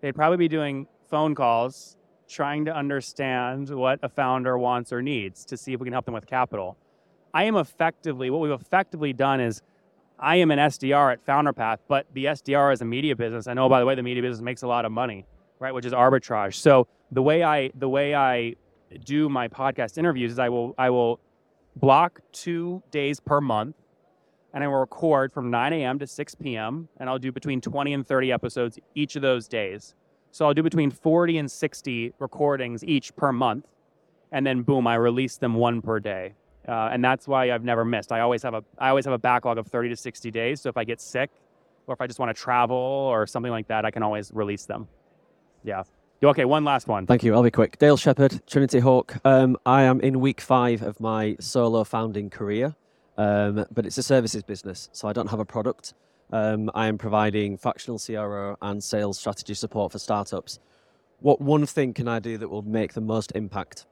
They'd 0.00 0.14
probably 0.14 0.36
be 0.36 0.48
doing 0.48 0.86
phone 1.08 1.34
calls, 1.34 1.96
trying 2.28 2.64
to 2.66 2.76
understand 2.76 3.70
what 3.70 3.98
a 4.02 4.08
founder 4.08 4.58
wants 4.58 4.92
or 4.92 5.02
needs 5.02 5.44
to 5.46 5.56
see 5.56 5.72
if 5.72 5.80
we 5.80 5.86
can 5.86 5.92
help 5.92 6.04
them 6.04 6.14
with 6.14 6.26
capital. 6.26 6.76
I 7.36 7.42
am 7.42 7.56
effectively, 7.56 8.30
what 8.30 8.40
we've 8.40 8.50
effectively 8.50 9.12
done 9.12 9.40
is 9.40 9.60
I 10.18 10.36
am 10.36 10.50
an 10.50 10.58
SDR 10.58 11.12
at 11.12 11.26
FounderPath, 11.26 11.80
but 11.86 12.06
the 12.14 12.24
SDR 12.24 12.72
is 12.72 12.80
a 12.80 12.86
media 12.86 13.14
business. 13.14 13.46
I 13.46 13.52
know, 13.52 13.68
by 13.68 13.78
the 13.78 13.84
way, 13.84 13.94
the 13.94 14.02
media 14.02 14.22
business 14.22 14.40
makes 14.40 14.62
a 14.62 14.66
lot 14.66 14.86
of 14.86 14.92
money, 14.92 15.26
right? 15.58 15.74
Which 15.74 15.84
is 15.84 15.92
arbitrage. 15.92 16.54
So 16.54 16.88
the 17.12 17.20
way 17.20 17.44
I, 17.44 17.72
the 17.74 17.90
way 17.90 18.14
I 18.14 18.54
do 19.04 19.28
my 19.28 19.48
podcast 19.48 19.98
interviews 19.98 20.32
is 20.32 20.38
I 20.38 20.48
will, 20.48 20.74
I 20.78 20.88
will 20.88 21.20
block 21.76 22.22
two 22.32 22.82
days 22.90 23.20
per 23.20 23.42
month 23.42 23.76
and 24.54 24.64
I 24.64 24.68
will 24.68 24.80
record 24.80 25.30
from 25.30 25.50
9 25.50 25.74
a.m. 25.74 25.98
to 25.98 26.06
6 26.06 26.34
p.m. 26.36 26.88
and 26.96 27.10
I'll 27.10 27.18
do 27.18 27.32
between 27.32 27.60
20 27.60 27.92
and 27.92 28.06
30 28.06 28.32
episodes 28.32 28.78
each 28.94 29.14
of 29.14 29.20
those 29.20 29.46
days. 29.46 29.94
So 30.30 30.46
I'll 30.46 30.54
do 30.54 30.62
between 30.62 30.90
40 30.90 31.36
and 31.36 31.50
60 31.50 32.14
recordings 32.18 32.82
each 32.82 33.14
per 33.14 33.30
month, 33.30 33.66
and 34.32 34.46
then 34.46 34.62
boom, 34.62 34.86
I 34.86 34.94
release 34.94 35.36
them 35.36 35.52
one 35.52 35.82
per 35.82 36.00
day. 36.00 36.32
Uh, 36.68 36.88
and 36.92 37.04
that's 37.04 37.28
why 37.28 37.52
I've 37.52 37.64
never 37.64 37.84
missed. 37.84 38.10
I 38.12 38.20
always 38.20 38.42
have 38.42 38.54
a 38.54 38.64
I 38.78 38.88
always 38.88 39.04
have 39.04 39.14
a 39.14 39.18
backlog 39.18 39.58
of 39.58 39.66
30 39.68 39.90
to 39.90 39.96
60 39.96 40.30
days. 40.30 40.60
So 40.60 40.68
if 40.68 40.76
I 40.76 40.84
get 40.84 41.00
sick, 41.00 41.30
or 41.86 41.94
if 41.94 42.00
I 42.00 42.06
just 42.06 42.18
want 42.18 42.34
to 42.34 42.40
travel 42.40 42.76
or 42.76 43.26
something 43.26 43.52
like 43.52 43.68
that, 43.68 43.84
I 43.84 43.90
can 43.90 44.02
always 44.02 44.32
release 44.34 44.66
them. 44.66 44.88
Yeah. 45.64 45.84
Okay, 46.22 46.44
one 46.44 46.64
last 46.64 46.88
one. 46.88 47.06
Thank 47.06 47.22
you. 47.22 47.34
I'll 47.34 47.42
be 47.42 47.50
quick. 47.50 47.78
Dale 47.78 47.96
Shepherd, 47.96 48.40
Trinity 48.46 48.80
Hawk. 48.80 49.18
Um, 49.24 49.56
I 49.66 49.82
am 49.82 50.00
in 50.00 50.18
week 50.18 50.40
five 50.40 50.82
of 50.82 50.98
my 50.98 51.36
solo 51.40 51.84
founding 51.84 52.30
career, 52.30 52.74
um, 53.18 53.66
but 53.70 53.84
it's 53.84 53.98
a 53.98 54.02
services 54.02 54.42
business, 54.42 54.88
so 54.92 55.08
I 55.08 55.12
don't 55.12 55.28
have 55.28 55.40
a 55.40 55.44
product. 55.44 55.92
Um, 56.32 56.70
I 56.74 56.86
am 56.86 56.98
providing 56.98 57.58
fractional 57.58 57.98
CRO 57.98 58.56
and 58.62 58.82
sales 58.82 59.18
strategy 59.18 59.54
support 59.54 59.92
for 59.92 59.98
startups. 59.98 60.58
What 61.20 61.40
one 61.40 61.66
thing 61.66 61.92
can 61.92 62.08
I 62.08 62.18
do 62.18 62.38
that 62.38 62.48
will 62.48 62.62
make 62.62 62.94
the 62.94 63.00
most 63.00 63.32
impact? 63.34 63.86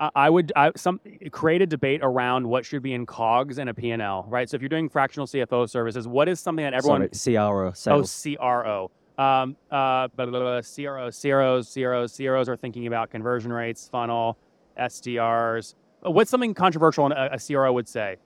I 0.00 0.10
I 0.14 0.30
would 0.30 0.52
I, 0.56 0.72
some 0.76 0.98
create 1.30 1.62
a 1.62 1.66
debate 1.66 2.00
around 2.02 2.48
what 2.48 2.64
should 2.64 2.82
be 2.82 2.94
in 2.94 3.06
COGS 3.06 3.58
and 3.58 3.68
a 3.70 3.74
P&L, 3.74 4.26
right? 4.28 4.48
So 4.48 4.56
if 4.56 4.62
you're 4.62 4.68
doing 4.68 4.88
fractional 4.88 5.26
CFO 5.26 5.68
services, 5.68 6.08
what 6.08 6.28
is 6.28 6.40
something 6.40 6.64
that 6.64 6.74
everyone 6.74 7.12
Sorry, 7.12 7.36
CRO, 7.36 7.72
Oh. 7.86 8.04
CRO. 8.04 8.90
Um, 9.18 9.54
uh, 9.70 10.08
blah, 10.08 10.24
blah, 10.26 10.40
blah, 10.40 10.62
CRO, 10.62 11.10
CROs, 11.10 11.72
CROs, 11.74 12.16
CROs 12.16 12.48
are 12.48 12.56
thinking 12.56 12.86
about 12.86 13.10
conversion 13.10 13.52
rates, 13.52 13.86
funnel, 13.86 14.38
SDRs. 14.80 15.74
What's 16.00 16.30
something 16.30 16.54
controversial 16.54 17.12
a, 17.12 17.30
a 17.32 17.38
CRO 17.38 17.70
would 17.70 17.86
say? 17.86 18.16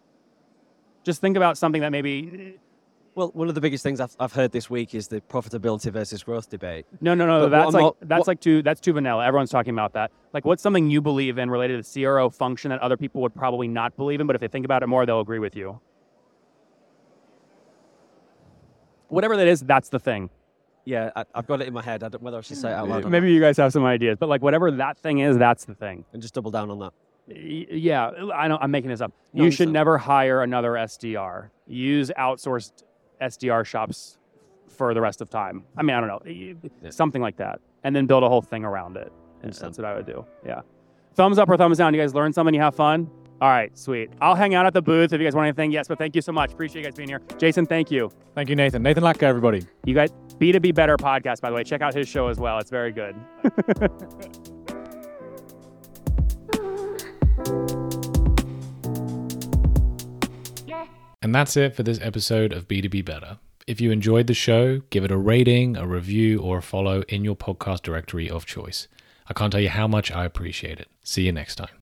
Just 1.02 1.20
think 1.20 1.36
about 1.36 1.58
something 1.58 1.80
that 1.82 1.90
maybe. 1.90 2.58
Well, 3.16 3.30
one 3.32 3.48
of 3.48 3.54
the 3.54 3.60
biggest 3.60 3.84
things 3.84 4.00
I've, 4.00 4.14
I've 4.18 4.32
heard 4.32 4.50
this 4.50 4.68
week 4.68 4.92
is 4.94 5.06
the 5.06 5.20
profitability 5.20 5.92
versus 5.92 6.24
growth 6.24 6.50
debate. 6.50 6.84
No, 7.00 7.14
no, 7.14 7.26
no. 7.26 7.42
But 7.44 7.50
that's 7.50 7.72
like 7.72 7.82
not- 7.82 7.96
that's 8.02 8.18
what- 8.20 8.26
like 8.26 8.40
too 8.40 8.60
that's 8.62 8.80
too 8.80 8.92
vanilla. 8.92 9.24
Everyone's 9.24 9.50
talking 9.50 9.72
about 9.72 9.92
that. 9.92 10.10
Like, 10.32 10.44
what's 10.44 10.62
something 10.62 10.90
you 10.90 11.00
believe 11.00 11.38
in 11.38 11.48
related 11.48 11.82
to 11.84 11.92
the 11.92 12.02
CRO 12.04 12.28
function 12.28 12.70
that 12.70 12.80
other 12.80 12.96
people 12.96 13.22
would 13.22 13.34
probably 13.34 13.68
not 13.68 13.96
believe 13.96 14.20
in, 14.20 14.26
but 14.26 14.34
if 14.34 14.40
they 14.40 14.48
think 14.48 14.64
about 14.64 14.82
it 14.82 14.88
more, 14.88 15.06
they'll 15.06 15.20
agree 15.20 15.38
with 15.38 15.54
you. 15.54 15.80
Whatever 19.08 19.36
that 19.36 19.46
is, 19.46 19.60
that's 19.60 19.90
the 19.90 20.00
thing. 20.00 20.30
Yeah, 20.84 21.10
I, 21.14 21.24
I've 21.34 21.46
got 21.46 21.62
it 21.62 21.68
in 21.68 21.72
my 21.74 21.82
head. 21.82 22.02
I 22.02 22.08
don't 22.08 22.22
whether 22.22 22.38
I 22.38 22.40
should 22.40 22.56
say 22.56 22.70
it 22.70 22.74
out 22.74 22.88
loud 22.88 23.08
Maybe 23.08 23.32
you 23.32 23.40
guys 23.40 23.56
have 23.58 23.72
some 23.72 23.84
ideas, 23.84 24.16
but 24.18 24.28
like 24.28 24.42
whatever 24.42 24.70
that 24.72 24.98
thing 24.98 25.20
is, 25.20 25.38
that's 25.38 25.64
the 25.64 25.74
thing. 25.74 26.04
and 26.12 26.20
just 26.20 26.34
double 26.34 26.50
down 26.50 26.68
on 26.70 26.78
that. 26.80 26.92
Yeah, 27.26 28.10
I 28.34 28.48
know. 28.48 28.58
I'm 28.60 28.70
making 28.70 28.90
this 28.90 29.00
up. 29.00 29.12
No, 29.32 29.44
you 29.44 29.50
should 29.50 29.70
never 29.70 29.96
hire 29.96 30.42
another 30.42 30.72
SDR. 30.72 31.48
Use 31.66 32.10
outsourced 32.18 32.82
SDR 33.20 33.64
shops 33.64 34.18
for 34.68 34.94
the 34.94 35.00
rest 35.00 35.20
of 35.20 35.30
time. 35.30 35.64
I 35.76 35.82
mean, 35.82 35.94
I 35.96 36.00
don't 36.00 36.08
know, 36.08 36.20
Yeah. 36.82 36.90
something 36.90 37.22
like 37.22 37.36
that, 37.36 37.60
and 37.84 37.94
then 37.94 38.06
build 38.06 38.22
a 38.22 38.28
whole 38.28 38.42
thing 38.42 38.64
around 38.64 38.96
it. 38.96 39.12
And 39.42 39.44
Understand. 39.44 39.68
that's 39.74 39.78
what 39.78 39.86
I 39.86 39.94
would 39.94 40.06
do. 40.06 40.24
Yeah. 40.44 40.62
Thumbs 41.14 41.38
up 41.38 41.48
or 41.48 41.56
thumbs 41.56 41.78
down. 41.78 41.94
You 41.94 42.00
guys 42.00 42.14
learn 42.14 42.32
something? 42.32 42.54
You 42.54 42.60
have 42.60 42.74
fun? 42.74 43.08
All 43.40 43.48
right, 43.50 43.76
sweet. 43.76 44.10
I'll 44.20 44.34
hang 44.34 44.54
out 44.54 44.64
at 44.64 44.72
the 44.74 44.80
booth 44.82 45.12
if 45.12 45.20
you 45.20 45.26
guys 45.26 45.34
want 45.34 45.46
anything. 45.46 45.70
Yes, 45.70 45.86
but 45.88 45.98
thank 45.98 46.14
you 46.16 46.22
so 46.22 46.32
much. 46.32 46.52
Appreciate 46.52 46.80
you 46.82 46.86
guys 46.88 46.96
being 46.96 47.08
here. 47.08 47.20
Jason, 47.36 47.66
thank 47.66 47.90
you. 47.90 48.10
Thank 48.34 48.48
you, 48.48 48.56
Nathan. 48.56 48.82
Nathan 48.82 49.02
Latka, 49.04 49.24
everybody. 49.24 49.62
You 49.84 49.94
guys, 49.94 50.12
B2B 50.38 50.74
Better 50.74 50.96
podcast, 50.96 51.40
by 51.40 51.50
the 51.50 51.56
way. 51.56 51.62
Check 51.64 51.82
out 51.82 51.94
his 51.94 52.08
show 52.08 52.28
as 52.28 52.38
well. 52.38 52.58
It's 52.58 52.70
very 52.70 52.92
good. 52.92 53.14
And 61.24 61.34
that's 61.34 61.56
it 61.56 61.74
for 61.74 61.82
this 61.82 61.98
episode 62.02 62.52
of 62.52 62.68
B2B 62.68 63.02
Better. 63.02 63.38
If 63.66 63.80
you 63.80 63.90
enjoyed 63.90 64.26
the 64.26 64.34
show, 64.34 64.80
give 64.90 65.04
it 65.04 65.10
a 65.10 65.16
rating, 65.16 65.74
a 65.74 65.86
review, 65.86 66.38
or 66.38 66.58
a 66.58 66.62
follow 66.62 67.00
in 67.08 67.24
your 67.24 67.34
podcast 67.34 67.80
directory 67.80 68.28
of 68.28 68.44
choice. 68.44 68.88
I 69.26 69.32
can't 69.32 69.50
tell 69.50 69.62
you 69.62 69.70
how 69.70 69.88
much 69.88 70.12
I 70.12 70.26
appreciate 70.26 70.78
it. 70.78 70.88
See 71.02 71.22
you 71.22 71.32
next 71.32 71.54
time. 71.54 71.70